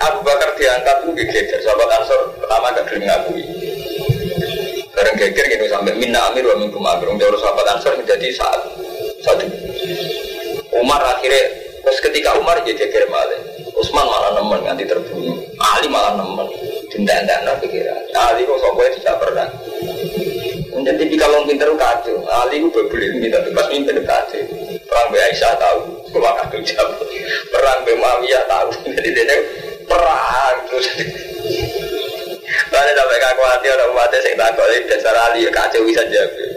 Abu 0.00 0.24
Bakar 0.24 0.56
diangkat 0.56 1.04
itu 1.04 1.10
geger, 1.20 1.60
sahabat 1.60 1.88
Ansor 2.00 2.32
pertama 2.40 2.72
gak 2.72 2.84
gelem 2.88 3.04
ngakui. 3.04 3.44
Bareng 4.92 5.16
geger 5.20 5.46
gitu 5.52 5.64
sampai 5.68 5.92
minna 6.00 6.32
amir 6.32 6.48
wa 6.48 6.56
minkum 6.56 6.80
amir. 6.80 7.12
Untuk 7.12 7.36
sahabat 7.40 7.76
Ansor 7.76 7.92
menjadi 8.00 8.28
saat 8.32 8.60
satu. 9.20 9.44
Umar 10.80 11.04
akhirnya, 11.04 11.44
terus 11.84 12.00
ketika 12.00 12.40
Umar 12.40 12.64
jadi 12.64 12.88
geger 12.88 13.04
malah. 13.12 13.51
Usman 13.72 14.04
malah 14.04 14.30
nemen 14.36 14.60
nganti 14.64 14.84
terbunuh. 14.84 15.38
Ali 15.56 15.86
malah 15.88 16.16
nemen. 16.20 16.48
Dindak-ndak 16.92 17.56
pikiran. 17.64 18.02
Ali 18.12 18.44
kok 18.44 18.58
sokonya 18.60 18.90
tidak 19.00 19.16
pernah. 19.24 19.48
Menjadi 20.72 20.98
tipikal 21.04 21.32
orang 21.32 21.48
pinter 21.48 21.68
kacau. 21.76 22.16
Ali 22.28 22.60
itu 22.60 22.68
berbeli 22.68 23.06
minta 23.20 23.40
bebas 23.40 23.66
mimpin 23.72 24.00
kacau. 24.04 24.44
Perang 24.88 25.08
Be 25.08 25.18
Aisyah 25.20 25.56
tahu, 25.56 25.80
sekolah 26.08 26.32
kacau. 26.48 26.88
Perang 27.48 27.80
Be 27.88 27.92
Muawiyah 27.96 28.44
tahu. 28.44 28.68
Jadi 28.96 29.08
dia 29.12 29.36
perang 29.88 30.56
terus. 30.68 30.86
Lalu 32.72 32.92
sampai 32.92 33.18
kaku 33.20 33.42
hati 33.44 33.66
orang 33.68 33.90
umatnya 33.92 34.18
saya 34.20 34.34
takut 34.36 34.68
dasar 34.88 35.16
Ali 35.28 35.48
kacau 35.48 35.80
bisa 35.84 36.04
jawab. 36.08 36.51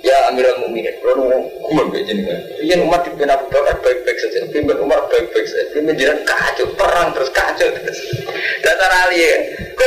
Ya 0.00 0.16
Amirul 0.32 0.64
Mukminin, 0.64 0.96
kumon 1.00 1.86
begini 1.92 2.24
kan. 2.24 2.38
Iya 2.64 2.74
umat 2.84 3.04
di 3.04 3.12
Abu 3.28 3.44
Bakar 3.52 3.76
baik-baik 3.84 4.16
saja, 4.16 4.48
pimpin 4.48 4.76
Umar 4.80 5.04
baik-baik 5.12 5.44
saja, 5.44 5.64
pimpin 5.76 5.94
jiran 5.96 6.18
kacau 6.24 6.66
perang 6.74 7.12
terus 7.12 7.28
kacau 7.30 7.68
terus. 7.68 7.98
Dasar 8.64 8.90
Ali 9.06 9.20
ya, 9.20 9.36
kau 9.76 9.86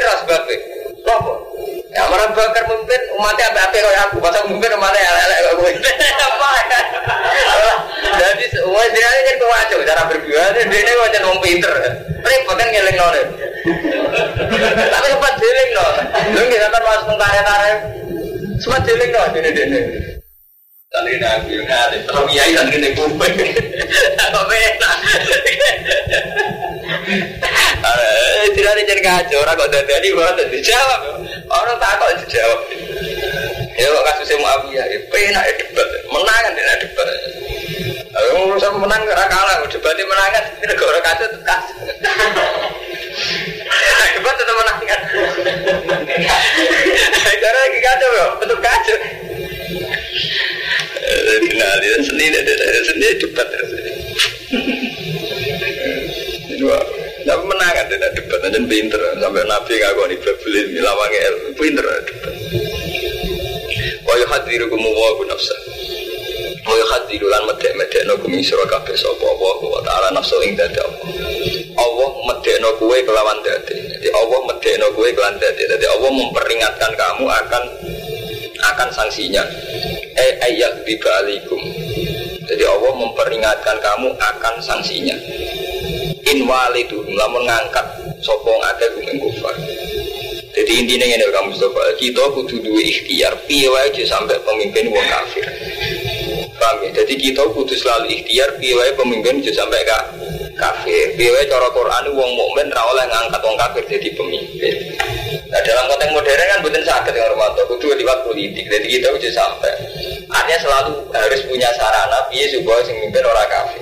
Lopo, 1.03 1.33
Ya 1.93 2.09
orang 2.09 2.31
bakar 2.33 2.63
memimpin 2.65 3.01
umatnya 3.19 3.53
apa-apa 3.53 3.75
kayak 3.75 4.01
aku, 4.09 4.17
masa 4.17 4.41
memimpin 4.47 4.71
umatnya 4.73 5.03
elek 5.03 5.39
kok 5.45 5.53
gue. 5.61 5.71
Apa? 6.25 6.51
Jadi 8.17 8.45
semua 8.49 8.81
dia 8.89 9.09
ini 9.13 9.21
kan 9.27 9.35
kewacau 9.37 9.79
cara 9.85 10.03
berjuang, 10.09 10.51
dia 10.57 10.79
ini 10.79 10.91
wajan 11.05 11.27
wong 11.27 11.39
pinter. 11.43 11.73
Repot 12.23 12.55
kan 12.55 12.67
ngeling 12.71 12.97
nol. 12.97 13.13
Tapi 14.95 15.07
sempat 15.11 15.33
jeling 15.37 15.69
nol. 15.75 15.93
Lu 16.33 16.41
nggak 16.49 16.61
sampai 16.65 16.81
masuk 16.81 17.05
tengkarya-karya. 17.13 17.75
Sempat 18.63 18.87
jeling 18.87 19.11
nol 19.11 19.27
ini 19.35 19.49
ini. 19.51 19.81
Tadi 20.87 21.19
nabi 21.19 21.59
ngali, 21.59 21.97
terus 22.07 22.25
kiai 22.31 22.55
dan 22.55 22.71
gini 22.71 22.95
kuping. 22.95 23.35
Apa 24.23 24.41
beda? 24.47 24.91
Tidak 28.53 28.71
ada 28.71 28.81
jadi 28.87 29.01
kacau, 29.03 29.43
orang 29.43 29.57
kok 29.59 29.67
dari 29.73 30.15
banget 30.15 30.47
dijawab. 30.47 31.01
Orang 31.51 31.75
tak 31.81 31.99
kok 31.99 32.13
dijawab. 32.23 32.59
Ya 33.73 33.89
kok 33.89 34.05
kasusnya 34.05 34.37
Muawiyah, 34.39 34.85
ya 34.85 34.97
penak 35.11 35.43
ya 35.43 35.53
debat, 35.59 35.87
menang 36.13 36.39
kan 36.45 36.53
tidak 36.55 36.77
debat. 38.13 38.45
Urusan 38.45 38.73
menang 38.77 39.01
karena 39.09 39.25
kalah, 39.25 39.65
debatnya 39.65 40.03
menang 40.05 40.29
kan, 40.29 40.45
negara 40.69 40.99
kacau 41.01 41.25
itu 41.25 41.39
kacau. 41.41 41.77
Debat 44.13 44.35
tetap 44.37 44.55
menang 44.55 44.77
kan. 44.85 45.01
Karena 47.41 47.59
lagi 47.65 47.79
kacau 47.81 48.09
ya, 48.13 48.27
betul 48.37 48.59
kacau. 48.61 48.97
Kenal 51.23 51.75
dia 51.81 51.97
sendiri, 52.05 52.37
sendiri 52.85 53.13
debat 53.17 53.47
terus. 53.49 53.71
Tapi 57.23 57.43
menang 57.47 57.71
kan 57.73 57.85
tidak 57.89 58.11
debat, 58.19 58.39
aja 58.45 58.59
pinter 58.67 59.01
sampai 59.17 59.47
Nabi 59.47 59.73
ngaku 59.79 60.01
nih 60.11 60.17
beli 60.21 60.61
milawangi 60.75 61.19
el, 61.23 61.35
pinter 61.57 61.85
debat. 62.05 62.33
Kaya 64.03 64.25
hadiru 64.29 64.69
kumu 64.69 64.93
wa 64.93 65.25
nafsa. 65.25 65.57
Kaya 66.63 66.85
hadiru 66.95 67.27
lan 67.27 67.43
medek 67.49 67.73
medek 67.75 68.01
no 68.07 68.17
kumi 68.19 68.39
surah 68.39 68.65
kabeh 68.69 68.95
sopo 68.95 69.25
Allah 69.25 69.57
wa 69.59 69.81
ta'ala 69.83 70.07
nafsu 70.15 70.37
ing 70.45 70.55
dadi 70.55 70.79
Allah. 70.79 71.01
Allah 71.77 72.09
medek 72.31 72.57
no 72.63 72.69
kue 72.79 72.97
kelawan 73.03 73.37
dadi. 73.43 73.75
Jadi 73.99 74.09
Allah 74.13 74.39
medek 74.49 74.73
no 74.79 74.87
kue 74.95 75.09
kelawan 75.11 75.35
dadi. 75.37 75.63
Jadi 75.67 75.85
Allah 75.89 76.09
memperingatkan 76.09 76.91
kamu 76.95 77.25
akan 77.27 77.63
akan 78.73 78.89
sanksinya. 78.95 79.43
Eh 80.15 80.31
ayat 80.41 80.85
bibalikum. 80.87 81.61
Jadi 82.43 82.63
Allah 82.67 82.91
memperingatkan 82.95 83.77
kamu 83.81 84.09
akan 84.17 84.55
sanksinya 84.61 85.17
in 86.33 86.49
walidu 86.49 87.05
lamun 87.13 87.45
ngangkat 87.45 87.85
sopong 88.23 88.59
ada 88.65 88.85
kumeng 88.97 89.21
kufar 89.21 89.53
jadi 90.53 90.71
intinya 90.81 91.05
ini 91.05 91.25
kamu 91.29 91.53
Mustafa 91.53 91.81
kita 92.01 92.23
kudu 92.33 92.55
dua 92.61 92.81
ikhtiar 92.81 93.33
piye 93.45 93.69
aja 93.69 94.03
sampai 94.17 94.37
pemimpin 94.41 94.89
wong 94.89 95.05
kafir 95.05 95.45
paham 96.59 96.85
ya. 96.85 96.89
Jadi 97.03 97.13
kita 97.17 97.43
kudu 97.53 97.73
selalu 97.73 98.11
ikhtiar 98.11 98.49
piye 98.57 98.87
pemimpin 98.93 99.41
aja 99.41 99.51
sampai 99.63 99.81
kak 99.85 100.03
kafir. 100.57 101.15
Piye 101.17 101.41
cara 101.49 101.67
Quran 101.73 102.03
wong 102.13 102.31
mukmin 102.33 102.67
ra 102.73 102.81
oleh 102.93 103.05
ngangkat 103.09 103.41
wong 103.41 103.57
kafir 103.57 103.83
jadi 103.89 104.09
pemimpin. 104.13 104.75
Nah 105.49 105.59
dalam 105.61 105.85
konteks 105.89 106.11
modern 106.13 106.43
kan 106.49 106.59
bukan 106.65 106.83
sakit 106.83 107.13
yang 107.13 107.29
Romanto 107.33 107.61
kudu 107.69 107.93
lewat 107.93 108.19
politik 108.25 108.65
jadi 108.67 108.87
kita 108.87 109.07
aja 109.13 109.29
sampai. 109.33 109.73
Artinya 110.33 110.59
selalu 110.65 110.93
harus 111.13 111.41
punya 111.45 111.69
sarana 111.77 112.19
piye 112.29 112.49
supaya 112.49 112.81
sing 112.85 112.97
mimpin 112.97 113.21
orang 113.21 113.49
kafir. 113.49 113.81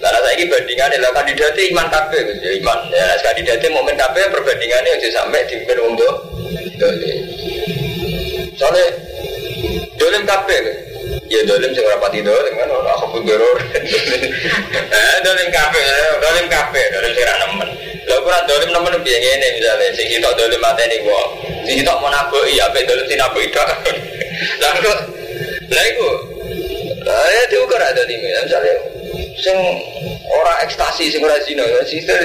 Karena 0.00 0.18
saya 0.24 0.32
ini 0.32 0.48
bandingannya 0.48 0.96
lah 0.96 1.12
kandidatnya 1.12 1.62
iman 1.76 1.86
kafe, 1.92 2.24
ya 2.40 2.50
iman. 2.64 2.78
Ya 2.88 3.20
kandidatnya 3.20 3.68
momen 3.68 3.96
kafe 4.00 4.32
perbandingannya 4.32 4.96
aja 4.96 5.08
sampai 5.12 5.44
di 5.44 5.60
untuk 5.60 6.14
ya 11.40 11.42
dolim 11.48 11.70
sing 11.72 11.84
rapati 11.88 12.20
dolim 12.20 12.52
kan 12.52 12.68
aku 12.68 13.06
pun 13.16 13.22
doror. 13.24 13.56
Eh 14.92 15.16
dolim 15.24 15.48
kafe, 15.48 15.80
dolim 16.20 16.46
kafe, 16.52 16.82
dolim 16.92 17.12
sing 17.16 17.24
nemen. 17.24 17.68
Lha 18.04 18.16
ora 18.20 18.38
dolim 18.44 18.68
nemen 18.68 18.92
piye 19.00 19.16
ngene 19.16 19.46
misalnya 19.56 19.88
sing 19.96 20.06
sitok 20.12 20.36
dolim 20.36 20.60
mateni 20.60 21.00
wong. 21.00 21.28
Sing 21.64 21.80
sitok 21.80 21.96
mau 22.04 22.12
nabuki 22.12 22.60
ya 22.60 22.68
ape 22.68 22.84
dolim 22.84 23.06
sinabuki 23.08 23.48
tok. 23.48 23.68
Lah 24.60 24.72
kok 24.84 24.98
Lah 25.70 25.84
iku 25.86 26.10
Ya 27.10 27.42
diukur 27.48 27.80
ada 27.80 28.02
di 28.04 28.14
misalnya 28.20 28.74
sing 29.40 29.56
ora 30.28 30.54
ekstasi 30.68 31.08
sing 31.08 31.24
ora 31.24 31.40
zina 31.42 31.64
ya 31.64 31.80
sister 31.88 32.20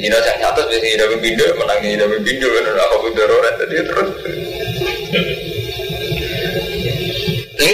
zina 0.00 0.18
sing 0.24 0.36
satu 0.40 0.64
wis 0.66 0.80
zina 0.80 1.04
pembindo 1.06 1.44
menang 1.60 1.78
zina 1.84 2.04
pembindo 2.08 2.48
kan 2.50 2.66
apa 2.74 2.96
bener 3.04 3.28
ora 3.30 3.50
tadi 3.60 3.76
terus 3.84 4.10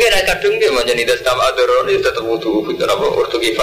ada 0.09 0.21
kadung 0.35 0.57
dia 0.59 0.71
macam 0.73 0.97
itu 0.97 1.15
setiap 1.15 1.39
aturan 1.39 1.87
itu 1.91 2.01
tetap 2.03 2.25
butuh 2.25 2.65
butuh 2.65 2.87
apa 2.89 3.07
waktu 3.07 3.37
kita 3.39 3.63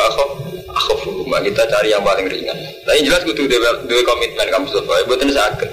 akhaf 0.69 0.99
rumah 1.03 1.41
kita 1.43 1.65
cari 1.67 1.91
yang 1.91 2.03
paling 2.05 2.27
ringan 2.29 2.57
tapi 2.85 3.03
jelas 3.03 3.25
butuh 3.25 3.43
dua, 3.45 3.71
dua 3.89 4.01
komitmen 4.05 4.47
kamu 4.47 4.65
sesuai 4.69 5.01
buatan 5.09 5.29
sakit 5.33 5.69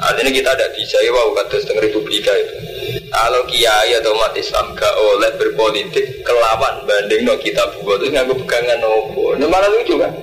artinya 0.00 0.32
kita 0.32 0.48
ada 0.56 0.66
bisa 0.72 0.96
ya 1.04 1.10
wow 1.12 1.36
kata 1.36 1.60
setengah 1.60 1.84
republika 1.86 2.32
itu 2.32 2.70
kalau 3.10 3.42
kiai 3.50 3.90
atau 3.98 4.14
umat 4.14 4.32
Islam 4.38 4.70
gak 4.78 4.94
oleh 4.94 5.30
berpolitik 5.34 6.22
kelawan 6.22 6.86
banding 6.86 7.26
no 7.26 7.34
kita 7.38 7.62
buat 7.82 7.98
itu 8.02 8.14
nggak 8.14 8.30
pegangan 8.46 8.78
nopo. 8.78 9.34
Nah, 9.34 9.50
malah 9.50 9.66
lucu 9.66 9.98
kan? 9.98 10.14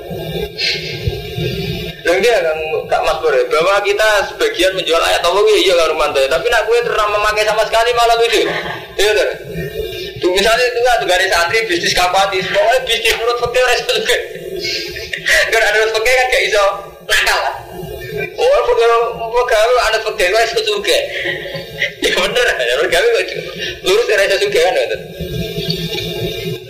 Dan 2.08 2.24
dia 2.24 2.39
kan 2.39 2.55
Kak 2.88 3.03
Mas 3.03 3.20
Bore, 3.20 3.43
bahwa 3.51 3.84
kita 3.84 4.32
sebagian 4.32 4.72
menjual 4.80 5.03
ayat 5.03 5.20
Allah 5.28 5.43
iya 5.60 5.76
kan 5.76 5.91
Romanto, 5.91 6.24
tapi 6.24 6.47
nak 6.47 6.64
gue 6.64 6.80
terang 6.88 7.12
memakai 7.12 7.43
sama 7.43 7.68
sekali 7.68 7.91
malah 7.91 8.16
lucu. 8.16 8.47
Iya 8.95 9.12
kan? 9.12 9.30
Tuh 10.24 10.32
misalnya 10.32 10.64
itu 10.72 10.80
kan 10.88 11.03
ada 11.03 11.26
santri 11.28 11.68
bisnis 11.68 11.91
kapatis, 11.91 12.47
pokoknya 12.47 12.80
bisnis 12.88 13.16
menurut 13.20 13.38
fakir 13.43 13.64
juga. 13.91 14.18
Kan 15.51 15.62
ada 15.68 15.78
fakir 15.91 16.14
kan 16.16 16.26
gak 16.32 16.43
iso 16.47 16.66
nakal. 17.12 17.41
Oh, 18.39 18.60
fakir 18.72 18.89
pegawai 19.36 19.76
anak 19.91 19.99
gue 20.08 20.41
iso 20.47 20.60
juga. 20.64 20.97
Ya 22.08 22.10
bener, 22.24 22.47
ya 22.55 22.76
pegawai 22.88 23.10
kok 23.20 23.26
lurus 23.84 24.08
iso 24.08 24.38
juga 24.47 24.60
kan 24.64 24.74
itu. 24.80 24.97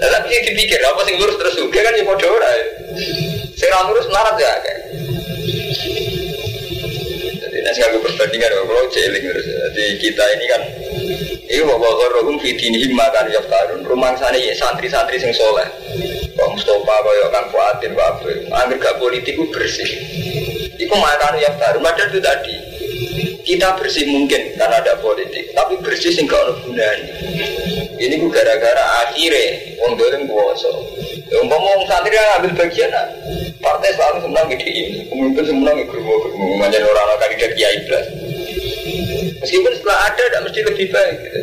Tapi 0.01 0.33
dipikir 0.49 0.81
apa 0.81 1.01
sih 1.05 1.13
lurus 1.13 1.37
terus 1.37 1.55
juga 1.61 1.77
kan 1.85 1.93
ya 1.93 2.01
mau 2.01 2.17
ora. 2.17 2.49
Sing 3.53 3.69
lurus 3.69 4.09
melarat 4.09 4.33
ya 4.41 4.49
kayak. 4.65 4.77
Jadi 7.37 7.57
nasi 7.61 7.81
aku 7.85 7.97
perbandingan 8.01 8.51
kalau 8.65 8.85
celing 8.89 9.23
terus. 9.23 9.45
Jadi 9.45 9.83
kita 10.01 10.23
ini 10.37 10.45
kan 10.49 10.61
ini 11.47 11.61
bawa 11.63 11.89
korogum 11.95 12.37
fitini 12.41 12.89
makan 12.91 13.29
yaftarun. 13.31 13.81
Rumah 13.85 14.17
sana 14.17 14.37
ya 14.37 14.53
santri-santri 14.57 15.21
sing 15.21 15.31
soleh. 15.31 15.67
Pak 16.37 16.47
Mustafa 16.53 16.95
kaya 17.01 17.25
kan 17.33 17.45
Fuadin 17.49 17.93
Wabe. 17.97 18.33
Angger 18.53 18.77
gak 18.77 18.97
politik 19.01 19.37
bersih. 19.53 19.89
Iku 20.77 20.93
makan 20.93 21.37
yaftarun. 21.41 21.81
Padahal 21.81 22.09
itu 22.13 22.19
tadi 22.21 22.55
kita 23.47 23.79
bersih 23.79 24.05
mungkin 24.11 24.53
karena 24.59 24.75
ada 24.83 24.99
politik, 24.99 25.55
tapi 25.55 25.79
bersih 25.79 26.11
sing 26.11 26.27
gak 26.27 26.51
gunanya. 26.67 27.15
Ini 27.97 28.19
gue 28.21 28.29
gara-gara 28.29 29.07
akhirnya 29.07 29.77
wong 29.81 29.97
dolim 29.97 30.29
kuwasa. 30.29 30.69
Umpama 31.27 31.67
wong 31.75 31.83
santri 31.89 32.15
yang 32.15 32.39
ambil 32.39 32.51
bagian 32.55 32.87
nah, 32.93 33.07
partai 33.59 33.91
selalu 33.95 34.17
semenang 34.23 34.47
gede 34.53 34.69
ini, 34.69 34.99
pemimpin 35.11 35.43
semenang 35.43 35.75
germo 35.89 36.13
germo 36.23 36.45
macam 36.61 36.79
orang-orang 36.87 37.19
kandidat 37.25 37.51
kiai 37.57 37.77
belas. 37.89 38.05
Meskipun 39.43 39.73
setelah 39.75 39.99
ada, 40.07 40.23
tidak 40.23 40.41
mesti 40.49 40.59
lebih 40.65 40.87
baik. 40.91 41.17
Gitu. 41.19 41.39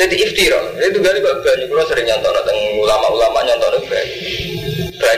Jadi 0.00 0.14
iftira, 0.16 0.60
itu 0.80 0.98
kali 1.04 1.18
kok 1.20 1.44
banyak 1.44 1.68
kalau 1.68 1.84
sering 1.92 2.06
nyontok 2.08 2.32
tentang 2.40 2.58
ulama-ulama 2.80 3.38
nyontok 3.44 3.84
banyak. 3.84 4.08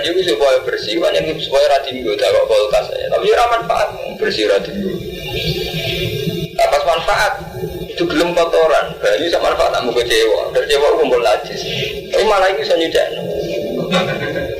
Itu 0.02 0.34
supaya 0.34 0.58
bersih, 0.66 0.98
supaya 1.46 1.64
radin 1.78 2.02
gue 2.02 2.14
tak 2.18 2.34
kok 2.34 2.44
kulkas 2.50 2.90
saya. 2.90 3.06
Tapi 3.12 3.30
ya 3.30 3.44
manfaat 3.46 3.88
bersih 4.22 4.46
radin 4.46 4.74
gue. 4.78 4.96
Apa 6.62 6.78
manfaat? 6.86 7.32
Itu 7.90 8.06
gelem 8.08 8.32
kotoran, 8.32 8.94
banyak 9.02 9.28
sama 9.28 9.52
manfaat 9.52 9.82
kamu 9.82 9.90
kecewa, 9.98 10.40
kecewa 10.54 10.88
kumpul 10.96 11.20
najis. 11.20 11.60
Tapi 12.08 12.24
malah 12.24 12.48
itu 12.54 12.62
bisa 12.62 12.78
nyudak. 12.78 13.08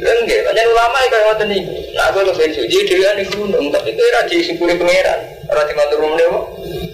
Enggak, 0.03 0.41
banyak 0.45 0.67
ulama 0.67 0.97
yang 0.99 1.11
kayak 1.15 1.27
waktu 1.31 1.45
ini. 1.49 1.59
Nah, 1.95 2.11
aku 2.11 2.27
lebih 2.27 2.53
suci, 2.53 2.79
dia 2.85 3.15
ini 3.17 3.23
gunung, 3.31 3.71
tapi 3.71 3.95
itu 3.95 4.03
radin 4.03 4.41
sepuluh 4.45 4.75
pangeran. 4.77 5.21
Radin 5.49 5.75
matur 5.79 5.99
rumah 6.03 6.43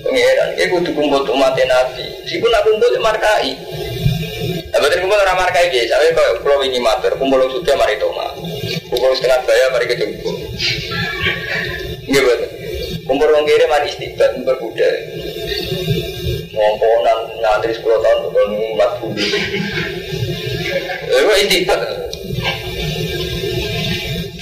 pangeran. 0.04 0.48
Dia 0.54 0.66
kudu 0.70 0.90
kumpul 0.92 1.24
umat 1.34 1.56
nabi. 1.56 2.04
Meskipun 2.22 2.52
aku 2.52 2.68
kumpul 2.76 3.00
markai. 3.02 3.50
Nah, 4.68 4.78
betul 4.78 4.98
kumpul 5.08 5.18
orang 5.18 5.38
markai 5.40 5.72
dia. 5.72 5.88
Saya 5.88 6.12
kalau 6.14 6.44
pulau 6.44 6.62
ini 6.62 6.78
matur, 6.78 7.16
kumpul 7.16 7.42
sudah 7.50 7.74
mari 7.74 7.96
toma. 7.98 8.30
Kumpul 8.92 9.10
setengah 9.16 9.42
daya 9.42 9.66
mari 9.74 9.86
kejumpu. 9.90 10.30
Iya 12.08 12.22
Kumpul 13.09 13.32
orang 13.32 13.48
kiri 13.48 13.64
mari 13.64 13.88
istiqbat, 13.88 14.36
kumpul 14.36 14.56
kuda. 14.68 14.88
Ngomponan 16.52 17.18
nyantri 17.40 17.72
10 17.72 17.80
tahun 17.80 18.18
bukan 18.28 18.48
umat 18.76 18.90
bumi. 19.00 19.26
Itu 21.09 21.32
istiqbat. 21.48 21.80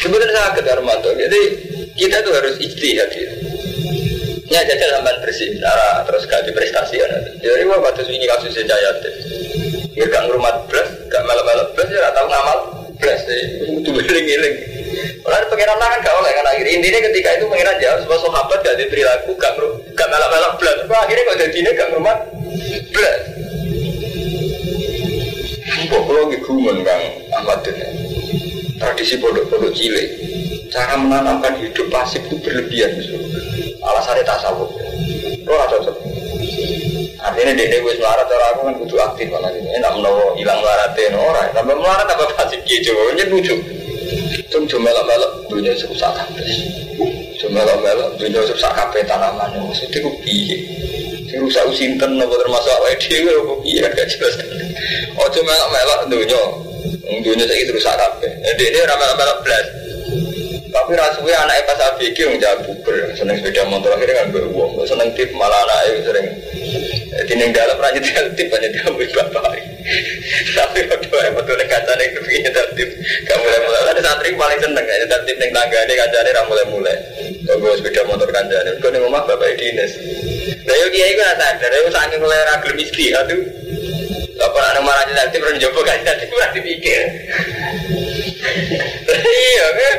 Sebenarnya 0.03 0.35
sangat 0.35 0.67
Armanto. 0.67 1.11
Jadi 1.15 1.41
kita 1.95 2.27
tuh 2.27 2.35
harus 2.35 2.59
ijtihad 2.59 3.11
gitu. 3.15 3.37
Ya 4.47 4.63
jajal 4.63 5.03
sampai 5.03 5.19
bersih, 5.27 5.59
cara 5.59 6.07
terus 6.07 6.23
ganti 6.31 6.55
prestasi 6.55 7.03
kan. 7.03 7.11
Jadi 7.43 7.63
wah 7.67 7.83
batu 7.83 8.07
ini 8.07 8.27
kasus 8.31 8.55
saya 8.55 8.91
deh. 9.03 9.15
Ya 9.99 10.07
gak 10.07 10.29
ngurmat 10.29 10.71
belas, 10.71 10.87
gak 11.11 11.23
melak-melak 11.27 11.73
belas 11.75 11.89
ya 11.91 12.15
tahu 12.15 12.27
ngamal 12.31 12.59
belas 12.99 13.21
deh. 13.27 13.43
Itu 13.83 13.91
beling-beling. 13.91 14.57
Orang 15.27 15.49
pengiran 15.51 15.79
kan 15.79 16.01
gak 16.01 16.17
oleh 16.19 16.31
kan 16.33 16.45
akhirnya. 16.47 16.73
Intinya 16.79 17.01
ketika 17.11 17.29
itu 17.37 17.45
pengiran 17.51 17.77
jawab 17.83 17.99
sebuah 18.05 18.21
sahabat 18.25 18.59
gak 18.63 18.75
perilaku 18.87 19.31
gak 19.37 19.53
gak 19.95 20.09
melak-melak 20.09 20.53
belas. 20.61 20.77
Wah 20.87 21.01
akhirnya 21.05 21.23
kok 21.27 21.39
jadi 21.43 21.57
ini 21.57 21.71
gak 21.75 21.89
ngurmat 21.93 22.19
belas. 22.95 23.21
Kok 25.87 26.03
kalau 26.03 26.25
gumun 26.31 26.77
kang 26.83 27.03
Ahmad 27.37 27.63
ini 27.69 27.87
tradisi 28.77 29.15
pondok-pondok 29.23 29.73
cilik 29.73 30.09
cara 30.69 30.99
menanamkan 30.99 31.57
hidup 31.63 31.87
pasif 31.89 32.21
itu 32.27 32.37
berlebihan 32.43 32.91
alasannya 33.81 34.25
tasawuf 34.27 34.71
lo 35.47 35.53
gak 35.55 35.71
cocok? 35.79 35.97
Artinya 37.17 37.53
dia 37.59 37.67
dia 37.71 37.81
wis 37.83 37.99
melarat 37.99 38.29
orang 38.31 38.51
aku 38.55 38.61
kan 38.63 38.75
kudu 38.83 38.97
aktif 39.03 39.27
malah 39.31 39.51
ini 39.51 39.69
enak 39.79 39.93
menawa 39.99 40.35
hilang 40.39 40.59
melaratnya 40.63 41.19
orang 41.19 41.47
tambah 41.51 41.75
melarat 41.75 42.07
tambah 42.07 42.29
pasif 42.39 42.61
gitu 42.67 42.95
coba 42.95 43.27
lucu 43.31 43.57
cum 44.57 44.65
cuma 44.65 44.89
melok 44.89 45.33
dunia 45.53 45.77
serusak 45.77 46.09
kabeh. 46.17 46.49
Cuma 47.37 47.61
melok 47.61 48.17
dunia 48.17 48.41
serusak 48.41 48.73
kabeh 48.73 49.05
tanaman 49.05 49.53
maksudnya 49.61 50.01
itu 50.01 50.11
piye 50.25 50.59
sing 51.29 51.45
rusak 51.45 51.69
usinten 51.69 52.17
apa 52.17 52.35
termasuk 52.41 52.73
awake 52.81 53.05
dhewe 53.05 53.37
apa 53.37 53.55
piye 53.61 53.79
kan 53.85 53.93
gak 53.93 54.09
jelas. 54.09 54.35
Oh 55.21 55.29
cuma 55.29 55.53
melok 55.69 56.01
dunia 56.09 56.41
dunia 57.21 57.45
saiki 57.45 57.69
rusak 57.69 57.93
kabeh. 58.01 58.33
Ini 58.33 58.81
ora 58.81 58.97
melok 58.97 59.39
blas. 59.45 59.67
Tapi 60.73 60.93
rasuwe 60.93 61.33
anaknya 61.33 61.69
pas 61.69 61.81
ABG 61.89 62.17
yang 62.21 62.37
jago 62.37 62.73
seneng 63.17 63.41
sepeda 63.41 63.65
motor 63.65 63.97
akhirnya 63.97 64.21
kan 64.21 64.29
beruang, 64.29 64.77
seneng 64.85 65.09
tip 65.17 65.33
malah 65.33 65.57
anaknya 65.65 66.05
sering 66.05 66.27
Tineng 67.25 67.49
dalam 67.49 67.81
raja 67.81 67.97
tip 68.37 68.49
hanya 68.53 68.69
diambil 68.69 69.09
bapak. 69.09 69.57
Tapi 70.57 70.79
waktu 70.91 71.17
yang 71.17 71.35
betul 71.39 71.61
kaca 71.65 71.93
nih 71.97 72.07
kepingin 72.13 72.53
tip 72.77 72.91
Gak 73.25 73.39
ada 74.27 74.35
santri 74.35 74.43
paling 74.43 74.59
seneng 74.59 74.87
aja 74.87 75.17
tip 75.23 75.37
neng 75.39 75.51
tangga 75.55 75.79
ini 75.87 75.95
kaca 75.95 76.19
nih 76.27 76.43
mulai 76.51 76.65
mulai 76.67 76.97
Gue 77.47 77.79
sepeda 77.79 78.03
motor 78.11 78.27
nih, 78.27 78.75
gue 78.83 78.91
nih 78.91 79.01
rumah 79.07 79.23
bapak 79.23 79.55
dinas 79.55 79.93
Nah 80.67 80.75
yuk 80.75 80.91
kiai 80.91 81.15
gue 81.15 81.23
nasa 81.23 81.55
sadar, 81.55 81.71
yuk 81.79 81.95
saking 81.95 82.19
mulai 82.19 82.43
ragil 82.43 82.73
miski 82.75 83.15
aduh 83.15 83.39
Apa 84.43 84.59
anak 84.75 84.83
marahnya 84.83 85.31
tip 85.31 85.47
orang 85.47 85.63
jopo 85.63 85.81
kaca 85.87 86.13
tip 86.19 86.29
berarti 86.35 86.59
pikir 86.59 87.03
Iya 89.15 89.67
kan 89.79 89.97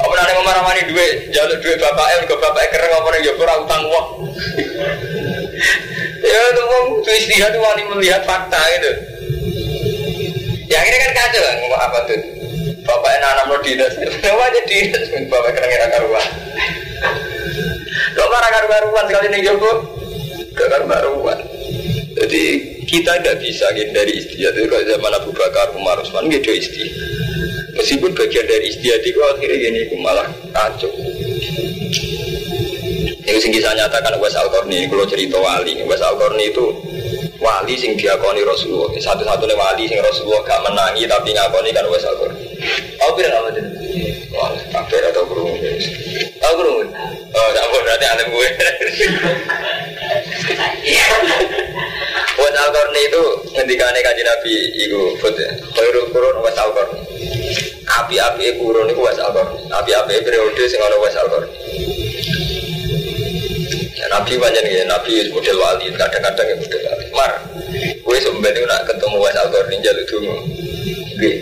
apa 0.00 0.12
nanti 0.16 0.32
marah 0.32 0.64
mani 0.64 0.82
duit, 0.88 1.28
jalur 1.28 1.60
duit 1.60 1.76
bapaknya, 1.76 2.24
juga 2.24 2.48
bapaknya 2.48 2.72
keren 2.72 2.88
apa 2.88 3.08
nih 3.12 3.20
jopo 3.20 3.42
utang 3.44 3.82
uang. 3.84 4.08
ya 6.24 6.40
itu 6.40 6.62
tuh 7.04 7.14
istihad 7.20 7.52
tuh 7.52 7.60
wani 7.60 7.84
melihat 7.84 8.24
fakta 8.24 8.56
gitu. 8.80 8.92
Ya 10.72 10.80
akhirnya 10.80 11.04
kan 11.04 11.12
kacau 11.20 11.42
kan 11.44 11.56
apa 11.84 11.98
tuh. 12.08 12.39
Bapaknya 12.90 13.18
nanam 13.22 13.54
lo 13.54 13.58
dinas, 13.62 13.94
kenapa 13.94 14.42
aja 14.50 14.60
dinas? 14.66 15.06
Bapaknya 15.30 15.52
keren 15.54 15.70
kira 15.70 15.86
karuan. 15.94 16.26
Kok 18.18 18.28
marah 18.34 18.50
karuan 18.50 19.04
sekali 19.06 19.26
nih 19.30 19.40
jopo? 19.46 19.70
Gak 20.58 20.90
karuan. 20.90 21.38
Jadi 22.18 22.42
kita 22.90 23.22
tidak 23.22 23.38
bisa 23.38 23.70
dari 23.70 24.12
istihad 24.18 24.58
itu 24.58 24.66
kalau 24.66 24.82
zaman 24.82 25.12
Abu 25.14 25.30
Bakar, 25.30 25.70
Umar, 25.78 26.02
Utsman 26.02 26.26
gitu 26.26 26.50
istihad. 26.50 26.90
Meskipun 27.78 28.12
bagian 28.12 28.44
dari 28.44 28.68
istiadat 28.74 29.06
itu 29.06 29.20
akhirnya 29.22 29.56
gini 29.56 29.80
malah 30.02 30.26
kacau. 30.50 30.90
Ini 33.24 33.38
sing 33.38 33.54
kisah 33.54 33.72
nyatakan 33.78 34.18
Wes 34.18 34.34
Al 34.34 34.50
Qarni, 34.50 34.90
kalau 34.90 35.06
cerita 35.06 35.38
wali, 35.38 35.78
Wes 35.86 36.02
Al 36.02 36.18
Qarni 36.18 36.50
itu 36.50 36.66
wali 37.38 37.78
sing 37.78 37.94
diakoni 37.94 38.42
Rasulullah. 38.42 38.90
Satu-satunya 38.98 39.54
wali 39.54 39.86
sing 39.86 40.02
Rasulullah 40.02 40.42
gak 40.44 40.60
menangi 40.66 41.06
tapi 41.06 41.30
ngakoni 41.30 41.70
kan 41.70 41.86
Wes 41.88 42.04
Al 42.04 42.16
Qarni. 42.18 42.39
Tahu 43.10 43.26
apa 43.26 43.48
itu? 43.50 43.62
Wah, 44.30 44.54
atau 44.54 45.24
kurung? 45.26 45.50
Tahu 46.38 46.54
kurung? 46.54 46.86
Oh, 47.34 47.48
tak 47.50 47.66
berarti 47.74 48.06
alim 48.06 48.28
gue. 48.30 48.48
Wes 52.40 52.54
Al 52.56 52.70
Qarni 52.70 53.00
itu 53.10 53.22
ngendikane 53.58 54.00
kaji 54.00 54.22
Nabi 54.22 54.54
iku 54.86 55.00
khairul 55.74 56.06
qurun 56.14 56.38
Wes 56.46 56.54
Al 56.54 56.70
Qarni. 56.70 57.02
Api-api 57.90 58.62
kurun 58.62 58.86
itu 58.86 59.02
Wes 59.02 59.18
Al 59.18 59.34
Qarni. 59.34 59.58
Api-api 59.74 60.22
periode 60.22 60.62
sing 60.70 60.78
ana 60.78 60.96
Wes 61.02 61.18
Al 61.18 61.26
Qarni. 61.26 61.50
Ya, 63.98 64.06
Nabi 64.14 64.38
banyak 64.38 64.62
nih, 64.64 64.86
Nabi 64.86 65.34
model 65.34 65.58
wali, 65.58 65.90
kadang-kadang 65.98 66.46
ya 66.46 66.56
model 66.56 66.80
wali. 66.86 67.06
Mar, 67.10 67.32
gue 67.74 68.16
sebenarnya 68.22 68.64
nak 68.70 68.86
ketemu 68.86 69.16
Wes 69.18 69.36
Al 69.36 69.50
Qarni 69.50 69.82
jaluk 69.82 70.06
dulu. 70.06 70.34
Gue, 71.20 71.32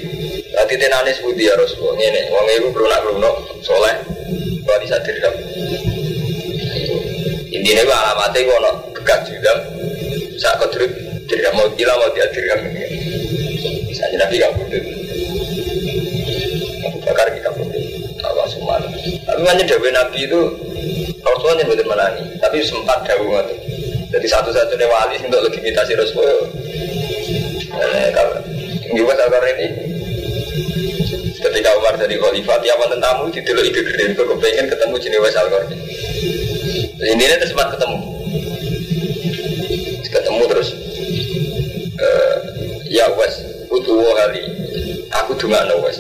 nanti 0.55 0.75
tenane 0.77 1.11
sebuti 1.13 1.49
ya 1.49 1.55
Rasulullah. 1.57 1.97
Ini, 1.99 2.21
wong 2.33 2.47
ibu 2.61 2.69
berunak 2.73 3.01
berunak 3.05 3.35
soleh, 3.61 3.97
wali 4.65 4.87
sadir 4.89 5.17
kamu. 5.21 5.41
Intinya 7.49 7.83
gue 7.85 7.97
alamatnya 7.97 8.41
gue 8.45 8.59
nak 8.61 8.75
bekas 8.93 9.21
saat 10.39 10.55
kau 10.63 10.71
terus 10.71 10.93
tidak 11.27 11.51
mau 11.59 11.67
gila 11.75 11.93
mau 11.99 12.09
dihadirkan 12.15 12.63
misalnya 13.91 14.23
nabi 14.25 14.39
kamu 14.39 14.61
itu 14.71 14.79
Abu 16.87 16.99
Bakar 17.03 17.27
kita 17.35 17.51
pun 17.53 17.67
tahu 18.23 18.47
semua 18.47 18.79
Tapi 19.27 19.41
mana 19.43 19.63
Dewi 19.67 19.91
Nabi 19.91 20.21
itu 20.25 20.41
Rasulullah 21.19 21.61
yang 21.61 21.69
betul 21.69 21.87
menangi, 21.91 22.25
tapi 22.39 22.63
sempat 22.63 23.03
Dewi 23.05 23.27
itu. 23.27 23.55
Jadi 24.09 24.27
satu-satunya 24.31 24.87
wali 24.89 25.21
untuk 25.21 25.45
legitimasi 25.51 25.93
Rasulullah. 25.99 26.49
Nah, 27.77 28.09
kalau 28.17 28.41
Gimana 28.89 29.29
Al 29.29 29.45
ini 29.53 29.98
Umar 31.89 32.05
jadi 32.05 32.21
khalifah 32.21 32.61
tiap 32.61 32.77
wonten 32.85 33.01
tamu 33.01 33.33
di 33.33 33.41
dulu 33.41 33.65
ide 33.65 33.81
gede 33.81 34.13
kok 34.13 34.29
pengen 34.45 34.69
ketemu 34.69 34.95
jenis 35.01 35.25
Wes 35.25 35.37
Al 35.41 35.49
ini 37.01 37.17
ini 37.17 37.47
sempat 37.49 37.73
ketemu. 37.73 37.97
Ketemu 40.05 40.43
terus 40.53 40.69
uh, 41.97 42.37
ya 42.93 43.09
Wes 43.17 43.41
utuwo 43.73 44.05
hari 44.21 44.45
aku 45.17 45.33
dunga 45.41 45.65
no 45.65 45.81
Wes 45.81 45.97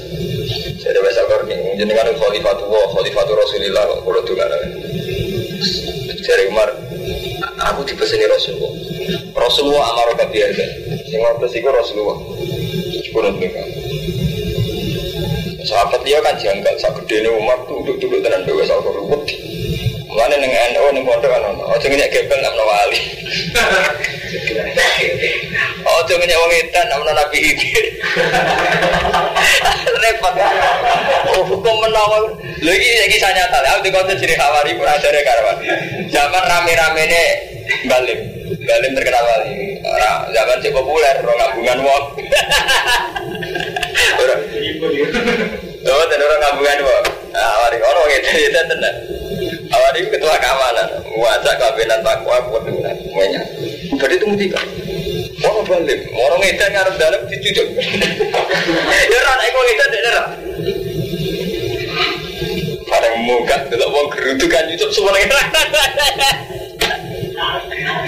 jadi 0.76 1.00
Wes 1.00 1.16
Al 1.16 1.24
Qarni 1.24 1.56
jenengan 1.80 2.12
khalifah 2.20 2.52
tuwo 2.60 2.92
khalifah 2.92 3.24
tu 3.24 3.32
Rasulillah 3.32 3.84
kalau 4.04 4.20
dunga 4.28 4.44
no 4.44 4.56
jadi 6.20 6.52
Umar 6.52 6.68
aku 7.64 7.80
dipeseni 7.88 8.28
Rasulullah. 8.28 8.76
Rasulullah 9.32 9.88
amaro 9.96 10.12
kabiasa 10.20 10.64
sing 11.08 11.16
ngotos 11.16 11.56
iku 11.56 11.72
Rasulullah. 11.72 12.18
Kurang 13.08 13.40
mereka. 13.40 13.64
Sahabat 15.68 16.00
dia 16.00 16.16
kan 16.24 16.32
janggal, 16.40 16.72
sak 16.80 16.96
gede 17.04 17.20
ini 17.20 17.28
umat 17.28 17.68
duduk-duduk 17.68 18.24
tenan 18.24 18.40
dewa 18.48 18.64
soal 18.64 18.80
koruput. 18.80 19.20
Mana 20.08 20.40
neng 20.40 20.48
NU 20.48 20.84
neng 20.96 21.04
pondok 21.04 21.28
kan 21.28 21.44
ono, 21.44 21.68
oh 21.68 21.76
jangan 21.76 22.08
gebel 22.08 22.40
nggak 22.40 22.56
wali. 22.56 23.00
Oh 25.88 26.00
jangan 26.08 26.28
wong 26.28 26.52
edan 26.56 26.88
nggak 26.88 27.16
nabi 27.16 27.38
ini. 27.52 27.68
Repot. 30.08 30.34
Oh 31.36 31.44
hukum 31.44 31.76
menawa. 31.84 32.32
Lagi 32.64 32.88
lagi 33.04 33.16
saya 33.20 33.36
nyata, 33.36 33.60
aku 33.60 33.80
di 33.84 33.90
kota 33.92 34.12
ciri 34.16 34.34
hawari 34.40 34.72
pun 34.72 34.88
ada 34.88 35.08
karwan. 35.20 35.56
Zaman 36.08 36.44
rame-rame 36.48 37.02
ini 37.04 37.22
balim, 37.84 38.20
balim 38.64 38.92
terkenal 38.96 39.24
wali. 39.36 39.80
Orang 39.84 40.32
zaman 40.32 40.60
cek 40.64 40.72
populer, 40.72 41.16
orang 41.20 41.36
ngabungan 41.36 41.78
wong. 41.84 42.04
Orang. 44.16 44.40
Oh, 45.88 46.04
dan 46.08 46.18
orang 46.20 46.40
ngabungan 46.40 46.78
wong. 46.84 47.04
Nah, 47.32 47.48
awari 47.60 47.78
orang 47.80 48.08
itu 48.16 48.28
itu 48.40 48.60
tenan. 48.64 48.94
Awari 49.68 50.00
ketua 50.08 50.34
keamanan, 50.40 50.88
wajah 51.20 51.54
kabinet 51.60 52.00
takwa 52.00 52.40
dengan 52.64 52.94
semuanya. 52.96 53.40
Jadi 53.98 54.14
itu 54.16 54.26
mutika. 54.26 54.60
Orang 55.38 55.64
balik, 55.70 56.00
orang 56.10 56.40
itu 56.42 56.64
ngarep 56.66 56.94
dalam 56.98 57.20
dicucuk. 57.30 57.66
Ya 58.88 59.18
orang 59.22 59.40
itu 59.46 59.60
itu 59.64 59.84
tidak 59.94 60.26
Barang 62.88 63.16
muka, 63.22 63.56
tidak 63.68 63.88
mau 63.92 64.04
gerutukan 64.10 64.64
YouTube 64.72 64.92
semuanya. 64.92 65.38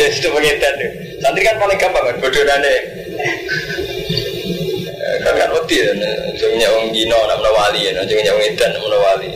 Ya 0.00 0.08
sudah 0.10 0.30
mengedan 0.34 0.72
tuh. 0.74 0.90
Santri 1.22 1.44
kan 1.46 1.54
paling 1.60 1.78
gampang 1.78 2.02
kan 2.02 2.16
bodonane. 2.18 2.74
Kan 5.20 5.50
wedi 5.52 5.76
ya, 5.84 5.92
jangan 6.36 6.70
wong 6.76 6.86
Gino 6.96 7.18
nak 7.28 7.44
wali 7.44 7.80
ya, 7.86 8.02
jangan 8.04 8.34
wong 8.36 8.44
edan 8.44 8.70
nak 8.72 9.00
wali. 9.00 9.28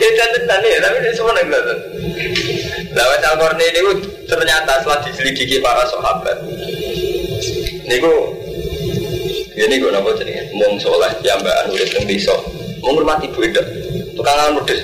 Itu 0.00 0.24
tenan 0.34 0.62
ya, 0.64 0.78
tapi 0.80 0.96
ini 1.02 1.10
semua 1.12 1.34
nggak 1.36 1.62
tahu. 1.62 1.78
Lawat 2.90 3.22
Al-Qarni 3.22 3.64
ini 3.70 3.80
ternyata 4.26 4.82
setelah 4.82 4.98
diselidiki 5.06 5.62
para 5.62 5.86
sahabat, 5.86 6.38
niku 7.86 8.40
ini 9.60 9.76
gue 9.76 9.92
nopo 9.92 10.14
jadi 10.16 10.48
mung 10.56 10.80
soleh 10.80 11.10
ya 11.20 11.36
mbak 11.36 11.54
anu 11.66 11.76
teng 11.76 12.06
desa 12.08 12.32
menghormati 12.80 13.28
ibu 13.28 13.40
itu 13.44 13.62
tukangan 14.16 14.56
mudes 14.56 14.80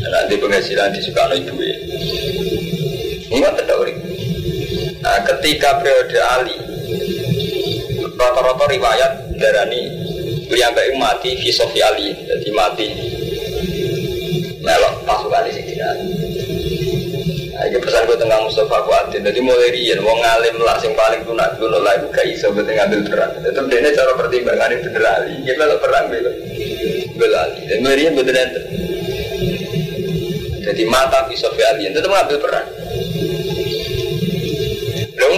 nanti 0.00 0.34
penghasilan 0.40 0.94
disuka 0.96 1.28
ibu 1.36 1.60
ya 1.60 1.76
ingat 3.28 3.52
tidak 3.60 3.76
nah, 5.08 5.20
ketika 5.24 5.80
periode 5.80 6.20
Ali 6.36 6.56
rata-rata 8.12 8.64
riwayat 8.68 9.12
darani 9.40 9.82
beliau 10.52 10.72
mati 11.00 11.32
filosofi 11.40 11.80
Ali 11.80 12.12
jadi 12.12 12.48
mati 12.52 12.86
melok 14.60 14.94
pasukan 15.08 15.48
di 15.48 15.52
sini 15.56 15.74
Nah, 17.58 17.66
ini 17.66 17.82
pesan 17.82 18.06
gue 18.06 18.14
tengah 18.14 18.38
Mustafa 18.38 18.86
Kuatin. 18.86 19.18
Jadi 19.18 19.42
mulai 19.42 19.74
rian, 19.74 19.98
mau 19.98 20.14
ngalim 20.14 20.62
lah, 20.62 20.78
yang 20.78 20.94
paling 20.94 21.26
tunak 21.26 21.58
dulu 21.58 21.82
lah, 21.82 21.98
gak 22.14 22.22
iso 22.30 22.54
gue 22.54 22.62
ngambil 22.62 23.02
peran. 23.10 23.34
Itu 23.42 23.66
dia 23.66 23.90
cara 23.98 24.14
pertimbangan 24.14 24.78
itu 24.78 24.86
derali. 24.94 25.42
Dia 25.42 25.58
melok 25.58 25.82
perang 25.82 26.06
bela, 26.06 26.30
belali. 27.18 27.60
Dan 27.66 27.78
mulai 27.82 27.98
rian 27.98 28.14
ente. 28.14 28.62
Jadi 30.70 30.82
mata 30.86 31.26
filosofi 31.26 31.62
alien 31.66 31.98
itu 31.98 32.06
mengambil 32.06 32.38
peran. 32.38 32.77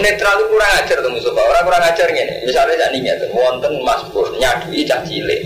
Netral 0.01 0.33
itu 0.41 0.45
kurang 0.49 0.71
ajar 0.81 0.97
tuh 0.97 1.11
Mustafa. 1.13 1.41
Orang 1.45 1.63
kurang 1.69 1.83
ajar 1.85 2.07
gini. 2.09 2.33
Misalnya 2.41 2.75
saat 2.81 2.93
ini 2.97 3.07
ya, 3.13 3.15
wonten 3.29 3.73
mas 3.85 4.01
pur 4.09 4.27
nyadui 4.41 4.81
cah 4.83 5.01
cilik. 5.05 5.41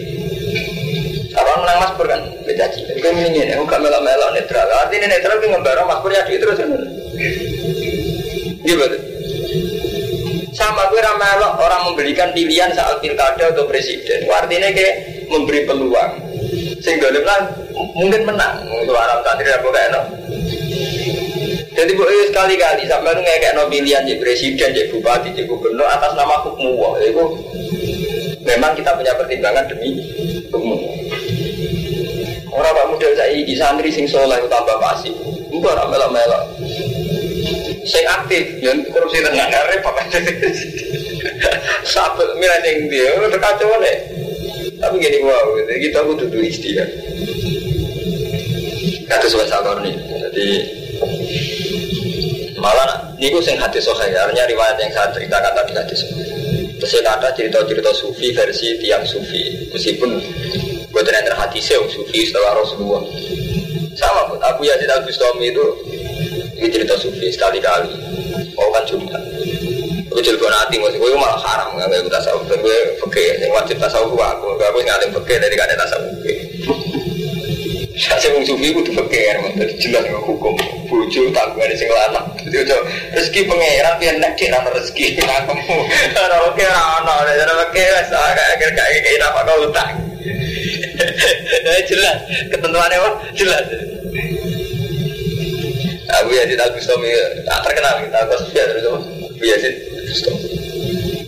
Orang 1.36 1.68
menang 1.68 1.78
mas 1.84 1.91
pur 1.99 2.08
kan 2.08 2.22
beda 2.47 2.66
cilik. 2.72 2.95
Gue 3.03 3.12
ini 3.12 3.43
ini, 3.43 3.53
gak 3.68 3.80
melok-melok 3.84 4.30
netral. 4.32 4.68
Artinya 4.72 5.08
netral 5.12 5.36
itu 5.43 5.47
ngebarang 5.51 5.86
mas 5.86 5.99
pur 5.99 6.12
nyadui 6.16 6.38
terus. 6.39 6.58
Gimana? 8.66 8.97
Sama 10.56 10.88
gue 10.88 11.03
ramelok 11.03 11.53
orang 11.60 11.82
memberikan 11.91 12.32
pilihan 12.32 12.72
saat 12.72 13.03
pilkada 13.03 13.51
atau 13.51 13.68
presiden. 13.68 14.24
Artinya 14.32 14.72
kayak 14.72 15.28
memberi 15.28 15.68
peluang. 15.68 16.12
Sehingga 16.80 17.12
dia 17.12 17.36
mungkin 17.76 18.24
menang. 18.24 18.64
Untuk 18.72 18.95
Arab 18.95 19.20
santri 19.28 19.51
aku 19.51 19.68
kayak. 19.76 20.24
Jadi 21.76 21.91
bu 21.91 22.07
sekali-kali 22.07 22.88
sampai 22.88 23.11
lu 23.19 23.21
kayak 23.21 23.51
no 23.51 23.67
pilihan 23.67 24.07
jadi 24.07 24.15
presiden, 24.15 24.71
jadi 24.71 24.88
bupati, 24.95 25.36
jadi 25.36 25.43
gubernur 25.43 25.84
atas 25.84 26.15
nama 26.15 26.39
hukum 26.39 26.80
wah 26.80 26.95
itu 27.03 27.19
memang 28.47 28.71
kita 28.80 28.95
punya 28.95 29.11
pertimbangan 29.19 29.67
demi 29.67 29.99
hukum. 30.55 30.80
Orang 32.55 32.71
pak 32.71 32.86
muda 32.88 33.07
saya 33.19 33.36
di 33.36 33.51
santri 33.59 33.91
sing 33.91 34.07
soleh 34.07 34.39
tambah 34.47 34.80
pasti, 34.80 35.11
enggak 35.51 35.76
orang 35.76 35.91
melok-melok. 35.91 36.43
Saya 37.84 38.23
aktif, 38.23 38.63
yang 38.63 38.80
korupsi 38.89 39.19
tengah 39.19 39.45
repot 39.69 39.93
aja. 40.01 40.17
Sabut 41.84 42.26
mirip 42.39 42.63
yang 42.63 42.88
dia, 42.88 43.13
udah 43.19 43.38
kacau 43.38 43.76
nih. 43.84 43.97
Tapi 44.80 44.95
gini 45.03 45.19
wow, 45.21 45.59
kita 45.67 45.99
butuh 46.07 46.28
dua 46.32 46.43
istilah. 46.47 46.88
Kata 49.05 49.28
sakor 49.30 49.86
nih, 49.86 49.93
jadi 50.01 50.47
malah 52.66 52.97
niku 53.22 53.38
sing 53.45 53.61
hati 53.61 53.78
sohe 53.78 54.09
artinya 54.09 54.49
riwayat 54.49 54.74
yang 54.82 54.89
saya 54.89 55.13
ceritakan 55.13 55.53
tadi 55.53 55.72
hadis 55.78 56.01
terus 56.82 56.89
saya 56.89 57.13
kata 57.13 57.30
cerita-cerita 57.38 57.93
sufi 57.93 58.34
versi 58.34 58.74
tiang 58.82 59.05
sufi 59.05 59.70
meskipun 59.70 60.18
buat 60.95 61.11
yang 61.11 61.28
terhati 61.28 61.59
saya 61.59 61.84
sufi 61.91 62.24
setelah 62.24 62.55
Rasulullah. 62.55 63.03
Sama 63.99 64.32
pun 64.32 64.39
Abu 64.39 64.63
Yazid 64.63 64.88
Al 64.88 65.03
Bustami 65.03 65.51
itu 65.51 65.66
ini 66.55 66.72
cerita 66.72 66.95
sufi 66.95 67.28
sekali-kali. 67.36 67.91
Oh 68.55 68.72
kan 68.72 68.84
cuma. 68.88 69.11
Gue 70.07 70.24
jelgo 70.24 70.47
nanti 70.47 70.80
maksud 70.80 70.95
gue 70.95 71.11
malah 71.20 71.36
haram 71.43 71.76
nggak 71.76 71.91
gue 71.91 72.07
tasawuf 72.07 72.47
gue 72.47 72.80
fakir 73.03 73.36
yang 73.43 73.51
wajib 73.51 73.76
tasawuf 73.76 74.16
aku 74.16 74.55
gue 74.55 74.84
ngalim 74.88 75.11
fakir 75.20 75.36
dari 75.43 75.55
kada 75.59 75.76
tasawuf 75.76 76.16
saya 77.96 78.36
wong 78.36 78.43
sufi 78.43 78.76
kudu 78.76 78.91
jadi 78.91 79.74
jelas 79.80 80.04
nggak 80.04 80.24
hukum. 80.28 80.52
Bujo 80.91 81.32
tanggungan 81.32 81.72
sing 81.80 81.88
lanang. 81.88 82.28
Jadi 82.43 82.68
ojo 82.68 82.78
rezeki 83.16 83.48
pangeran 83.48 83.96
biar 84.04 84.16
nek 84.20 84.36
kira 84.36 84.60
rezeki 84.68 85.16
kamu. 85.16 85.56
Ora 86.28 86.38
oke 86.52 86.64
ora 86.64 86.82
ono, 87.00 87.14
ora 87.24 87.56
oke 87.64 87.80
wis 87.80 88.12
agak 88.12 88.48
agak 88.60 88.72
kayak 88.76 89.00
kayak 89.00 89.24
apa 89.24 89.39
kau 89.48 89.64
utang. 89.64 89.91
jelas 91.89 92.18
ketentuannya 92.52 92.98
wah 93.00 93.14
jelas. 93.32 93.64
Abu 96.20 96.32
Yazid 96.36 96.60
Al 96.60 96.72
Bustami 96.76 97.12
tak 97.43 97.60
terkenal 97.64 97.96
kita 98.04 98.18
Abu 98.24 98.34
Yazid 98.36 98.68
terus 98.76 98.86
Abu 98.91 99.43
Yazid 99.43 99.76
Bustami. 100.12 100.48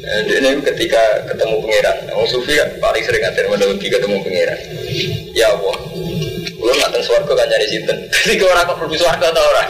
Ini 0.07 0.63
ketika 0.63 1.27
ketemu 1.27 1.59
pangeran, 1.59 1.97
Orang 2.15 2.31
Sufi 2.31 2.55
kan 2.55 2.71
paling 2.79 3.03
sering 3.03 3.19
ngatain 3.27 3.51
lebih 3.51 3.91
ketemu 3.91 4.23
pangeran. 4.23 4.59
Ya 5.35 5.51
Allah, 5.51 5.75
Nggak 6.77 6.89
teng 6.93 7.03
suarga 7.03 7.33
kan 7.33 7.47
nyari 7.49 7.65
sinten. 7.65 7.97
Jadi 8.29 8.43
orang 8.45 8.65
kok 8.69 8.77
perlu 8.77 8.95
suarga 8.97 9.25
atau 9.33 9.43
orang? 9.43 9.69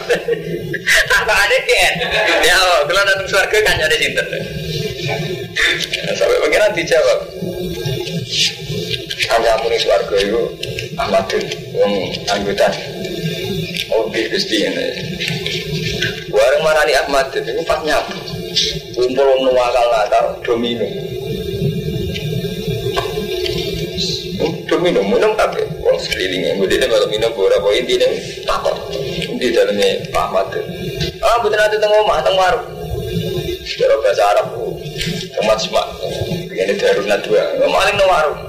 Apa 1.23 1.33
ada 1.33 1.57
kan? 1.63 1.93
Ya, 2.43 2.59
kalau 2.83 3.03
datang 3.07 3.27
suarga 3.31 3.57
kan 3.63 3.75
nyari 3.79 3.95
sinten. 3.95 4.27
Sampai 6.13 6.37
pengiran 6.43 6.71
dijawab. 6.75 7.19
Hanya 9.27 9.59
muni 9.59 9.77
suarga 9.79 10.15
itu 10.23 10.41
Ahmadun, 10.97 11.43
yang 11.75 11.93
anggota. 12.31 12.67
Oke, 13.87 14.27
gusti 14.31 14.67
ini. 14.67 14.87
Warung 16.31 16.63
mana 16.63 16.83
nih 16.83 16.95
Ahmad 17.05 17.31
itu 17.31 17.51
pas. 17.63 17.79
Kumpul 18.97 19.29
nuwakal 19.45 19.87
natal 19.93 20.25
domino. 20.41 21.16
Udah 24.77 24.93
minum, 24.93 25.09
minum 25.09 25.33
tapi 25.33 25.65
Wong 25.81 25.97
sekelilingnya, 25.97 26.53
kemudian 26.53 26.85
kalau 26.85 27.09
minum 27.09 27.33
beberapa 27.33 27.65
inti 27.73 27.97
nih 27.97 28.13
takut. 28.45 28.77
Di 29.41 29.49
dalamnya 29.49 30.05
pahmat 30.13 30.53
Ah, 31.17 31.41
betul 31.41 31.57
nanti 31.57 31.81
tengok 31.81 31.97
rumah, 32.05 32.21
tengok 32.21 32.37
warung. 32.37 32.65
Cara 33.65 33.95
bahasa 34.05 34.23
Arab 34.37 34.47
Umat 35.41 35.57
semak 35.57 35.87
Ini 36.53 36.77
darurat 36.77 37.19
dua 37.25 37.41
Maling 37.57 37.97
no 37.97 38.05
warung. 38.05 38.39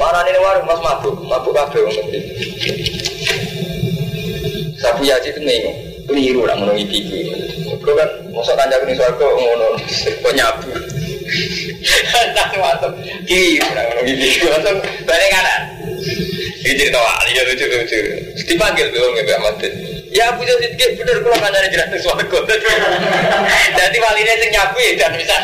Mana 0.00 0.24
ini 0.24 0.40
warung 0.40 0.64
mas 0.64 0.80
mabuk. 0.80 1.12
Mabuk 1.28 1.52
kabeh 1.52 1.80
wong 1.84 1.92
ngerti 1.92 2.20
Sapu 4.80 5.04
yaji 5.04 5.28
itu 5.28 5.40
nih 5.44 5.60
Keliru 6.08 6.48
nak 6.48 6.56
menungi 6.56 6.88
pipi 6.88 7.20
Kau 7.84 7.92
kan 7.92 8.08
Masa 8.32 8.56
kanjak 8.56 8.80
ini 8.88 8.96
suarga 8.96 9.26
ngono 9.28 9.68
Kau 10.24 10.32
nyabu 10.32 10.72
Nak 13.76 13.84
menungi 13.90 14.14
pipi 14.14 14.46
Langsung 14.46 14.78
balik 15.04 15.28
kanan. 15.32 15.60
Ini 16.66 16.74
cerita 16.74 16.98
wali 16.98 17.30
ya 17.38 17.42
lucu-lucu 17.46 18.00
Dipanggil 18.46 18.86
tuh 18.90 19.06
nggak 19.14 19.38
mati 19.42 19.95
Ya 20.16 20.32
Abu 20.32 20.48
Yazid 20.48 20.72
kayak 20.80 20.96
bener 20.96 21.20
kalau 21.20 21.36
kan 21.36 21.52
ada 21.52 21.68
jelas 21.68 21.92
suaraku. 22.00 22.40
Jadi 23.76 23.96
walinya 24.00 24.34
sing 24.40 24.48
nyapu 24.48 24.80
ya 24.80 24.96
dan 24.96 25.12
bisa. 25.12 25.36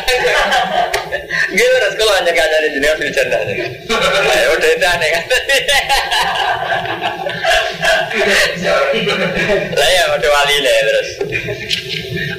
Gitu 1.53 1.69
terus 1.77 1.93
kalau 1.93 2.13
hanya 2.17 2.33
kan 2.33 2.49
ada 2.49 2.69
jelas 2.73 2.97
di 2.97 3.13
sana. 3.13 3.37
Ayo 4.33 4.47
udah 4.57 4.69
itu 4.73 4.85
aneh 4.89 5.09
kan. 5.13 5.23
Lah 9.77 9.89
ya 9.93 10.03
udah 10.17 10.29
wali 10.41 10.55
lah 10.65 10.73
terus. 10.89 11.09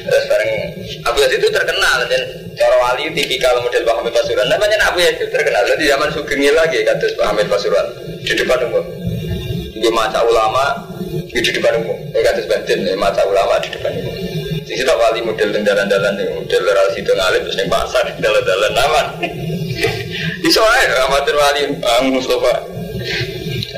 Terus 0.02 0.24
bareng 0.26 0.50
Abu 1.06 1.18
Yazid 1.22 1.38
itu 1.38 1.48
terkenal 1.54 2.02
dan 2.10 2.22
cara 2.58 2.76
wali 2.82 3.14
tipikal 3.14 3.62
model 3.62 3.86
Pak 3.86 3.94
Hamid 4.02 4.10
Pasuruan. 4.10 4.50
Namanya 4.50 4.90
Abu 4.90 5.06
Yazid 5.06 5.30
terkenal 5.30 5.62
di 5.78 5.86
zaman 5.86 6.10
Sugeng 6.10 6.42
lagi 6.50 6.82
kata 6.82 7.14
Pak 7.14 7.26
Hamid 7.30 7.46
Pasuruan 7.46 7.86
di 8.26 8.34
depan 8.34 8.58
umum. 8.66 8.82
Dia 9.78 9.90
maca 9.94 10.18
ulama 10.26 10.93
di 11.28 11.50
depan 11.54 11.72
umum. 11.82 11.98
Ya 12.14 12.20
kata 12.26 12.40
sebatin, 12.44 12.78
ya, 12.86 12.94
mata 12.98 13.22
ulama 13.26 13.58
di 13.62 13.68
depan 13.70 13.92
umum. 13.98 14.14
Di 14.64 14.72
situ 14.80 14.92
wali 14.96 15.20
model 15.20 15.48
jalan-jalan 15.52 16.12
nih, 16.16 16.26
model 16.32 16.62
relasi 16.64 16.98
itu 17.04 17.12
ngalim 17.12 17.40
terus 17.44 17.56
nih 17.60 17.68
pasar, 17.68 18.04
jalan-jalan 18.16 18.72
aman. 18.80 19.06
Di 20.44 20.48
sore 20.52 20.86
amatir 21.02 21.34
wali 21.34 21.62
Ang 21.82 22.14
Mustafa 22.14 22.62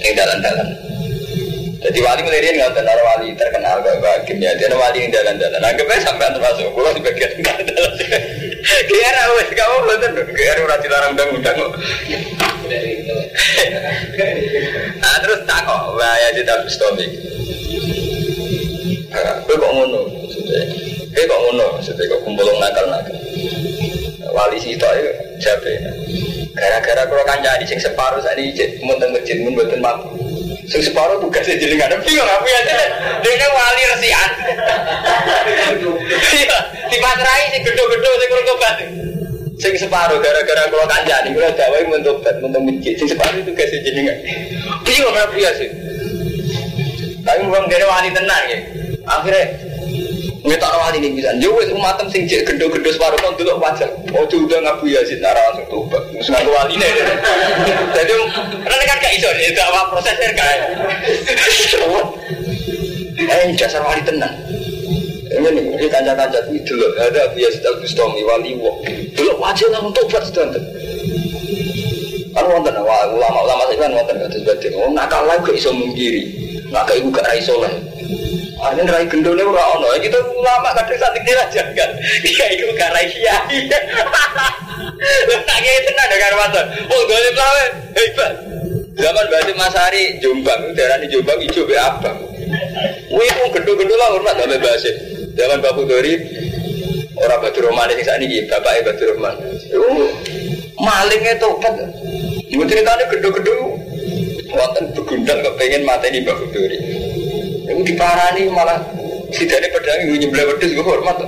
ini 0.04 0.12
jalan-jalan. 0.12 0.68
Jadi 1.86 1.98
wali 2.02 2.20
melihat 2.26 2.54
nggak 2.58 2.72
benar 2.82 2.98
wali 2.98 3.30
terkenal 3.38 3.78
kayak 3.78 4.02
bagimnya 4.02 4.50
dia 4.58 4.74
wali 4.74 5.06
yang 5.06 5.12
jalan-jalan. 5.14 5.60
Anggapnya 5.62 6.02
sampai 6.02 6.34
termasuk 6.34 6.66
pulau 6.74 6.90
di 6.90 7.02
bagian 7.04 7.30
jalan-jalan. 7.46 7.92
Kira 8.66 9.24
wes 9.38 9.48
kamu 9.54 9.76
bener, 9.86 10.12
kira 10.34 10.60
udah 10.66 10.78
dilarang 10.82 11.10
undang-undang. 11.14 11.58
Nah 15.00 15.14
terus 15.20 15.40
tak 15.44 15.60
kok, 15.68 15.82
di 16.32 16.42
dalam 16.44 16.66
stomik. 16.68 17.10
Gue 19.46 19.56
kok 19.56 19.70
ngono, 19.72 20.00
maksudnya. 20.08 20.62
Gue 21.12 21.24
kok 21.24 21.40
ngono, 21.40 21.66
maksudnya 21.78 22.04
kok 22.10 22.20
kumpul 22.24 22.48
nakal-nakal. 22.60 23.16
Wali 24.36 24.56
sih 24.60 24.76
itu 24.76 24.84
aja, 24.84 25.12
jabe. 25.40 25.72
Gara-gara 26.56 27.04
kalau 27.04 27.24
kanjani 27.24 27.64
sing 27.68 27.80
separuh 27.80 28.20
saat 28.24 28.40
ini 28.40 28.52
mau 28.84 28.96
masjid 28.96 29.40
mun 29.44 29.56
buatin 29.56 29.80
mampu. 29.80 30.08
Sing 30.66 30.82
separuh 30.82 31.20
tugasnya 31.22 31.56
jadi 31.60 31.78
nggak 31.78 31.88
ada 31.94 31.98
bingung 32.02 32.26
apa 32.26 32.42
ya 32.42 32.60
Dia 33.22 33.48
wali 33.52 33.82
resian. 33.96 34.30
Iya, 36.16 36.58
dipaterai 36.90 37.54
sing 37.54 37.62
gedho-gedho 37.64 38.10
sing 38.18 38.28
kurang 38.28 39.05
Sing 39.56 39.72
separuh 39.80 40.20
gara-gara 40.20 40.68
kalau 40.68 40.84
kanjani 40.84 41.32
kalau 41.32 41.50
dawai 41.56 41.82
mentobat 41.88 42.34
mentok 42.44 42.62
masjid. 42.64 42.94
Sing 43.00 43.08
separuh 43.08 43.40
tugasnya 43.40 43.78
jadi 43.80 43.98
nggak. 44.04 44.18
Bingung 44.84 45.16
apa 45.16 45.34
ya 45.36 45.50
sih? 45.56 45.70
Tapi 47.24 47.42
bukan 47.48 47.66
dari 47.66 47.84
wali 47.88 48.10
tenang 48.12 48.44
ya. 48.46 48.58
Akhirnya 49.06 49.44
Ngetok 50.46 50.72
wali 50.78 51.02
ini 51.02 51.18
bisa. 51.18 51.34
Jauh 51.42 51.58
itu 51.58 51.74
matem 51.74 52.06
sing 52.06 52.22
cek 52.22 52.46
gendo-gendo 52.46 52.86
separuh 52.94 53.18
kan 53.18 53.34
dulu 53.34 53.58
wajah. 53.58 53.90
Oh 54.14 54.22
udah 54.22 54.58
ngaku 54.62 54.94
ya 54.94 55.02
sih 55.02 55.18
nara 55.18 55.42
langsung 55.50 55.66
tobat. 55.66 56.06
Ngaku 56.14 56.50
wali 56.54 56.78
nih. 56.78 56.86
Jadi 57.98 58.12
karena 58.62 58.84
kan 58.86 58.96
gak 59.02 59.12
iso 59.18 59.28
itu 59.42 59.58
apa 59.58 59.80
prosesnya 59.90 60.30
kan. 60.38 60.58
Eh 63.18 63.50
dasar 63.58 63.82
wali 63.82 64.02
tenang. 64.06 64.34
Ini 65.36 65.48
nih, 65.52 65.64
ini 65.76 65.86
kanca-kanca 65.92 66.40
itu 66.48 66.72
dulu 66.72 66.96
ada 66.96 67.28
biasa 67.36 67.60
tak 67.60 67.74
Bustami 67.84 68.24
wali 68.24 68.56
wo. 68.56 68.72
Dulu 69.12 69.36
wajah 69.36 69.68
langsung 69.68 69.92
tobat 69.92 70.24
sedang 70.24 70.48
Kan 72.36 72.44
wonten 72.52 72.76
ulama-ulama 72.76 73.64
saya 73.68 73.76
kan 73.80 73.92
wonten 73.96 74.16
kata 74.16 74.36
sebatin. 74.36 74.72
Oh 74.76 74.92
nakal 74.92 75.24
lagi 75.24 75.44
gak 75.44 75.56
iso 75.56 75.72
mungkiri. 75.72 76.22
Nakal 76.68 77.00
ibu 77.00 77.08
gak 77.08 77.24
raiso 77.28 77.56
lah. 77.60 77.72
Ah, 78.60 78.72
ini 78.72 78.88
rai 78.88 79.08
gendone 79.08 79.40
ora 79.40 79.76
ono. 79.76 79.88
Kita 80.00 80.20
ulama 80.36 80.72
kadang 80.76 81.00
santik 81.00 81.24
aja 81.28 81.62
kan. 81.64 81.90
Iya 82.24 82.44
iku 82.56 82.72
gak 82.76 82.92
rai 82.92 83.08
kiai. 83.08 83.60
Lah 85.28 85.40
tak 85.48 85.58
kaya 85.60 85.80
tenan 85.84 86.06
dengan 86.12 86.32
mata. 86.36 86.62
Oh, 86.92 87.00
gole 87.08 87.30
plawe. 87.36 87.64
Hebat. 87.96 88.32
Zaman 88.96 89.24
Basim 89.28 89.56
Masari 89.60 90.16
Jombang, 90.24 90.72
daerah 90.72 90.96
di 90.96 91.08
Jombang 91.12 91.36
hijau 91.44 91.68
be 91.68 91.76
abang. 91.76 92.16
Wih, 93.12 93.32
mau 93.36 93.48
gendut-gendut 93.52 93.96
lah 93.96 94.08
hormat 94.16 94.40
sampai 94.40 94.60
Basim. 94.60 95.15
Zaman 95.36 95.60
Bapak 95.60 95.84
Dori, 95.84 96.16
orang 97.20 97.40
Batu 97.44 97.60
Roman 97.60 97.92
yang 97.92 98.00
saat 98.00 98.24
ini, 98.24 98.48
bapaknya 98.48 98.88
Batu 98.88 99.04
Roman. 99.12 99.36
Uh, 99.68 100.08
malingnya 100.80 101.36
topat. 101.36 101.76
Ibu 102.48 102.64
ceritanya 102.64 103.04
gendut-gendut. 103.12 103.84
Wonten 104.46 104.84
begundang 104.96 105.44
kepengen 105.44 105.84
mata 105.84 106.08
ini 106.08 106.24
Bapak 106.24 106.48
Dori. 106.56 106.78
Ibu 107.68 107.80
diparani 107.84 108.48
malah 108.48 108.80
tidak 109.28 109.60
ada 109.60 109.68
pedang 109.76 109.98
ibu 110.08 110.14
nyebelah 110.24 110.44
wedus 110.56 110.72
gue 110.72 110.86
hormat. 110.86 111.18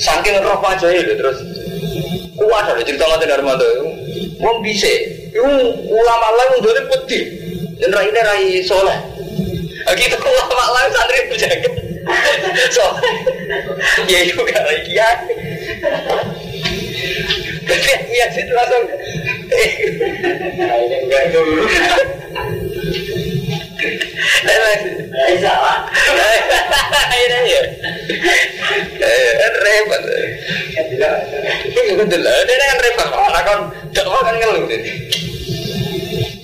Saking 0.00 0.40
roh 0.40 0.64
aja 0.64 0.88
ya 0.88 1.04
terus. 1.04 1.44
Kuat 2.32 2.64
ada 2.64 2.80
cerita 2.80 3.04
mata. 3.44 3.68
Wong 4.38 4.62
bisa, 4.62 4.86
itu 4.86 5.42
ulama 5.90 6.28
lain 6.30 6.62
udah 6.62 6.86
putih, 6.94 7.26
dan 7.82 7.90
rai 7.90 8.06
ini 8.06 8.20
rai 8.22 8.46
soleh. 8.62 8.94
Gitu 9.98 10.14
ulama 10.14 10.64
lain 10.78 10.90
santri 10.94 11.20
berjaga. 11.26 11.87
So, 12.68 12.84
ya 14.08 14.18
itu 14.24 14.36
gak 14.36 14.62
rai 14.64 14.80
kiai. 14.84 15.16
Tapi 17.68 17.92
ya 18.12 18.26
langsung. 18.54 18.84
Enggak 20.88 21.24
dulu. 21.32 21.62
Salah. 25.38 25.78
Akhirnya 26.92 27.38
ya. 27.46 27.62
Eh, 28.98 29.50
repot. 29.62 30.02
Betul, 31.98 32.22
ini 32.24 32.54
kan 32.58 32.78
repot. 32.82 33.08
Orang 33.12 33.44
kan 33.44 33.58
dakwah 33.92 34.20
kan 34.24 34.34
ngeluh 34.40 34.64
ini. 34.70 34.90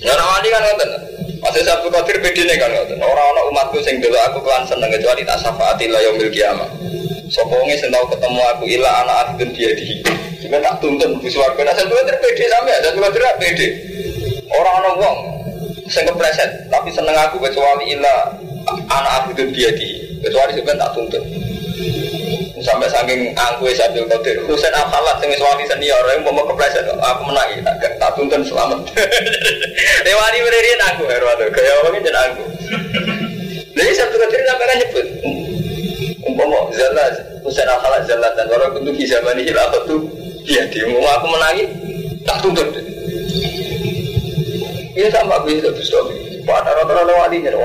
Orang 0.05 0.27
wali 0.37 0.47
kan 0.53 0.61
ngoten. 0.63 1.14
Masih 1.45 1.61
satu 1.61 1.93
kafir 1.93 2.17
bedine 2.25 2.57
kan 2.57 2.73
ngoten. 2.73 2.97
Orang-orang 2.97 3.45
umatku 3.53 3.77
sing 3.85 4.01
dulu 4.01 4.17
aku 4.17 4.41
kelan 4.41 4.65
seneng 4.65 4.89
kecuali 4.89 5.21
tak 5.21 5.37
syafaati 5.37 5.85
la 5.93 6.01
yaumil 6.01 6.33
kiamah. 6.33 6.65
Sapa 7.29 7.53
wonge 7.53 7.77
sing 7.77 7.93
tau 7.93 8.01
ketemu 8.09 8.41
aku 8.49 8.63
ila 8.65 8.89
anak 9.05 9.17
akhirun 9.29 9.53
dia 9.53 9.69
di. 9.77 10.01
Juga 10.41 10.57
tak 10.65 10.81
tuntun 10.81 11.21
di 11.21 11.29
swarga. 11.29 11.61
Nah 11.61 11.77
satu 11.77 11.93
kafir 11.93 12.17
pede 12.17 12.45
sampe 12.49 12.73
satu 12.81 12.97
kafir 12.97 13.21
pede. 13.37 13.67
Orang-orang 14.49 14.95
wong 14.97 15.17
sing 15.85 16.01
kepleset 16.09 16.49
tapi 16.73 16.89
seneng 16.89 17.13
aku 17.13 17.37
kecuali 17.37 17.93
ila 17.93 18.33
anak 18.89 19.13
akhirun 19.21 19.53
dia 19.53 19.69
di. 19.77 20.01
Kecuali 20.25 20.57
sebenarnya 20.57 20.81
tak 20.81 20.91
tuntun 20.97 21.44
sampai 22.65 22.89
saking 22.89 23.31
angku 23.37 23.69
Abdul 23.69 24.09
Qadir 24.09 24.41
Husain 24.49 24.73
Al-Khalat 24.73 25.21
sing 25.21 25.29
wali 25.37 25.63
senior 25.69 26.01
yang 26.09 26.25
mau 26.25 26.43
kepleset 26.49 26.83
aku 26.89 27.21
menang 27.29 27.61
tak 27.61 27.93
tak 28.01 28.11
tuntun 28.17 28.41
selamat 28.41 28.81
lewati 30.05 30.37
berdiri 30.41 30.71
aku 30.81 31.03
herwatu 31.05 31.45
kaya 31.53 31.71
orang 31.85 32.01
jadi 32.01 32.19
aku 32.25 32.43
jadi 33.77 33.91
Abdul 34.01 34.19
Qadir 34.25 34.39
sampai 34.49 34.65
kan 34.65 34.77
nyebut 34.81 35.05
umpama 36.25 36.59
zalla 36.73 37.05
Husain 37.45 37.69
Al-Khalat 37.69 38.09
dan 38.09 38.47
orang 38.49 38.73
untuk 38.81 38.97
zaman 39.05 39.37
ini 39.37 39.53
apa 39.53 39.77
tuh 39.85 40.01
ya 40.49 40.65
mau 40.89 41.05
aku 41.05 41.25
menangi 41.29 41.63
tak 42.25 42.41
tuntun 42.41 42.69
Iya 44.95 45.11
sama 45.11 45.43
aku 45.43 45.51
itu 45.51 45.67
dong. 45.91 46.07
Pada 46.47 46.71
rata-rata 46.71 47.11
wali 47.19 47.43
jadi. 47.43 47.59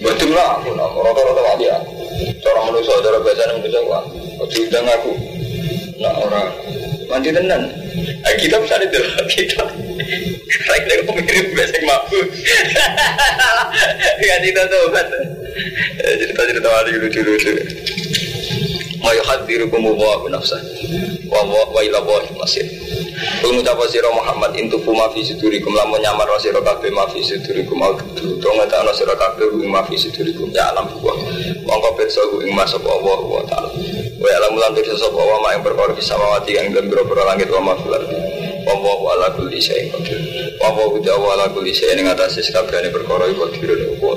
Betul 0.00 0.32
lah 0.32 0.56
aku, 0.56 0.72
rata-rata 1.04 1.40
wali 1.52 1.68
aku. 1.68 1.93
Cara 2.42 2.60
manusia, 2.70 2.94
cara 3.02 3.18
bahasa 3.18 3.54
manusia, 3.58 3.80
wah, 3.86 4.04
diundang 4.50 4.86
aku. 4.86 5.12
Nah 5.98 6.14
orang 6.20 6.48
mandi 7.08 7.30
tenan. 7.30 7.62
Eh, 8.24 8.34
kita 8.40 8.58
bisa 8.58 8.80
di 8.80 8.88
dalam 8.90 9.26
kita. 9.30 9.64
Saya 10.64 10.80
kira 10.86 11.02
mirip 11.06 11.46
bahasa 11.54 11.78
mampu. 11.86 12.18
Gak 14.20 14.38
cerita 14.42 14.62
tuh 14.66 14.84
kan. 14.90 15.06
Cerita-cerita 16.02 16.68
lucu-lucu. 16.98 17.52
Ma 19.04 19.12
yuhadzirukum 19.12 19.84
wa 19.84 20.16
nafsah. 20.32 20.56
Wa 21.28 21.44
wa 21.44 21.60
wa 21.68 21.80
ila 21.84 22.00
wa 22.00 22.24
masir. 22.40 22.64
Kul 23.44 23.52
ngucap 23.60 23.76
sira 23.92 24.08
Muhammad 24.08 24.56
intu 24.56 24.80
ma 24.96 25.12
fi 25.12 25.20
sudurikum 25.20 25.76
lamun 25.76 26.00
nyamar 26.00 26.26
sira 26.40 26.58
kabeh 26.64 26.88
ma 26.88 27.04
fi 27.12 27.20
sudurikum 27.20 27.78
au 27.84 27.92
tutu 28.00 28.40
to 28.40 28.48
ngetakno 28.48 28.90
sira 28.96 29.12
kabeh 29.12 29.52
ma 29.68 29.84
fi 29.84 29.94
sudurikum 30.00 30.48
ya 30.56 30.72
alam 30.72 30.88
wa. 31.04 31.12
Mongko 31.68 31.88
pirsa 32.00 32.24
ing 32.42 32.56
masuk 32.56 32.80
Allah 32.80 33.20
wa 33.20 33.44
taala. 33.44 33.68
Wa 34.18 34.28
alam 34.40 34.56
lan 34.56 34.72
pirsa 34.72 34.96
sapa 34.96 35.20
wa 35.20 35.36
ma 35.44 35.52
ing 35.52 35.60
perkara 35.60 35.92
bisa 35.92 36.16
mawati 36.16 36.56
yang 36.56 36.72
dalam 36.72 36.88
biro 36.88 37.04
langit 37.28 37.52
wa 37.52 37.60
ma 37.60 37.72
fil 37.76 37.92
ardi. 37.92 38.16
Wa 38.64 38.72
wa 38.80 39.12
ala 39.20 39.28
kulli 39.36 39.60
syai'in 39.60 39.92
qadir. 39.92 40.18
Wa 40.56 40.72
wa 40.72 41.28
ala 41.36 41.44
kulli 41.52 41.76
syai'in 41.76 42.00
ing 42.00 42.08
atase 42.08 42.40
iku 42.40 42.64
wa 44.00 44.16